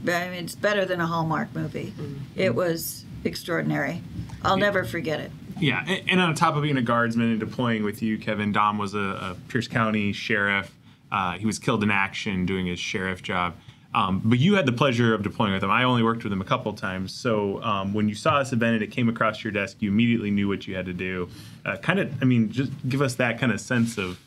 I 0.08 0.30
mean, 0.30 0.45
it's 0.45 0.56
better 0.56 0.84
than 0.84 0.99
a 0.99 1.06
Hallmark 1.06 1.54
movie. 1.54 1.93
Mm-hmm. 1.97 2.17
It 2.36 2.56
was 2.56 3.06
extraordinary. 3.23 4.02
I'll 4.43 4.58
yeah. 4.58 4.65
never 4.65 4.84
forget 4.84 5.19
it. 5.19 5.32
Yeah, 5.59 5.83
and, 6.07 6.19
on 6.19 6.35
top 6.35 6.55
of 6.55 6.63
being 6.63 6.77
a 6.77 6.81
guardsman 6.81 7.31
and 7.31 7.39
deploying 7.39 7.83
with 7.83 8.01
you, 8.01 8.17
Kevin, 8.17 8.51
Dom 8.51 8.77
was 8.77 8.93
a, 8.93 8.99
a 8.99 9.37
Pierce 9.47 9.67
County 9.67 10.11
sheriff. 10.13 10.73
Uh, 11.11 11.33
he 11.33 11.45
was 11.45 11.59
killed 11.59 11.83
in 11.83 11.91
action 11.91 12.45
doing 12.45 12.65
his 12.65 12.79
sheriff 12.79 13.21
job. 13.21 13.55
Um, 13.93 14.21
but 14.25 14.39
you 14.39 14.55
had 14.55 14.65
the 14.65 14.71
pleasure 14.71 15.13
of 15.13 15.21
deploying 15.21 15.53
with 15.53 15.63
him. 15.63 15.69
I 15.69 15.83
only 15.83 16.01
worked 16.01 16.23
with 16.23 16.33
him 16.33 16.41
a 16.41 16.45
couple 16.45 16.73
times. 16.73 17.13
So 17.13 17.61
um, 17.61 17.93
when 17.93 18.09
you 18.09 18.15
saw 18.15 18.39
this 18.39 18.51
event 18.51 18.75
and 18.75 18.83
it 18.83 18.91
came 18.91 19.07
across 19.07 19.43
your 19.43 19.53
desk, 19.53 19.77
you 19.81 19.89
immediately 19.91 20.31
knew 20.31 20.47
what 20.47 20.67
you 20.67 20.75
had 20.75 20.87
to 20.87 20.93
do. 20.93 21.29
Uh, 21.63 21.77
kind 21.77 21.99
of, 21.99 22.11
I 22.21 22.25
mean, 22.25 22.51
just 22.51 22.71
give 22.89 23.01
us 23.01 23.15
that 23.15 23.39
kind 23.39 23.51
of 23.51 23.61
sense 23.61 23.99
of 23.99 24.19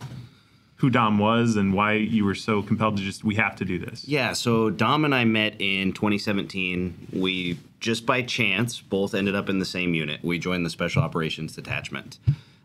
who 0.77 0.91
Dom 0.91 1.19
was 1.19 1.57
and 1.57 1.73
why 1.73 1.95
you 1.95 2.25
were 2.25 2.35
so 2.35 2.63
compelled 2.63 2.99
to 2.99 3.03
just 3.03 3.25
we 3.25 3.35
have 3.37 3.57
to 3.57 3.65
do 3.65 3.79
this. 3.79 4.07
Yeah, 4.07 4.33
so 4.35 4.71
Dom 4.71 5.05
and 5.05 5.15
I 5.15 5.25
met 5.25 5.55
in 5.59 5.93
2017. 5.93 7.09
We 7.13 7.59
just 7.81 8.05
by 8.05 8.23
chance 8.23 8.81
both 8.81 9.15
ended 9.15 9.35
up 9.35 9.49
in 9.49 9.59
the 9.59 9.65
same 9.65 9.95
unit. 9.95 10.23
We 10.23 10.39
joined 10.39 10.67
the 10.67 10.71
Special 10.71 11.03
Operations 11.03 11.55
Detachment. 11.55 12.19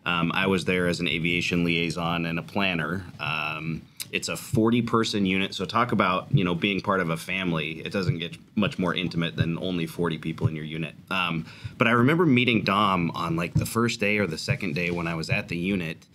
Um, 0.06 0.32
I 0.34 0.47
was 0.47 0.65
there 0.65 0.88
as 0.88 1.00
an 1.00 1.08
aviation 1.08 1.63
liaison 1.63 2.26
and 2.26 2.39
a 2.39 2.41
planner. 2.41 3.06
Um, 3.19 3.84
it's 4.12 4.28
a 4.28 4.36
40 4.36 4.82
person 4.82 5.26
unit, 5.26 5.54
so 5.54 5.63
talk 5.63 5.93
about 5.93 6.28
you 6.32 6.43
know 6.43 6.54
being 6.54 6.82
part 6.82 7.00
of 7.00 7.10
a 7.10 7.17
family. 7.17 7.80
It 7.80 7.93
doesn't 7.93 8.17
get 8.17 8.36
much 8.56 8.78
more 8.78 8.93
intimate 8.93 9.38
than 9.38 9.58
only 9.60 9.86
40 9.86 10.17
people 10.17 10.47
in 10.47 10.56
your 10.56 10.65
unit. 10.65 10.95
Um, 11.10 11.45
but 11.78 11.88
I 11.88 11.91
remember 11.91 12.26
meeting 12.26 12.63
Dom 12.63 13.12
on 13.12 13.38
like 13.38 13.54
the 13.54 13.65
first 13.65 14.02
day 14.02 14.17
or 14.17 14.28
the 14.28 14.38
second 14.38 14.76
day 14.76 14.91
when 14.91 15.08
I 15.08 15.15
was 15.15 15.30
at 15.30 15.47
the 15.47 15.56
unit 15.56 16.06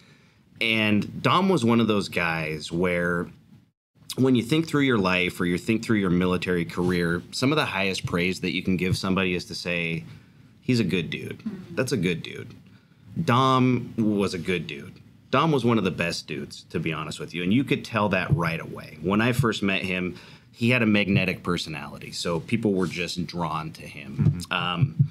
and 0.61 1.23
Dom 1.23 1.49
was 1.49 1.65
one 1.65 1.81
of 1.81 1.87
those 1.87 2.09
guys 2.09 2.73
where 2.73 3.29
when 4.17 4.35
you 4.35 4.43
think 4.43 4.67
through 4.67 4.83
your 4.83 4.99
life 4.99 5.41
or 5.41 5.45
you 5.45 5.59
think 5.59 5.85
through 5.85 5.99
your 5.99 6.11
military 6.11 6.65
career, 6.65 7.23
some 7.33 7.53
of 7.53 7.57
the 7.57 7.67
highest 7.67 8.07
praise 8.07 8.41
that 8.41 8.53
you 8.53 8.63
can 8.63 8.77
give 8.77 8.97
somebody 8.97 9.35
is 9.35 9.45
to 9.47 9.55
say, 9.55 10.05
he's 10.61 10.81
a 10.81 10.85
good 10.85 11.11
dude. 11.11 11.43
That's 11.73 11.93
a 11.93 11.97
good 11.97 12.23
dude. 12.23 12.55
Dom 13.23 13.95
was 13.97 14.35
a 14.35 14.39
good 14.39 14.67
dude. 14.67 14.95
Dom 15.31 15.53
was 15.53 15.65
one 15.65 15.77
of 15.77 15.85
the 15.85 15.91
best 15.91 16.27
dudes, 16.27 16.65
to 16.71 16.81
be 16.81 16.93
honest 16.93 17.21
with 17.21 17.35
you. 17.35 17.43
And 17.43 17.53
you 17.53 17.65
could 17.65 17.85
tell 17.85 18.09
that 18.11 18.35
right 18.35 18.61
away. 18.61 18.99
When 19.03 19.21
I 19.21 19.33
first 19.33 19.63
met 19.63 19.83
him, 19.83 20.17
he 20.53 20.71
had 20.71 20.83
a 20.83 20.87
magnetic 20.87 21.43
personality. 21.43 22.13
So 22.13 22.41
people 22.41 22.73
were 22.73 22.87
just 22.87 23.27
drawn 23.27 23.73
to 23.73 23.83
him. 23.83 24.17
Mm-hmm. 24.17 24.53
Um, 24.53 25.11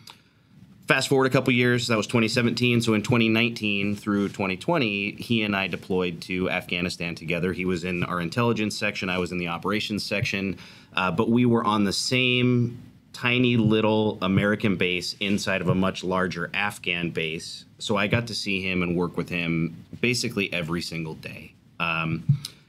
fast 0.88 1.09
forward 1.09 1.25
a 1.25 1.29
couple 1.29 1.51
years 1.51 1.88
that 1.88 1.97
was 1.97 2.07
2017 2.07 2.81
so 2.81 2.93
in 2.93 3.01
2019 3.01 3.95
through 3.95 4.27
2020 4.27 5.11
he 5.13 5.43
and 5.43 5.55
i 5.55 5.67
deployed 5.67 6.21
to 6.21 6.49
afghanistan 6.49 7.15
together. 7.15 7.53
He 7.53 7.65
was 7.65 7.83
in 7.83 8.03
our 8.03 8.21
intelligence 8.21 8.77
section 8.77 9.09
i 9.09 9.17
was 9.17 9.31
in 9.31 9.38
the 9.38 9.47
operations 9.47 10.03
section 10.03 10.57
uh, 10.95 11.11
but 11.11 11.29
we 11.29 11.45
were 11.45 11.63
on 11.63 11.83
the 11.83 11.93
same 11.93 12.77
tiny 13.13 13.57
little 13.57 14.17
american 14.21 14.75
base 14.75 15.15
inside 15.19 15.61
of 15.61 15.69
a 15.69 15.75
much 15.75 16.03
larger 16.03 16.49
afghan 16.53 17.09
base. 17.09 17.65
So 17.79 17.97
i 17.97 18.07
got 18.07 18.27
to 18.27 18.36
see 18.36 18.61
him 18.61 18.83
and 18.83 18.95
work 18.95 19.17
with 19.17 19.29
him 19.29 19.75
basically 20.01 20.51
every 20.53 20.81
single 20.81 21.15
day. 21.15 21.53
Um, 21.79 22.23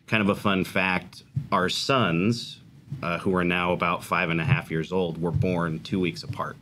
kind 0.06 0.22
of 0.22 0.28
a 0.28 0.34
fun 0.36 0.64
fact 0.64 1.22
our 1.52 1.68
sons 1.68 2.60
uh, 3.02 3.18
who 3.18 3.34
are 3.34 3.44
now 3.44 3.72
about 3.72 4.04
five 4.04 4.30
and 4.30 4.40
a 4.40 4.44
half 4.44 4.70
years 4.70 4.92
old, 4.92 5.20
were 5.20 5.32
born 5.32 5.80
two 5.80 5.98
weeks 5.98 6.22
apart. 6.22 6.56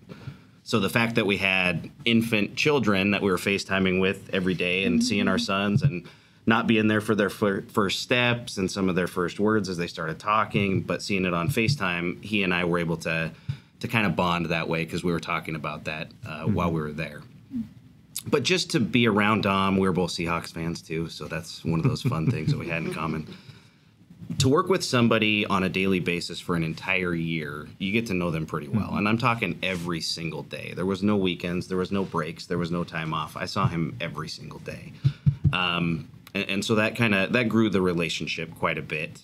So 0.64 0.80
the 0.80 0.88
fact 0.88 1.14
that 1.16 1.26
we 1.26 1.36
had 1.36 1.90
infant 2.06 2.56
children 2.56 3.10
that 3.10 3.20
we 3.20 3.30
were 3.30 3.36
FaceTiming 3.36 4.00
with 4.00 4.30
every 4.32 4.54
day 4.54 4.84
and 4.84 5.04
seeing 5.04 5.28
our 5.28 5.38
sons 5.38 5.82
and 5.82 6.08
not 6.46 6.66
being 6.66 6.88
there 6.88 7.02
for 7.02 7.14
their 7.14 7.30
fir- 7.30 7.62
first 7.68 8.00
steps 8.00 8.56
and 8.56 8.70
some 8.70 8.88
of 8.88 8.94
their 8.94 9.06
first 9.06 9.38
words 9.38 9.68
as 9.68 9.76
they 9.76 9.86
started 9.86 10.18
talking, 10.18 10.80
but 10.80 11.02
seeing 11.02 11.26
it 11.26 11.34
on 11.34 11.48
FaceTime, 11.48 12.22
he 12.24 12.42
and 12.42 12.52
I 12.52 12.64
were 12.64 12.78
able 12.78 12.96
to 12.98 13.30
to 13.80 13.88
kind 13.88 14.06
of 14.06 14.16
bond 14.16 14.46
that 14.46 14.66
way 14.66 14.82
because 14.82 15.04
we 15.04 15.12
were 15.12 15.20
talking 15.20 15.54
about 15.54 15.84
that 15.84 16.10
uh, 16.26 16.44
while 16.44 16.72
we 16.72 16.80
were 16.80 16.92
there. 16.92 17.20
But 18.26 18.42
just 18.42 18.70
to 18.70 18.80
be 18.80 19.06
around 19.06 19.42
Dom, 19.42 19.76
we 19.76 19.86
were 19.86 19.92
both 19.92 20.10
Seahawks 20.10 20.52
fans 20.52 20.80
too, 20.80 21.10
so 21.10 21.26
that's 21.26 21.62
one 21.62 21.80
of 21.80 21.86
those 21.86 22.00
fun 22.00 22.30
things 22.30 22.50
that 22.50 22.58
we 22.58 22.68
had 22.68 22.82
in 22.82 22.94
common. 22.94 23.26
To 24.39 24.49
work 24.49 24.68
with 24.68 24.85
somebody 24.85 25.47
on 25.47 25.64
a 25.64 25.68
daily 25.68 26.01
basis 26.01 26.41
for 26.41 26.57
an 26.57 26.64
entire 26.64 27.14
year, 27.14 27.68
you 27.79 27.93
get 27.93 28.07
to 28.07 28.14
know 28.14 28.31
them 28.31 28.47
pretty 28.47 28.68
well. 28.68 28.95
And 28.95 29.09
I'm 29.09 29.18
talking 29.18 29.59
every 29.62 30.01
single 30.01 30.43
day. 30.43 30.72
There 30.75 30.87
was 30.87 31.03
no 31.03 31.16
weekends, 31.16 31.68
there 31.68 31.79
was 31.79 31.93
no 31.93 32.05
breaks, 32.05 32.47
there 32.47 32.59
was 32.59 32.70
no 32.70 32.85
time 32.85 33.14
off. 33.14 33.37
I 33.37 33.47
saw 33.47 33.68
him 33.68 33.97
every 34.01 34.29
single 34.29 34.59
day. 34.61 34.93
Um, 35.53 36.09
and, 36.35 36.49
and 36.51 36.64
so 36.64 36.75
that 36.75 36.97
kind 36.97 37.14
of 37.14 37.33
that 37.33 37.49
grew 37.49 37.70
the 37.70 37.81
relationship 37.81 38.55
quite 38.55 38.79
a 38.79 38.83
bit. 38.83 39.22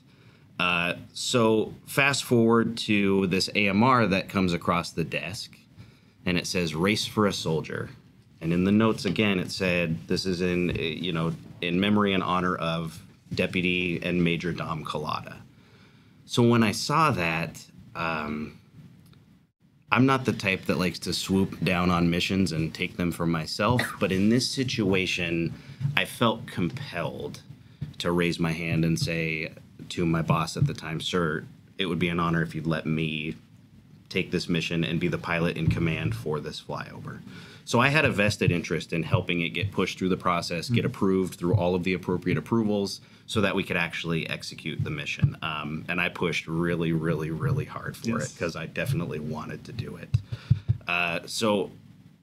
Uh, 0.58 0.94
so 1.12 1.74
fast 1.86 2.24
forward 2.24 2.76
to 2.76 3.26
this 3.28 3.48
AMR 3.56 4.06
that 4.08 4.28
comes 4.28 4.52
across 4.52 4.90
the 4.90 5.04
desk, 5.04 5.56
and 6.26 6.36
it 6.36 6.46
says 6.46 6.74
"Race 6.74 7.06
for 7.06 7.26
a 7.26 7.32
Soldier," 7.32 7.90
and 8.40 8.52
in 8.52 8.64
the 8.64 8.72
notes 8.72 9.04
again 9.04 9.38
it 9.38 9.50
said 9.50 10.06
this 10.06 10.26
is 10.26 10.40
in 10.40 10.74
you 10.76 11.12
know 11.12 11.32
in 11.60 11.80
memory 11.80 12.12
and 12.12 12.22
honor 12.22 12.56
of 12.56 13.02
Deputy 13.34 14.00
and 14.02 14.22
Major 14.22 14.52
Dom 14.52 14.84
Calata. 14.84 15.36
So 16.26 16.42
when 16.42 16.62
I 16.62 16.72
saw 16.72 17.10
that, 17.12 17.64
um, 17.94 18.58
I'm 19.92 20.06
not 20.06 20.24
the 20.24 20.32
type 20.32 20.66
that 20.66 20.78
likes 20.78 21.00
to 21.00 21.12
swoop 21.12 21.62
down 21.64 21.90
on 21.90 22.10
missions 22.10 22.52
and 22.52 22.72
take 22.72 22.96
them 22.96 23.10
for 23.10 23.26
myself, 23.26 23.82
but 23.98 24.12
in 24.12 24.28
this 24.28 24.48
situation, 24.48 25.52
I 25.96 26.04
felt 26.04 26.46
compelled 26.46 27.42
to 27.98 28.12
raise 28.12 28.38
my 28.38 28.52
hand 28.52 28.84
and 28.84 28.98
say 28.98 29.52
to 29.90 30.06
my 30.06 30.22
boss 30.22 30.56
at 30.56 30.66
the 30.66 30.74
time, 30.74 31.00
Sir, 31.00 31.44
it 31.78 31.86
would 31.86 31.98
be 31.98 32.08
an 32.08 32.20
honor 32.20 32.42
if 32.42 32.54
you'd 32.54 32.66
let 32.66 32.86
me 32.86 33.34
take 34.08 34.30
this 34.30 34.48
mission 34.48 34.84
and 34.84 35.00
be 35.00 35.08
the 35.08 35.18
pilot 35.18 35.56
in 35.56 35.68
command 35.68 36.14
for 36.14 36.38
this 36.40 36.60
flyover. 36.60 37.20
So 37.70 37.78
I 37.78 37.86
had 37.86 38.04
a 38.04 38.10
vested 38.10 38.50
interest 38.50 38.92
in 38.92 39.04
helping 39.04 39.42
it 39.42 39.50
get 39.50 39.70
pushed 39.70 39.96
through 39.96 40.08
the 40.08 40.16
process, 40.16 40.68
get 40.68 40.84
approved 40.84 41.36
through 41.36 41.54
all 41.54 41.76
of 41.76 41.84
the 41.84 41.92
appropriate 41.94 42.36
approvals, 42.36 43.00
so 43.26 43.42
that 43.42 43.54
we 43.54 43.62
could 43.62 43.76
actually 43.76 44.28
execute 44.28 44.82
the 44.82 44.90
mission. 44.90 45.36
Um, 45.40 45.84
and 45.88 46.00
I 46.00 46.08
pushed 46.08 46.48
really, 46.48 46.92
really, 46.92 47.30
really 47.30 47.64
hard 47.64 47.96
for 47.96 48.08
Yes. 48.08 48.28
it 48.28 48.34
because 48.34 48.56
I 48.56 48.66
definitely 48.66 49.20
wanted 49.20 49.62
to 49.66 49.72
do 49.72 49.94
it. 49.94 50.08
Uh, 50.88 51.20
so 51.26 51.70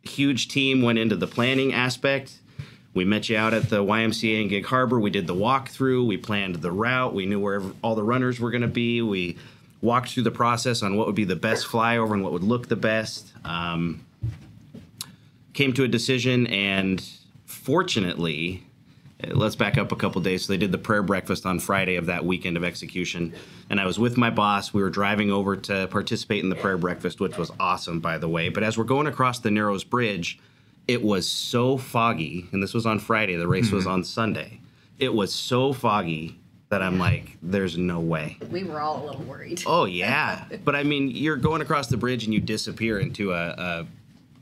huge 0.03 0.49
team 0.49 0.81
went 0.81 0.99
into 0.99 1.15
the 1.15 1.27
planning 1.27 1.71
aspect. 1.71 2.41
We 2.93 3.05
met 3.05 3.29
you 3.29 3.37
out 3.37 3.53
at 3.53 3.69
the 3.69 3.81
YMCA 3.81 4.41
in 4.41 4.49
Gig 4.49 4.65
Harbor. 4.65 4.99
We 4.99 5.11
did 5.11 5.27
the 5.27 5.35
walkthrough. 5.35 6.05
We 6.05 6.17
planned 6.17 6.55
the 6.55 6.73
route. 6.73 7.13
We 7.13 7.25
knew 7.25 7.39
where 7.39 7.61
all 7.81 7.95
the 7.95 8.03
runners 8.03 8.37
were 8.41 8.51
going 8.51 8.63
to 8.63 8.67
be. 8.67 9.01
We 9.01 9.37
walked 9.79 10.09
through 10.09 10.23
the 10.23 10.31
process 10.31 10.83
on 10.83 10.97
what 10.97 11.07
would 11.07 11.15
be 11.15 11.23
the 11.23 11.37
best 11.37 11.67
flyover 11.67 12.11
and 12.11 12.21
what 12.21 12.33
would 12.33 12.43
look 12.43 12.67
the 12.67 12.75
best. 12.75 13.31
Um, 13.45 14.01
came 15.57 15.73
to 15.73 15.83
a 15.83 15.87
decision, 15.87 16.45
and 16.47 17.03
fortunately, 17.45 18.63
let's 19.29 19.55
back 19.55 19.75
up 19.75 19.91
a 19.91 19.95
couple 19.95 20.21
days. 20.21 20.45
So 20.45 20.53
they 20.53 20.57
did 20.57 20.71
the 20.71 20.77
prayer 20.77 21.01
breakfast 21.01 21.47
on 21.47 21.59
Friday 21.59 21.95
of 21.95 22.05
that 22.05 22.23
weekend 22.23 22.57
of 22.57 22.63
execution, 22.63 23.33
and 23.67 23.79
I 23.81 23.87
was 23.87 23.97
with 23.97 24.17
my 24.17 24.29
boss. 24.29 24.71
We 24.71 24.83
were 24.83 24.91
driving 24.91 25.31
over 25.31 25.57
to 25.57 25.87
participate 25.87 26.43
in 26.43 26.49
the 26.49 26.55
prayer 26.55 26.77
breakfast, 26.77 27.19
which 27.19 27.37
was 27.37 27.51
awesome, 27.59 27.99
by 27.99 28.19
the 28.19 28.29
way. 28.29 28.49
But 28.49 28.61
as 28.61 28.77
we're 28.77 28.83
going 28.83 29.07
across 29.07 29.39
the 29.39 29.49
Narrows 29.49 29.83
Bridge, 29.83 30.39
it 30.87 31.01
was 31.01 31.27
so 31.27 31.75
foggy, 31.75 32.47
and 32.51 32.61
this 32.61 32.75
was 32.75 32.85
on 32.85 32.99
Friday. 32.99 33.35
The 33.35 33.47
race 33.47 33.71
was 33.71 33.85
mm-hmm. 33.85 33.93
on 33.93 34.03
Sunday. 34.03 34.61
It 34.99 35.11
was 35.11 35.33
so 35.33 35.73
foggy 35.73 36.37
that 36.69 36.83
I'm 36.83 36.99
like, 36.99 37.35
"There's 37.41 37.79
no 37.79 37.99
way." 37.99 38.37
We 38.51 38.63
were 38.63 38.79
all 38.79 39.03
a 39.03 39.05
little 39.07 39.23
worried. 39.23 39.63
Oh 39.65 39.85
yeah, 39.85 40.45
but 40.63 40.75
I 40.75 40.83
mean, 40.83 41.09
you're 41.09 41.35
going 41.35 41.63
across 41.63 41.87
the 41.87 41.97
bridge 41.97 42.25
and 42.25 42.33
you 42.33 42.39
disappear 42.39 42.99
into 42.99 43.33
a, 43.33 43.47
a, 43.49 43.87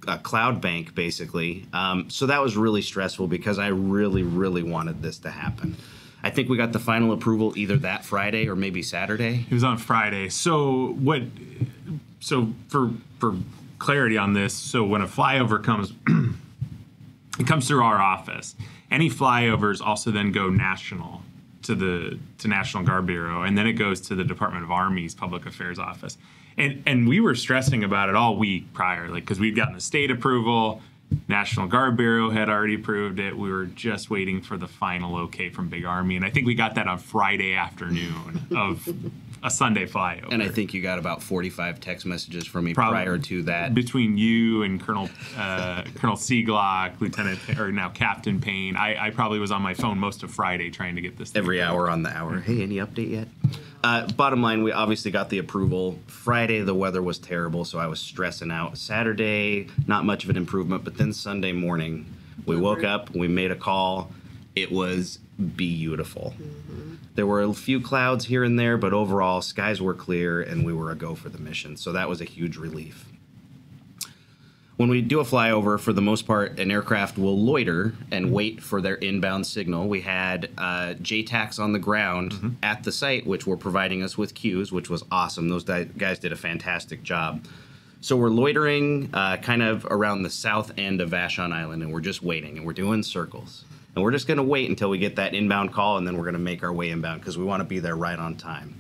a 0.08 0.18
cloud 0.18 0.62
bank, 0.62 0.95
basically. 0.95 1.66
Um, 1.74 2.10
so 2.10 2.26
that 2.28 2.41
was 2.41 2.56
really 2.58 2.82
stressful 2.82 3.28
because 3.28 3.60
I 3.60 3.68
really, 3.68 4.24
really 4.24 4.64
wanted 4.64 5.01
this 5.01 5.18
to 5.20 5.32
happen. 5.32 5.76
I 6.24 6.32
think 6.32 6.49
we 6.49 6.58
got 6.58 6.74
the 6.74 6.80
final 6.80 7.12
approval 7.12 7.53
either 7.56 7.78
that 7.78 8.03
Friday 8.03 8.47
or 8.47 8.56
maybe 8.56 8.82
Saturday. 8.82 9.45
It 9.49 9.53
was 9.53 9.64
on 9.64 9.78
Friday. 9.78 10.30
So 10.30 10.93
what? 10.93 11.22
So 12.20 12.49
for 12.68 12.91
for 13.20 13.36
clarity 13.78 14.18
on 14.18 14.34
this, 14.34 14.53
so 14.53 14.84
when 14.84 15.01
a 15.01 15.08
flyover 15.08 15.64
comes, 15.64 15.93
it 17.39 17.45
comes 17.45 17.68
through 17.68 17.84
our 17.84 17.97
office. 17.97 18.56
Any 18.89 19.10
flyovers 19.10 19.82
also 19.82 20.10
then 20.10 20.32
go 20.32 20.49
national 20.49 21.22
to 21.66 21.76
the 21.76 22.20
to 22.39 22.47
National 22.47 22.84
Guard 22.84 23.06
Bureau, 23.06 23.43
and 23.43 23.58
then 23.58 23.68
it 23.68 23.74
goes 23.74 24.01
to 24.01 24.16
the 24.16 24.24
Department 24.24 24.64
of 24.64 24.72
Army's 24.72 25.14
Public 25.14 25.45
Affairs 25.45 25.78
Office. 25.78 26.18
And 26.58 26.84
and 26.86 27.08
we 27.08 27.20
were 27.20 27.36
stressing 27.36 27.84
about 27.84 28.10
it 28.10 28.16
all 28.16 28.38
week 28.38 28.74
prior, 28.74 29.10
like 29.10 29.24
because 29.24 29.39
we'd 29.39 29.56
gotten 29.56 29.74
the 29.74 29.82
state 29.82 30.12
approval. 30.12 30.82
National 31.28 31.68
Guard 31.68 31.97
Bureau 31.97 32.32
had 32.32 32.49
already 32.49 32.76
approved 32.76 33.20
it. 33.20 33.38
We 33.38 33.51
were 33.51 33.66
just 33.66 34.10
waiting 34.10 34.41
for 34.41 34.58
the 34.58 34.68
final 34.68 35.16
okay 35.18 35.49
from 35.49 35.70
Big 35.70 35.86
Army, 35.86 36.16
and 36.16 36.26
I 36.26 36.30
think 36.32 36.47
we 36.47 36.56
got 36.56 36.76
that 36.76 36.88
on 36.88 36.97
Friday 36.97 37.53
afternoon 37.53 38.47
of 38.56 38.88
a 39.46 39.50
Sunday 39.52 39.86
flyover. 39.86 40.32
And 40.32 40.41
I 40.41 40.50
think 40.50 40.74
you 40.74 40.82
got 40.82 40.98
about 40.98 41.22
45 41.22 41.80
text 41.80 42.06
messages 42.06 42.48
from 42.48 42.66
me 42.66 42.74
Prob- 42.74 42.91
prior 42.91 43.20
to 43.20 43.43
that. 43.43 43.76
between 43.76 44.18
you 44.18 44.64
and 44.64 44.82
Colonel 44.82 45.08
uh, 45.38 45.84
Colonel 45.96 46.18
Seaglock, 46.18 47.00
Lieutenant 47.00 47.39
or 47.60 47.72
now 47.72 47.89
Captain 47.89 48.41
Payne, 48.41 48.76
I, 48.76 49.06
I 49.06 49.10
probably 49.12 49.38
was 49.38 49.52
on 49.52 49.62
my 49.62 49.76
phone 49.76 50.00
most 50.00 50.24
of 50.24 50.32
Friday 50.32 50.72
trying 50.72 50.96
to 50.96 51.02
get 51.02 51.18
this 51.18 51.30
thing 51.30 51.39
every 51.43 51.62
hour 51.62 51.91
on 51.91 52.02
the 52.02 52.10
hour. 52.10 52.39
Hey, 52.39 52.64
any 52.64 52.78
update 52.78 53.12
yet? 53.12 53.28
Uh, 53.84 54.08
bottom 54.14 54.41
line, 54.41 54.64
we 54.64 54.72
obviously 54.72 55.12
got 55.12 55.30
the 55.30 55.38
approval. 55.38 56.00
Friday, 56.08 56.62
the 56.62 56.74
weather 56.74 57.04
was 57.04 57.20
terrible, 57.20 57.64
so 57.66 57.78
I 57.78 57.86
was 57.86 58.00
stressing 58.00 58.50
out. 58.50 58.80
Saturday, 58.80 59.68
not 59.86 60.06
much 60.06 60.24
of 60.24 60.32
an 60.32 60.38
improvement, 60.38 60.84
but 60.84 60.98
then 60.98 61.14
Sunday 61.14 61.52
morning, 61.52 62.12
we 62.48 62.58
woke 62.58 62.84
up, 62.84 63.16
we 63.16 63.28
made 63.28 63.52
a 63.52 63.56
call. 63.56 64.12
It 64.56 64.72
was 64.72 65.20
beautiful. 65.56 66.34
There 67.16 67.26
were 67.26 67.42
a 67.42 67.54
few 67.54 67.82
clouds 67.82 68.26
here 68.26 68.44
and 68.44 68.58
there, 68.60 68.78
but 68.78 68.94
overall, 68.94 69.42
skies 69.42 69.82
were 69.82 69.94
clear 69.94 70.42
and 70.42 70.66
we 70.66 70.74
were 70.74 70.92
a 70.92 70.96
go 70.96 71.16
for 71.16 71.30
the 71.30 71.40
mission. 71.40 71.78
So 71.78 71.92
that 71.92 72.10
was 72.10 72.22
a 72.22 72.26
huge 72.26 72.58
relief 72.58 73.06
when 74.78 74.90
we 74.90 75.02
do 75.02 75.20
a 75.20 75.24
flyover, 75.24 75.80
for 75.80 75.94
the 75.94 76.02
most 76.02 76.28
part, 76.28 76.60
an 76.60 76.70
aircraft 76.70 77.18
will 77.18 77.40
loiter 77.40 77.94
and 78.12 78.32
wait 78.34 78.62
for 78.62 78.82
their 78.82 78.96
inbound 78.96 79.48
signal. 79.48 79.88
We 79.88 80.02
had 80.02 80.50
uh, 80.58 80.96
JTACs 81.02 81.60
on 81.60 81.72
the 81.72 81.80
ground 81.80 82.58
at 82.62 82.84
the 82.84 82.92
site, 82.92 83.26
which 83.26 83.48
were 83.48 83.56
providing 83.56 84.04
us 84.04 84.18
with 84.18 84.34
cues, 84.34 84.72
which 84.72 84.90
was 84.90 85.04
awesome. 85.12 85.48
Those 85.48 85.64
guys 85.64 86.20
did 86.20 86.34
a 86.34 86.36
fantastic 86.36 87.04
job. 87.04 87.46
So 88.02 88.18
we're 88.18 88.30
loitering 88.30 89.10
uh, 89.14 89.38
kind 89.38 89.64
of 89.64 89.86
around 89.86 90.24
the 90.24 90.30
south 90.30 90.72
end 90.78 91.00
of 91.00 91.10
Vashon 91.10 91.54
Island, 91.54 91.82
and 91.82 91.94
we're 91.94 92.02
just 92.02 92.22
waiting, 92.22 92.58
and 92.58 92.66
we're 92.66 92.74
doing 92.74 93.02
circles. 93.02 93.64
And 93.96 94.04
we're 94.04 94.12
just 94.12 94.28
going 94.28 94.38
to 94.38 94.43
wait 94.43 94.70
until 94.70 94.89
we 94.89 94.98
get 94.98 95.16
that 95.16 95.34
inbound 95.34 95.74
call, 95.74 95.98
and 95.98 96.06
then 96.06 96.18
we're 96.18 96.24
going 96.24 96.34
to 96.34 96.39
make 96.39 96.64
our 96.64 96.74
way 96.74 96.89
inbound 96.89 97.22
because 97.22 97.38
we 97.38 97.46
want 97.46 97.62
to 97.62 97.66
be 97.66 97.80
there 97.80 97.96
right 97.96 98.20
on 98.20 98.36
time. 98.36 98.76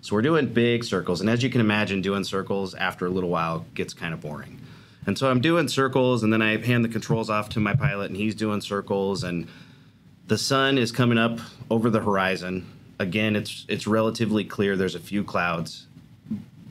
So 0.00 0.16
we're 0.16 0.22
doing 0.22 0.52
big 0.52 0.82
circles, 0.82 1.20
and 1.20 1.30
as 1.30 1.44
you 1.44 1.50
can 1.50 1.60
imagine, 1.60 2.02
doing 2.02 2.24
circles 2.24 2.74
after 2.74 3.06
a 3.06 3.10
little 3.10 3.30
while 3.30 3.64
gets 3.74 3.94
kind 3.94 4.12
of 4.12 4.20
boring. 4.20 4.60
And 5.06 5.16
so 5.16 5.30
I'm 5.30 5.40
doing 5.40 5.68
circles, 5.68 6.24
and 6.24 6.32
then 6.32 6.42
I 6.42 6.56
hand 6.56 6.84
the 6.84 6.88
controls 6.88 7.30
off 7.30 7.48
to 7.50 7.60
my 7.60 7.74
pilot, 7.74 8.10
and 8.10 8.16
he's 8.16 8.34
doing 8.34 8.60
circles, 8.60 9.22
and 9.22 9.46
the 10.26 10.38
sun 10.38 10.76
is 10.76 10.90
coming 10.90 11.18
up 11.18 11.38
over 11.70 11.88
the 11.88 12.00
horizon. 12.00 12.66
Again, 12.98 13.36
it's 13.36 13.64
it's 13.68 13.86
relatively 13.86 14.44
clear. 14.44 14.76
There's 14.76 14.94
a 14.94 15.00
few 15.00 15.22
clouds, 15.22 15.86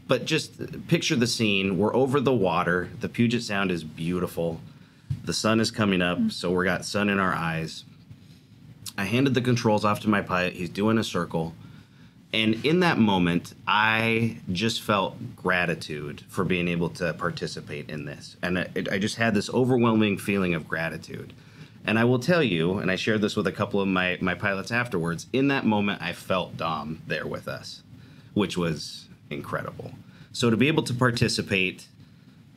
but 0.08 0.26
just 0.26 0.88
picture 0.88 1.16
the 1.16 1.28
scene. 1.28 1.78
We're 1.78 1.96
over 1.96 2.20
the 2.20 2.34
water. 2.34 2.90
The 3.00 3.08
Puget 3.10 3.44
Sound 3.44 3.72
is 3.72 3.84
beautiful. 3.84 4.60
The 5.24 5.34
sun 5.34 5.60
is 5.60 5.72
coming 5.72 6.02
up, 6.02 6.32
so 6.32 6.52
we 6.52 6.66
got 6.66 6.86
sun 6.86 7.10
in 7.10 7.20
our 7.20 7.34
eyes. 7.34 7.84
I 8.98 9.06
handed 9.06 9.34
the 9.34 9.42
controls 9.42 9.86
off 9.86 10.00
to 10.02 10.10
my 10.10 10.22
pilot. 10.22 10.54
He's 10.54 10.70
doing 10.70 10.98
a 10.98 11.04
circle. 11.04 11.54
And 12.34 12.66
in 12.66 12.80
that 12.80 12.98
moment, 12.98 13.54
I 13.68 14.38
just 14.52 14.82
felt 14.82 15.36
gratitude 15.36 16.24
for 16.28 16.44
being 16.44 16.68
able 16.68 16.90
to 16.92 17.14
participate 17.14 17.90
in 17.90 18.06
this. 18.06 18.38
And 18.42 18.60
I, 18.60 18.70
I 18.92 19.00
just 19.00 19.18
had 19.18 19.34
this 19.34 19.50
overwhelming 19.50 20.18
feeling 20.18 20.54
of 20.54 20.68
gratitude. 20.68 21.34
And 21.86 22.00
I 22.00 22.04
will 22.04 22.20
tell 22.20 22.44
you, 22.44 22.78
and 22.78 22.90
I 22.90 22.96
shared 22.96 23.22
this 23.22 23.36
with 23.36 23.48
a 23.48 23.52
couple 23.52 23.82
of 23.82 23.88
my, 23.88 24.18
my 24.22 24.36
pilots 24.36 24.72
afterwards, 24.72 25.28
in 25.34 25.50
that 25.50 25.66
moment, 25.66 26.02
I 26.02 26.14
felt 26.14 26.58
Dom 26.58 27.02
there 27.08 27.28
with 27.28 27.48
us, 27.48 27.84
which 28.34 28.58
was 28.58 29.08
incredible. 29.30 29.92
So 30.32 30.50
to 30.50 30.58
be 30.58 30.68
able 30.68 30.84
to 30.84 30.94
participate 30.94 31.88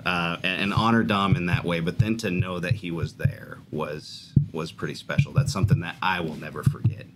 uh, 0.05 0.37
and, 0.43 0.63
and 0.63 0.75
honor 0.75 1.03
Dom 1.03 1.37
in 1.37 1.47
that 1.47 1.65
way, 1.65 1.81
but 1.81 1.99
then 1.99 2.17
to 2.19 2.31
know 2.31 2.59
that 2.61 2.75
he 2.75 2.91
was 2.91 3.15
there 3.15 3.59
was 3.71 4.33
was 4.53 4.71
pretty 4.73 4.95
special. 4.95 5.33
That's 5.33 5.53
something 5.53 5.81
that 5.81 5.97
I 6.01 6.21
will 6.21 6.37
never 6.37 6.63
forget. 6.63 7.07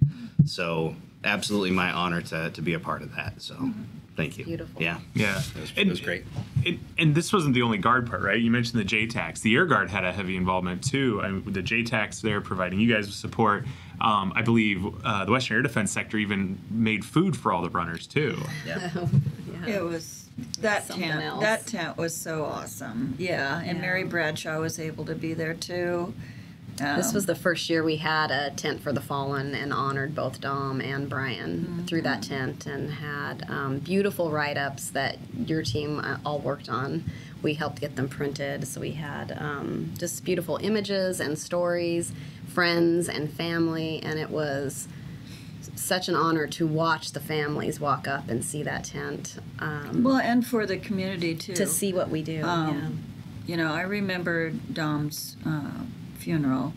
So 0.44 0.94
absolutely 1.24 1.70
my 1.70 1.90
honor 1.90 2.22
to, 2.22 2.50
to 2.50 2.62
be 2.62 2.74
a 2.74 2.80
part 2.80 3.02
of 3.02 3.14
that. 3.16 3.40
So 3.42 3.72
Thank 4.16 4.36
you. 4.36 4.44
beautiful. 4.44 4.82
Yeah. 4.82 4.98
Yeah, 5.14 5.38
It 5.38 5.60
was, 5.60 5.72
and, 5.76 5.86
it 5.86 5.90
was 5.90 6.00
great. 6.00 6.24
And, 6.66 6.80
and 6.98 7.14
this 7.14 7.32
wasn't 7.32 7.54
the 7.54 7.62
only 7.62 7.78
guard 7.78 8.08
part, 8.08 8.22
right? 8.22 8.40
You 8.40 8.50
mentioned 8.50 8.80
the 8.80 8.84
JTACs. 8.84 9.42
The 9.42 9.54
Air 9.54 9.64
Guard 9.66 9.90
had 9.90 10.04
a 10.04 10.12
heavy 10.12 10.36
involvement 10.36 10.82
too. 10.82 11.20
I 11.22 11.30
mean, 11.30 11.44
with 11.44 11.54
the 11.54 11.62
JTACs 11.62 12.20
there 12.20 12.40
providing 12.40 12.80
you 12.80 12.92
guys 12.92 13.06
with 13.06 13.14
support. 13.14 13.64
Um, 14.00 14.32
I 14.34 14.42
believe 14.42 14.84
uh, 15.04 15.24
the 15.24 15.30
Western 15.30 15.58
Air 15.58 15.62
Defense 15.62 15.92
Sector 15.92 16.18
even 16.18 16.58
made 16.68 17.04
food 17.04 17.36
for 17.36 17.52
all 17.52 17.62
the 17.62 17.70
runners 17.70 18.06
too. 18.06 18.38
Yeah. 18.66 18.90
It 19.66 19.82
was 19.84 20.27
that 20.60 20.86
tent. 20.88 21.22
else. 21.22 21.40
That 21.40 21.66
tent 21.66 21.96
was 21.96 22.16
so 22.16 22.44
awesome. 22.44 23.14
Yeah, 23.18 23.58
and 23.58 23.76
Yeah. 23.78 23.82
Mary 23.82 24.04
Bradshaw 24.04 24.60
was 24.60 24.78
able 24.78 25.04
to 25.06 25.14
be 25.14 25.34
there 25.34 25.54
too. 25.54 26.14
This 26.76 27.08
Um, 27.08 27.14
was 27.14 27.26
the 27.26 27.34
first 27.34 27.68
year 27.68 27.82
we 27.82 27.96
had 27.96 28.30
a 28.30 28.50
tent 28.50 28.80
for 28.80 28.92
the 28.92 29.00
fallen 29.00 29.52
and 29.52 29.72
honored 29.72 30.14
both 30.14 30.40
Dom 30.40 30.80
and 30.80 31.08
Brian 31.08 31.82
through 31.88 32.02
that 32.02 32.22
tent 32.22 32.66
and 32.66 32.92
had 32.92 33.44
um, 33.48 33.78
beautiful 33.80 34.30
write 34.30 34.56
ups 34.56 34.90
that 34.90 35.18
your 35.44 35.62
team 35.64 35.98
uh, 35.98 36.18
all 36.24 36.38
worked 36.38 36.68
on. 36.68 37.02
We 37.42 37.54
helped 37.54 37.80
get 37.80 37.96
them 37.96 38.08
printed, 38.08 38.66
so 38.68 38.80
we 38.80 38.92
had 38.92 39.36
um, 39.40 39.92
just 39.98 40.24
beautiful 40.24 40.58
images 40.62 41.18
and 41.18 41.36
stories, 41.36 42.12
friends 42.46 43.08
and 43.08 43.28
family, 43.32 44.00
and 44.04 44.16
it 44.18 44.30
was 44.30 44.86
such 45.80 46.08
an 46.08 46.14
honor 46.14 46.46
to 46.46 46.66
watch 46.66 47.12
the 47.12 47.20
families 47.20 47.78
walk 47.80 48.06
up 48.08 48.28
and 48.28 48.44
see 48.44 48.62
that 48.64 48.84
tent, 48.84 49.36
um, 49.58 50.02
well, 50.02 50.16
and 50.18 50.46
for 50.46 50.66
the 50.66 50.76
community 50.78 51.34
too. 51.34 51.54
to 51.54 51.66
see 51.66 51.92
what 51.92 52.08
we 52.10 52.22
do. 52.22 52.42
Um, 52.42 53.04
You 53.46 53.56
know, 53.56 53.72
I 53.72 53.80
remember 53.82 54.50
Dom's 54.50 55.36
uh, 55.46 55.84
funeral, 56.18 56.74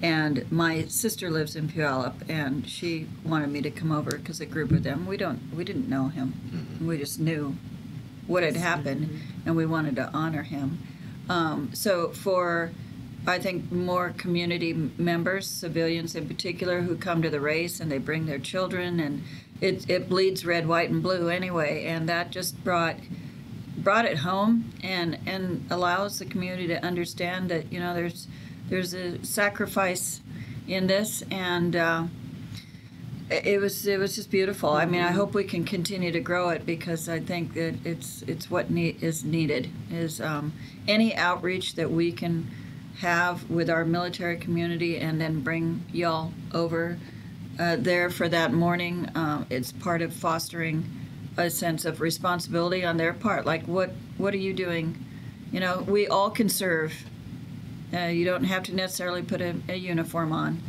and 0.00 0.50
my 0.50 0.84
sister 0.86 1.30
lives 1.30 1.54
in 1.56 1.68
Puyallup, 1.68 2.14
and 2.28 2.66
she 2.66 3.06
wanted 3.24 3.50
me 3.50 3.60
to 3.62 3.70
come 3.70 3.92
over 3.92 4.12
because 4.16 4.40
a 4.40 4.46
group 4.46 4.70
of 4.70 4.82
them. 4.82 5.06
We 5.06 5.16
don't, 5.18 5.40
we 5.54 5.62
didn't 5.64 5.88
know 5.88 6.08
him. 6.08 6.32
We 6.80 6.96
just 6.98 7.20
knew 7.20 7.56
what 8.26 8.42
had 8.42 8.56
happened, 8.56 9.20
and 9.44 9.56
we 9.56 9.66
wanted 9.66 9.96
to 9.96 10.10
honor 10.14 10.42
him. 10.42 10.78
Um, 11.28 11.70
so 11.74 12.10
for, 12.10 12.70
I 13.26 13.38
think 13.38 13.72
more 13.72 14.10
community 14.16 14.72
members, 14.72 15.46
civilians 15.46 16.14
in 16.14 16.28
particular, 16.28 16.82
who 16.82 16.96
come 16.96 17.22
to 17.22 17.30
the 17.30 17.40
race 17.40 17.80
and 17.80 17.90
they 17.90 17.98
bring 17.98 18.26
their 18.26 18.38
children, 18.38 19.00
and 19.00 19.22
it 19.60 19.88
it 19.90 20.08
bleeds 20.08 20.46
red, 20.46 20.68
white, 20.68 20.90
and 20.90 21.02
blue 21.02 21.28
anyway, 21.28 21.84
and 21.86 22.08
that 22.08 22.30
just 22.30 22.62
brought 22.62 22.96
brought 23.78 24.04
it 24.04 24.18
home 24.18 24.72
and 24.82 25.18
and 25.26 25.66
allows 25.70 26.18
the 26.18 26.24
community 26.24 26.66
to 26.68 26.84
understand 26.84 27.48
that 27.50 27.72
you 27.72 27.80
know 27.80 27.94
there's 27.94 28.28
there's 28.68 28.94
a 28.94 29.24
sacrifice 29.24 30.20
in 30.66 30.86
this 30.86 31.22
and 31.30 31.76
uh, 31.76 32.04
it 33.30 33.60
was 33.60 33.86
it 33.86 33.98
was 33.98 34.14
just 34.14 34.30
beautiful. 34.30 34.70
I 34.70 34.86
mean, 34.86 35.02
I 35.02 35.10
hope 35.10 35.34
we 35.34 35.44
can 35.44 35.64
continue 35.64 36.12
to 36.12 36.20
grow 36.20 36.50
it 36.50 36.64
because 36.64 37.08
I 37.08 37.18
think 37.18 37.54
that 37.54 37.74
it's 37.84 38.22
it's 38.22 38.50
what 38.50 38.70
need, 38.70 39.02
is 39.02 39.24
needed 39.24 39.68
is 39.90 40.20
um, 40.20 40.52
any 40.86 41.14
outreach 41.16 41.74
that 41.74 41.90
we 41.90 42.12
can 42.12 42.48
have 43.00 43.48
with 43.50 43.68
our 43.68 43.84
military 43.84 44.36
community 44.36 44.98
and 44.98 45.20
then 45.20 45.40
bring 45.42 45.84
y'all 45.92 46.32
over 46.52 46.98
uh, 47.58 47.76
there 47.76 48.10
for 48.10 48.28
that 48.28 48.52
morning. 48.52 49.08
Um, 49.14 49.46
it's 49.50 49.72
part 49.72 50.02
of 50.02 50.12
fostering 50.12 50.84
a 51.36 51.50
sense 51.50 51.84
of 51.84 52.00
responsibility 52.00 52.84
on 52.84 52.96
their 52.96 53.12
part. 53.12 53.44
Like, 53.44 53.66
what 53.66 53.90
what 54.16 54.32
are 54.32 54.38
you 54.38 54.54
doing? 54.54 55.04
You 55.52 55.60
know, 55.60 55.84
we 55.86 56.08
all 56.08 56.30
can 56.30 56.48
serve. 56.48 56.92
Uh, 57.92 58.06
you 58.06 58.24
don't 58.24 58.44
have 58.44 58.62
to 58.64 58.74
necessarily 58.74 59.22
put 59.22 59.40
a, 59.40 59.54
a 59.68 59.76
uniform 59.76 60.32
on, 60.32 60.60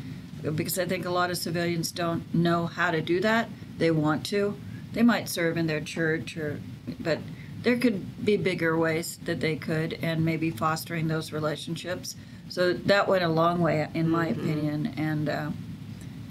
because 0.56 0.78
I 0.78 0.86
think 0.86 1.06
a 1.06 1.10
lot 1.10 1.32
of 1.32 1.38
civilians 1.38 1.92
don't 1.92 2.34
know 2.34 2.68
how 2.68 2.92
to 2.92 3.02
do 3.02 3.20
that. 3.22 3.50
They 3.78 3.92
want 3.92 4.26
to. 4.28 4.56
They 4.94 5.04
might 5.04 5.30
serve 5.30 5.58
in 5.58 5.68
their 5.68 5.82
church, 5.82 6.38
or 6.38 6.60
but 7.00 7.20
there 7.68 7.78
could 7.78 8.24
be 8.24 8.38
bigger 8.38 8.78
ways 8.78 9.20
that 9.26 9.42
they 9.42 9.58
could, 9.58 10.00
and 10.02 10.24
maybe 10.24 10.50
fostering 10.50 11.10
those 11.10 11.34
relationships. 11.34 12.16
So 12.48 12.72
that 12.72 13.10
went 13.10 13.26
a 13.26 13.28
long 13.28 13.60
way, 13.60 13.86
in 13.94 14.10
my 14.10 14.28
opinion. 14.28 14.94
And 14.96 15.28
uh, 15.28 15.52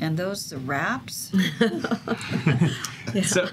and 0.00 0.16
those 0.16 0.54
wraps, 0.54 1.30
So, 3.22 3.50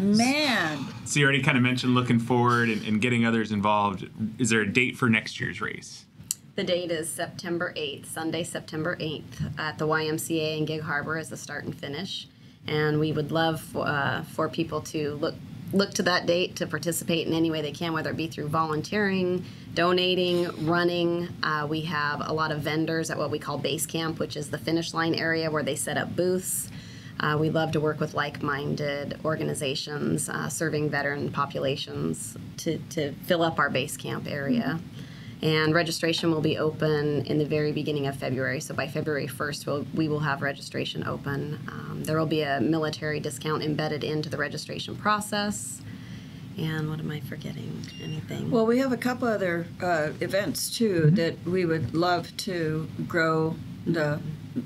man. 0.00 0.78
so 1.04 1.20
you 1.20 1.26
already 1.26 1.42
kind 1.42 1.58
of 1.58 1.62
mentioned 1.62 1.94
looking 1.94 2.20
forward 2.20 2.70
and, 2.70 2.82
and 2.86 3.02
getting 3.02 3.26
others 3.26 3.52
involved. 3.52 4.08
Is 4.38 4.48
there 4.48 4.62
a 4.62 4.72
date 4.72 4.96
for 4.96 5.10
next 5.10 5.38
year's 5.38 5.60
race? 5.60 6.06
The 6.54 6.64
date 6.64 6.90
is 6.90 7.10
September 7.12 7.74
8th, 7.76 8.06
Sunday, 8.06 8.44
September 8.44 8.96
8th, 8.96 9.58
at 9.58 9.76
the 9.76 9.86
YMCA 9.86 10.56
in 10.56 10.64
Gig 10.64 10.80
Harbor 10.80 11.18
as 11.18 11.28
the 11.28 11.36
start 11.36 11.64
and 11.64 11.74
finish. 11.74 12.28
And 12.66 12.98
we 12.98 13.12
would 13.12 13.30
love 13.30 13.76
uh, 13.76 14.22
for 14.22 14.48
people 14.48 14.80
to 14.80 15.16
look 15.16 15.34
look 15.72 15.94
to 15.94 16.02
that 16.04 16.26
date 16.26 16.56
to 16.56 16.66
participate 16.66 17.26
in 17.26 17.32
any 17.32 17.50
way 17.50 17.62
they 17.62 17.72
can, 17.72 17.92
whether 17.92 18.10
it 18.10 18.16
be 18.16 18.26
through 18.26 18.48
volunteering, 18.48 19.44
donating, 19.74 20.66
running. 20.66 21.28
Uh, 21.42 21.66
we 21.68 21.82
have 21.82 22.22
a 22.24 22.32
lot 22.32 22.52
of 22.52 22.60
vendors 22.60 23.10
at 23.10 23.18
what 23.18 23.30
we 23.30 23.38
call 23.38 23.58
base 23.58 23.86
camp, 23.86 24.18
which 24.18 24.36
is 24.36 24.50
the 24.50 24.58
finish 24.58 24.94
line 24.94 25.14
area 25.14 25.50
where 25.50 25.62
they 25.62 25.76
set 25.76 25.96
up 25.96 26.14
booths. 26.14 26.70
Uh, 27.18 27.36
we 27.40 27.48
love 27.48 27.72
to 27.72 27.80
work 27.80 27.98
with 27.98 28.14
like-minded 28.14 29.18
organizations 29.24 30.28
uh, 30.28 30.48
serving 30.48 30.90
veteran 30.90 31.30
populations 31.32 32.36
to, 32.58 32.78
to 32.90 33.12
fill 33.24 33.42
up 33.42 33.58
our 33.58 33.70
base 33.70 33.96
camp 33.96 34.26
area. 34.30 34.78
And 35.42 35.74
registration 35.74 36.30
will 36.30 36.40
be 36.40 36.56
open 36.56 37.26
in 37.26 37.38
the 37.38 37.44
very 37.44 37.70
beginning 37.70 38.06
of 38.06 38.16
February. 38.16 38.60
So 38.60 38.74
by 38.74 38.88
February 38.88 39.26
1st, 39.26 39.66
we'll, 39.66 39.86
we 39.94 40.08
will 40.08 40.20
have 40.20 40.40
registration 40.40 41.06
open. 41.06 41.60
Um, 41.68 42.02
there 42.04 42.18
will 42.18 42.26
be 42.26 42.42
a 42.42 42.60
military 42.60 43.20
discount 43.20 43.62
embedded 43.62 44.02
into 44.02 44.30
the 44.30 44.38
registration 44.38 44.96
process. 44.96 45.82
And 46.56 46.88
what 46.88 47.00
am 47.00 47.10
I 47.10 47.20
forgetting? 47.20 47.82
Anything? 48.02 48.50
Well, 48.50 48.64
we 48.64 48.78
have 48.78 48.92
a 48.92 48.96
couple 48.96 49.28
other 49.28 49.66
uh, 49.82 50.12
events 50.20 50.74
too 50.74 51.10
that 51.10 51.44
we 51.44 51.66
would 51.66 51.94
love 51.94 52.34
to 52.38 52.88
grow 53.06 53.56
the, 53.86 54.20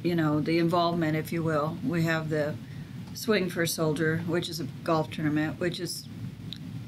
you 0.05 0.15
know, 0.15 0.41
the 0.41 0.59
involvement, 0.59 1.17
if 1.17 1.33
you 1.33 1.43
will. 1.43 1.77
We 1.85 2.05
have 2.05 2.31
the 2.31 2.55
Swing 3.15 3.51
for 3.51 3.67
Soldier, 3.67 4.19
which 4.29 4.49
is 4.49 4.61
a 4.61 4.65
golf 4.85 5.11
tournament, 5.11 5.59
which 5.59 5.81
is 5.81 6.07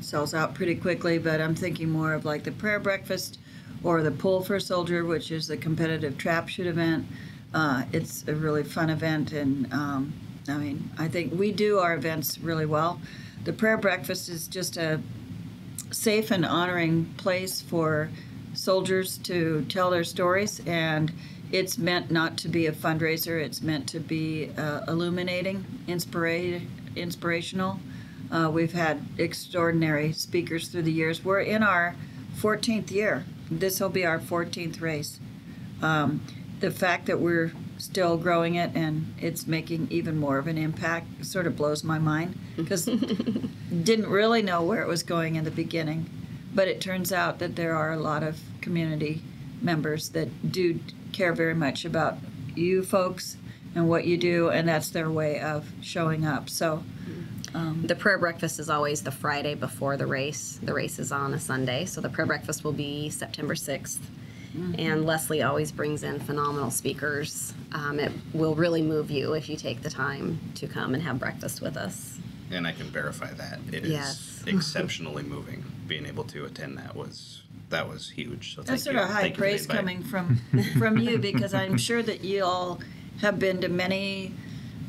sells 0.01 0.35
out 0.35 0.55
pretty 0.55 0.77
quickly. 0.77 1.19
But 1.19 1.41
I'm 1.41 1.57
thinking 1.57 1.91
more 1.91 2.13
of 2.13 2.25
like 2.25 2.45
the 2.45 2.53
prayer 2.53 2.79
breakfast 2.79 3.41
or 3.85 4.03
the 4.03 4.11
Pull 4.11 4.43
for 4.43 4.57
a 4.57 4.61
Soldier, 4.61 5.05
which 5.05 5.31
is 5.31 5.47
the 5.49 5.57
competitive 5.57 6.19
trap 6.19 6.49
shoot 6.49 6.67
event. 6.67 7.07
Uh, 7.55 7.85
it's 7.93 8.27
a 8.29 8.35
really 8.35 8.65
fun 8.65 8.91
event, 8.91 9.33
and 9.33 9.73
um, 9.73 10.13
I 10.49 10.57
mean, 10.57 10.91
I 10.99 11.09
think 11.09 11.33
we 11.35 11.53
do 11.53 11.79
our 11.79 11.95
events 11.95 12.39
really 12.39 12.67
well. 12.67 13.01
The 13.45 13.53
prayer 13.53 13.77
breakfast 13.77 14.29
is 14.29 14.49
just 14.49 14.77
a 14.77 15.01
safe 15.91 16.31
and 16.31 16.45
honoring 16.45 17.05
place 17.17 17.61
for 17.61 18.09
soldiers 18.55 19.19
to 19.19 19.65
tell 19.69 19.91
their 19.91 20.05
stories 20.05 20.61
and 20.67 21.13
it's 21.51 21.77
meant 21.79 22.11
not 22.11 22.37
to 22.39 22.49
be 22.49 22.67
a 22.67 22.73
fundraiser 22.73 23.43
it's 23.43 23.63
meant 23.63 23.89
to 23.89 23.99
be 23.99 24.51
uh, 24.57 24.83
illuminating 24.89 25.65
inspira- 25.89 26.63
inspirational 26.97 27.79
uh, 28.31 28.51
we've 28.51 28.73
had 28.73 29.01
extraordinary 29.19 30.13
speakers 30.13 30.69
through 30.69 30.83
the 30.83 30.93
years 30.93 31.25
we're 31.25 31.41
in 31.41 31.63
our 31.63 31.95
14th 32.41 32.91
year 32.91 33.25
this 33.61 33.81
will 33.81 33.89
be 33.89 34.05
our 34.05 34.19
14th 34.19 34.81
race. 34.81 35.19
Um, 35.81 36.23
the 36.61 36.71
fact 36.71 37.07
that 37.07 37.21
we're 37.21 37.53
still 37.79 38.17
growing 38.17 38.55
it 38.55 38.71
and 38.77 39.13
it's 39.21 39.47
making 39.47 39.89
even 39.91 40.17
more 40.17 40.39
of 40.39 40.47
an 40.47 40.57
impact 40.57 41.27
sort 41.27 41.47
of 41.47 41.57
blows 41.57 41.83
my 41.83 41.99
mind 41.99 42.39
because 42.57 42.85
didn't 43.83 44.07
really 44.07 44.43
know 44.43 44.63
where 44.63 44.83
it 44.83 44.89
was 44.89 45.03
going 45.03 45.35
in 45.35 45.45
the 45.45 45.51
beginning. 45.51 46.09
But 46.55 46.69
it 46.69 46.81
turns 46.81 47.13
out 47.13 47.41
that 47.41 47.57
there 47.57 47.75
are 47.75 47.93
a 47.93 47.99
lot 47.99 48.23
of 48.23 48.41
community 48.61 49.23
members 49.61 50.11
that 50.11 50.53
do 50.53 50.79
care 51.13 51.33
very 51.33 51.55
much 51.55 51.85
about 51.85 52.19
you 52.55 52.85
folks 52.85 53.37
and 53.75 53.89
what 53.89 54.05
you 54.07 54.17
do 54.17 54.51
and 54.51 54.69
that's 54.69 54.91
their 54.91 55.11
way 55.11 55.41
of 55.41 55.73
showing 55.81 56.25
up. 56.25 56.49
So 56.49 56.85
The 57.53 57.95
prayer 57.95 58.19
breakfast 58.19 58.59
is 58.59 58.71
always 58.71 59.03
the 59.03 59.11
Friday 59.11 59.55
before 59.55 59.97
the 59.97 60.07
race. 60.07 60.59
The 60.63 60.73
race 60.73 60.99
is 60.99 61.13
on 61.13 61.35
a 61.35 61.39
Sunday, 61.41 61.85
so 61.85 62.01
the 62.01 62.09
prayer 62.09 62.27
breakfast 62.27 62.65
will 62.65 62.73
be 62.73 63.11
September 63.11 63.55
6th. 63.55 63.99
And 64.77 65.07
Leslie 65.07 65.43
always 65.43 65.73
brings 65.73 66.03
in 66.03 66.21
phenomenal 66.21 66.71
speakers. 66.71 67.55
Um, 67.73 67.99
it 67.99 68.13
will 68.35 68.55
really 68.55 68.83
move 68.83 69.11
you 69.11 69.33
if 69.33 69.49
you 69.49 69.57
take 69.57 69.81
the 69.83 69.89
time 69.89 70.39
to 70.57 70.67
come 70.67 70.93
and 70.93 71.03
have 71.03 71.19
breakfast 71.19 71.63
with 71.63 71.77
us. 71.79 72.19
And 72.51 72.67
I 72.67 72.73
can 72.73 72.87
verify 72.89 73.33
that. 73.33 73.61
It 73.73 73.85
is 73.87 73.91
Yes. 73.91 74.45
exceptionally 74.47 75.23
moving. 75.23 75.65
Being 75.87 76.05
able 76.05 76.25
to 76.25 76.45
attend 76.45 76.77
that 76.77 76.95
was 76.95 77.43
that 77.71 77.89
was 77.89 78.11
huge. 78.11 78.55
So 78.55 78.61
That's 78.61 78.69
thank 78.69 78.81
sort 78.83 78.97
you. 78.97 79.03
of 79.03 79.09
high 79.09 79.23
Thank 79.23 79.31
you 79.31 79.35
for 79.37 79.41
the 79.41 79.47
praise 79.49 79.67
coming 79.67 80.03
from 80.03 80.39
from 80.79 80.99
you 80.99 81.17
because 81.19 81.55
I'm 81.55 81.79
sure 81.79 82.03
that 82.03 82.23
you 82.23 82.45
all 82.45 82.79
have 83.23 83.39
been 83.39 83.63
to 83.63 83.69
many, 83.71 84.35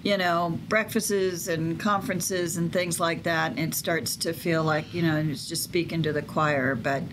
you 0.04 0.18
know, 0.18 0.60
breakfasts 0.68 1.48
and 1.48 1.80
conferences 1.80 2.58
and 2.58 2.72
things 2.72 3.00
like 3.00 3.24
that, 3.24 3.52
and 3.52 3.60
it 3.60 3.74
starts 3.74 4.16
to 4.18 4.34
feel 4.34 4.64
like 4.64 4.94
you 4.94 5.02
know, 5.02 5.18
it's 5.18 5.48
just 5.48 5.64
speaking 5.64 6.04
to 6.04 6.14
the 6.14 6.22
choir, 6.22 6.76
but. 6.76 7.04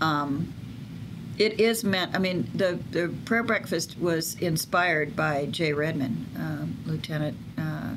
Um, 0.00 0.52
it 1.38 1.58
is 1.58 1.82
meant. 1.82 2.14
I 2.14 2.18
mean, 2.18 2.50
the 2.54 2.78
the 2.90 3.08
prayer 3.24 3.42
breakfast 3.42 3.98
was 3.98 4.34
inspired 4.34 5.16
by 5.16 5.46
Jay 5.46 5.72
Redman, 5.72 6.26
um, 6.36 6.76
Lieutenant 6.84 7.38
uh, 7.56 7.94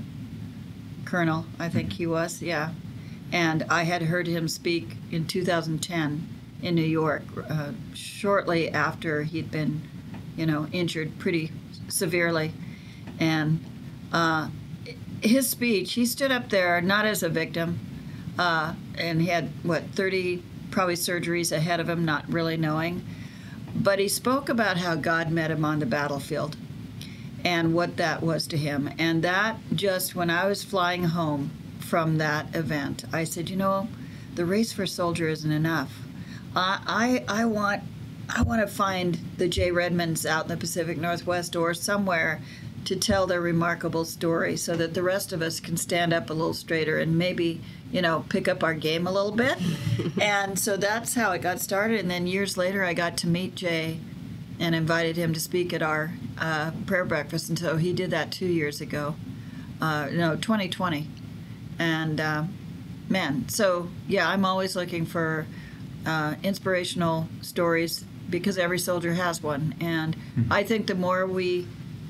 Colonel, 1.05 1.45
I 1.59 1.69
think 1.69 1.93
he 1.93 2.07
was. 2.07 2.41
Yeah, 2.41 2.71
And 3.31 3.63
I 3.69 3.83
had 3.83 4.01
heard 4.01 4.27
him 4.27 4.47
speak 4.47 4.97
in 5.11 5.27
2010 5.27 6.27
in 6.61 6.75
New 6.75 6.81
York, 6.81 7.23
uh, 7.49 7.71
shortly 7.93 8.69
after 8.69 9.23
he'd 9.23 9.51
been, 9.51 9.81
you 10.35 10.45
know, 10.45 10.67
injured 10.71 11.17
pretty 11.19 11.51
severely. 11.87 12.51
And 13.19 13.63
uh, 14.15 14.47
his 15.21 15.49
speech, 15.49 15.93
he 15.93 16.05
stood 16.05 16.31
up 16.31 16.49
there 16.49 16.79
not 16.79 17.05
as 17.05 17.21
a 17.21 17.27
victim, 17.27 17.79
uh, 18.39 18.73
and 18.97 19.21
had, 19.23 19.49
what, 19.61 19.83
30 19.93 20.41
probably 20.71 20.95
surgeries 20.95 21.51
ahead 21.51 21.81
of 21.81 21.89
him, 21.89 22.05
not 22.05 22.27
really 22.31 22.55
knowing. 22.55 23.05
But 23.75 23.99
he 23.99 24.07
spoke 24.07 24.47
about 24.47 24.77
how 24.77 24.95
God 24.95 25.31
met 25.31 25.51
him 25.51 25.65
on 25.65 25.79
the 25.79 25.85
battlefield 25.85 26.55
and 27.43 27.73
what 27.73 27.97
that 27.97 28.23
was 28.23 28.47
to 28.47 28.57
him. 28.57 28.89
And 28.97 29.21
that 29.23 29.57
just, 29.73 30.15
when 30.15 30.29
I 30.29 30.47
was 30.47 30.63
flying 30.63 31.03
home 31.03 31.51
from 31.79 32.17
that 32.17 32.55
event, 32.55 33.03
I 33.11 33.25
said, 33.25 33.49
you 33.49 33.57
know, 33.57 33.89
the 34.35 34.45
race 34.45 34.71
for 34.71 34.85
soldier 34.85 35.27
isn't 35.27 35.51
enough. 35.51 35.91
I, 36.55 37.25
I, 37.27 37.41
I 37.41 37.45
want. 37.45 37.83
I 38.27 38.41
want 38.41 38.67
to 38.67 38.67
find 38.67 39.19
the 39.37 39.47
Jay 39.47 39.69
Redmans 39.69 40.25
out 40.25 40.45
in 40.45 40.47
the 40.49 40.57
Pacific 40.57 40.97
Northwest 40.97 41.55
or 41.55 41.75
somewhere 41.75 42.41
to 42.85 42.95
tell 42.95 43.27
their 43.27 43.41
remarkable 43.41 44.05
story 44.05 44.55
so 44.55 44.75
that 44.75 44.93
the 44.93 45.03
rest 45.03 45.33
of 45.33 45.41
us 45.41 45.59
can 45.59 45.75
stand 45.77 46.13
up 46.13 46.29
a 46.29 46.33
little 46.33 46.53
straighter 46.53 46.99
and 46.99 47.17
maybe, 47.17 47.61
you 47.91 48.01
know, 48.01 48.25
pick 48.29 48.47
up 48.47 48.63
our 48.63 48.73
game 48.73 49.07
a 49.07 49.11
little 49.11 49.31
bit. 49.31 49.57
and 50.21 50.57
so 50.57 50.77
that's 50.77 51.15
how 51.15 51.31
it 51.31 51.41
got 51.41 51.59
started. 51.59 51.99
And 51.99 52.11
then 52.11 52.27
years 52.27 52.57
later, 52.57 52.83
I 52.83 52.93
got 52.93 53.17
to 53.17 53.27
meet 53.27 53.55
Jay 53.55 53.99
and 54.59 54.73
invited 54.73 55.17
him 55.17 55.33
to 55.33 55.39
speak 55.39 55.73
at 55.73 55.81
our 55.81 56.13
uh, 56.37 56.71
prayer 56.85 57.05
breakfast. 57.05 57.49
And 57.49 57.59
so 57.59 57.77
he 57.77 57.91
did 57.93 58.11
that 58.11 58.31
two 58.31 58.45
years 58.45 58.81
ago, 58.81 59.15
uh, 59.81 60.09
no, 60.11 60.35
2020. 60.35 61.07
And 61.77 62.21
uh, 62.21 62.43
man, 63.09 63.49
so 63.49 63.89
yeah, 64.07 64.29
I'm 64.29 64.45
always 64.45 64.75
looking 64.75 65.05
for 65.05 65.45
uh, 66.05 66.35
inspirational 66.43 67.27
stories 67.41 68.05
because 68.29 68.57
every 68.57 68.79
soldier 68.79 69.13
has 69.13 69.41
one. 69.41 69.75
And 69.79 70.15
I 70.49 70.63
think 70.63 70.87
the 70.87 70.95
more 70.95 71.25
we 71.25 71.67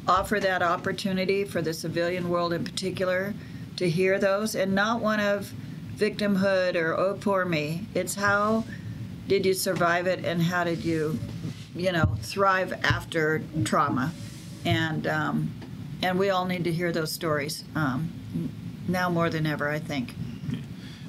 offer 0.08 0.40
that 0.40 0.62
opportunity 0.62 1.44
for 1.44 1.62
the 1.62 1.74
civilian 1.74 2.30
world 2.30 2.54
in 2.54 2.64
particular 2.64 3.34
to 3.78 3.90
hear 3.90 4.20
those, 4.20 4.56
and 4.56 4.74
not 4.74 5.02
one 5.02 5.20
of 5.20 5.52
victimhood 5.98 6.76
or 6.76 6.94
oh 6.94 7.18
poor 7.20 7.46
me, 7.46 7.86
it's 7.94 8.16
how 8.16 8.64
did 9.28 9.46
you 9.46 9.54
survive 9.54 10.08
it 10.08 10.24
and 10.24 10.42
how 10.42 10.64
did 10.64 10.84
you, 10.84 11.18
you 11.76 11.92
know, 11.92 12.18
thrive 12.22 12.74
after 12.84 13.42
trauma, 13.64 14.12
and 14.66 15.08
um, 15.08 15.54
and 16.02 16.20
we 16.20 16.30
all 16.30 16.46
need 16.46 16.64
to 16.64 16.72
hear 16.72 16.92
those 16.92 17.12
stories 17.12 17.64
um, 17.76 18.12
now 18.88 19.10
more 19.10 19.30
than 19.30 19.46
ever, 19.46 19.70
I 19.70 19.80
think. 19.80 20.14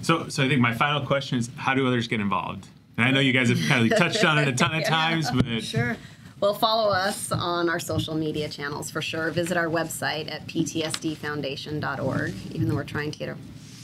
So, 0.02 0.28
so 0.28 0.44
I 0.44 0.48
think 0.48 0.60
my 0.60 0.72
final 0.72 1.04
question 1.04 1.38
is, 1.38 1.50
how 1.56 1.74
do 1.74 1.86
others 1.86 2.06
get 2.06 2.20
involved? 2.20 2.68
And 2.96 3.04
I 3.04 3.10
know 3.10 3.18
you 3.18 3.32
guys 3.32 3.48
have 3.48 3.60
kind 3.68 3.90
of 3.90 3.98
touched 3.98 4.24
on 4.24 4.38
it 4.38 4.46
a 4.46 4.52
ton 4.52 4.74
of 4.74 4.84
times, 4.86 5.30
but 5.30 5.62
Sure. 5.62 5.96
Well, 6.38 6.52
follow 6.52 6.90
us 6.90 7.32
on 7.32 7.70
our 7.70 7.80
social 7.80 8.14
media 8.14 8.50
channels 8.50 8.90
for 8.90 9.00
sure. 9.00 9.30
Visit 9.30 9.56
our 9.56 9.68
website 9.68 10.30
at 10.30 10.46
ptsdfoundation.org. 10.46 12.34
Even 12.52 12.68
though 12.68 12.74
we're 12.74 12.84
trying 12.84 13.10
to 13.10 13.18
get 13.18 13.34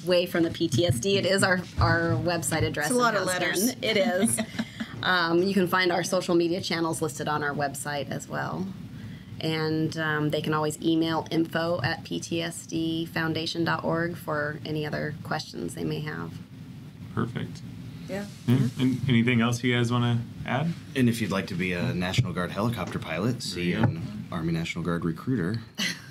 away 0.05 0.27
from 0.27 0.43
the 0.43 0.51
PTSD, 0.51 1.17
it 1.17 1.25
is 1.25 1.43
our, 1.43 1.63
our 1.81 2.11
website 2.11 2.63
address. 2.63 2.89
It's 2.89 2.95
a 2.95 2.99
lot 2.99 3.15
of 3.15 3.23
Houston. 3.23 3.43
letters. 3.43 3.71
It 3.81 3.97
is. 3.97 4.39
um, 5.03 5.43
you 5.43 5.55
can 5.55 5.67
find 5.67 5.91
our 5.91 6.05
social 6.05 6.35
media 6.35 6.61
channels 6.61 7.01
listed 7.01 7.27
on 7.27 7.43
our 7.43 7.55
website 7.55 8.11
as 8.11 8.29
well. 8.29 8.67
And 9.41 9.97
um, 9.97 10.29
they 10.29 10.43
can 10.43 10.53
always 10.53 10.79
email 10.83 11.27
info 11.31 11.81
at 11.83 12.05
ptsdfoundation.org 12.05 14.17
for 14.17 14.61
any 14.67 14.85
other 14.87 15.15
questions 15.25 15.75
they 15.75 15.85
may 15.85 16.01
have. 16.01 16.35
perfect. 17.15 17.63
Yeah. 18.13 18.25
Yeah. 18.47 18.57
And 18.79 19.01
anything 19.09 19.41
else 19.41 19.63
you 19.65 19.75
guys 19.75 19.91
want 19.91 20.05
to 20.45 20.49
add? 20.49 20.73
And 20.95 21.09
if 21.09 21.21
you'd 21.21 21.31
like 21.31 21.47
to 21.49 21.55
be 21.55 21.73
a 21.73 21.95
National 21.95 22.33
Guard 22.33 22.51
helicopter 22.51 22.99
pilot, 22.99 23.43
see 23.43 23.71
you 23.73 23.79
an 23.83 24.27
Army 24.31 24.53
National 24.53 24.85
Guard 24.85 25.05
recruiter. 25.05 25.61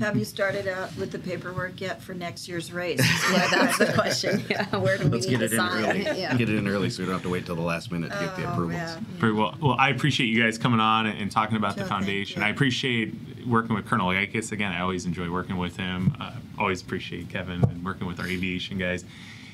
Have 0.00 0.16
you 0.16 0.24
started 0.24 0.66
out 0.66 0.94
with 0.96 1.12
the 1.12 1.18
paperwork 1.18 1.80
yet 1.80 2.02
for 2.02 2.14
next 2.14 2.48
year's 2.48 2.72
race? 2.72 2.98
Yeah, 3.32 3.46
that's 3.48 3.78
the 3.78 3.92
question. 3.92 4.42
Yeah, 4.50 4.76
where 4.76 4.96
do 4.98 5.04
we 5.04 5.10
Let's 5.10 5.26
need 5.26 5.38
get 5.38 5.38
to 5.38 5.44
it 5.46 5.52
in 5.52 5.58
sign? 5.58 5.84
early. 5.84 6.20
Yeah. 6.20 6.34
Get 6.36 6.48
it 6.48 6.56
in 6.56 6.66
early 6.68 6.90
so 6.90 7.02
we 7.02 7.06
don't 7.06 7.14
have 7.14 7.22
to 7.22 7.28
wait 7.28 7.46
till 7.46 7.56
the 7.56 7.62
last 7.62 7.90
minute 7.92 8.10
to 8.12 8.18
get 8.18 8.36
the 8.36 8.44
Oh, 8.44 8.52
approvals. 8.52 8.72
man. 8.72 9.06
Very 9.18 9.32
well. 9.32 9.56
Well, 9.60 9.76
I 9.78 9.90
appreciate 9.90 10.26
you 10.26 10.42
guys 10.42 10.58
coming 10.58 10.80
on 10.80 11.06
and 11.06 11.30
talking 11.30 11.56
about 11.56 11.74
the 11.76 11.82
Sure, 11.82 11.88
thank 11.88 12.00
foundation. 12.00 12.42
I 12.42 12.48
appreciate 12.50 13.14
working 13.46 13.74
with 13.76 13.86
Colonel 13.86 14.08
Yikis 14.08 14.52
again. 14.52 14.72
I 14.72 14.80
always 14.80 15.04
enjoy 15.06 15.30
working 15.30 15.56
with 15.58 15.76
him. 15.76 16.16
Uh, 16.20 16.32
always 16.58 16.82
appreciate 16.82 17.28
Kevin 17.28 17.62
and 17.62 17.84
working 17.84 18.06
with 18.06 18.18
our 18.20 18.26
aviation 18.26 18.78
guys. 18.78 19.04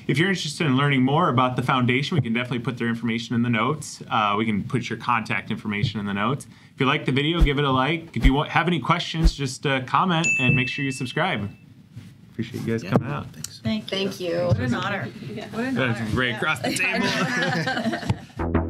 If 0.07 0.17
you're 0.17 0.29
interested 0.29 0.67
in 0.67 0.75
learning 0.75 1.01
more 1.03 1.29
about 1.29 1.55
the 1.55 1.61
foundation, 1.63 2.15
we 2.15 2.21
can 2.21 2.33
definitely 2.33 2.59
put 2.59 2.77
their 2.77 2.87
information 2.89 3.35
in 3.35 3.41
the 3.41 3.49
notes. 3.49 4.01
Uh, 4.09 4.35
we 4.37 4.45
can 4.45 4.63
put 4.63 4.89
your 4.89 4.99
contact 4.99 5.49
information 5.51 5.99
in 5.99 6.05
the 6.05 6.13
notes. 6.13 6.45
If 6.73 6.79
you 6.79 6.85
like 6.85 7.05
the 7.05 7.11
video, 7.11 7.41
give 7.41 7.57
it 7.59 7.65
a 7.65 7.71
like. 7.71 8.15
If 8.17 8.25
you 8.25 8.33
want, 8.33 8.49
have 8.49 8.67
any 8.67 8.79
questions, 8.79 9.33
just 9.33 9.65
uh, 9.65 9.81
comment 9.83 10.27
and 10.39 10.55
make 10.55 10.67
sure 10.67 10.83
you 10.83 10.91
subscribe. 10.91 11.49
Appreciate 12.31 12.61
you 12.61 12.71
guys 12.73 12.83
Yeah, 12.83 12.91
coming 12.91 13.09
out. 13.11 13.27
Thanks. 13.31 13.59
Thank 13.63 13.83
you. 13.83 13.97
Thank 13.97 14.19
you. 14.19 14.37
What 14.47 14.59
an 14.59 14.73
honor. 14.73 15.07
What 15.51 15.63
an 15.63 15.77
honor. 15.77 15.93
That's 15.93 16.13
right 16.13 16.29
Yeah. 16.29 16.37
across 16.37 16.59
the 16.61 16.73
table. 16.75 18.59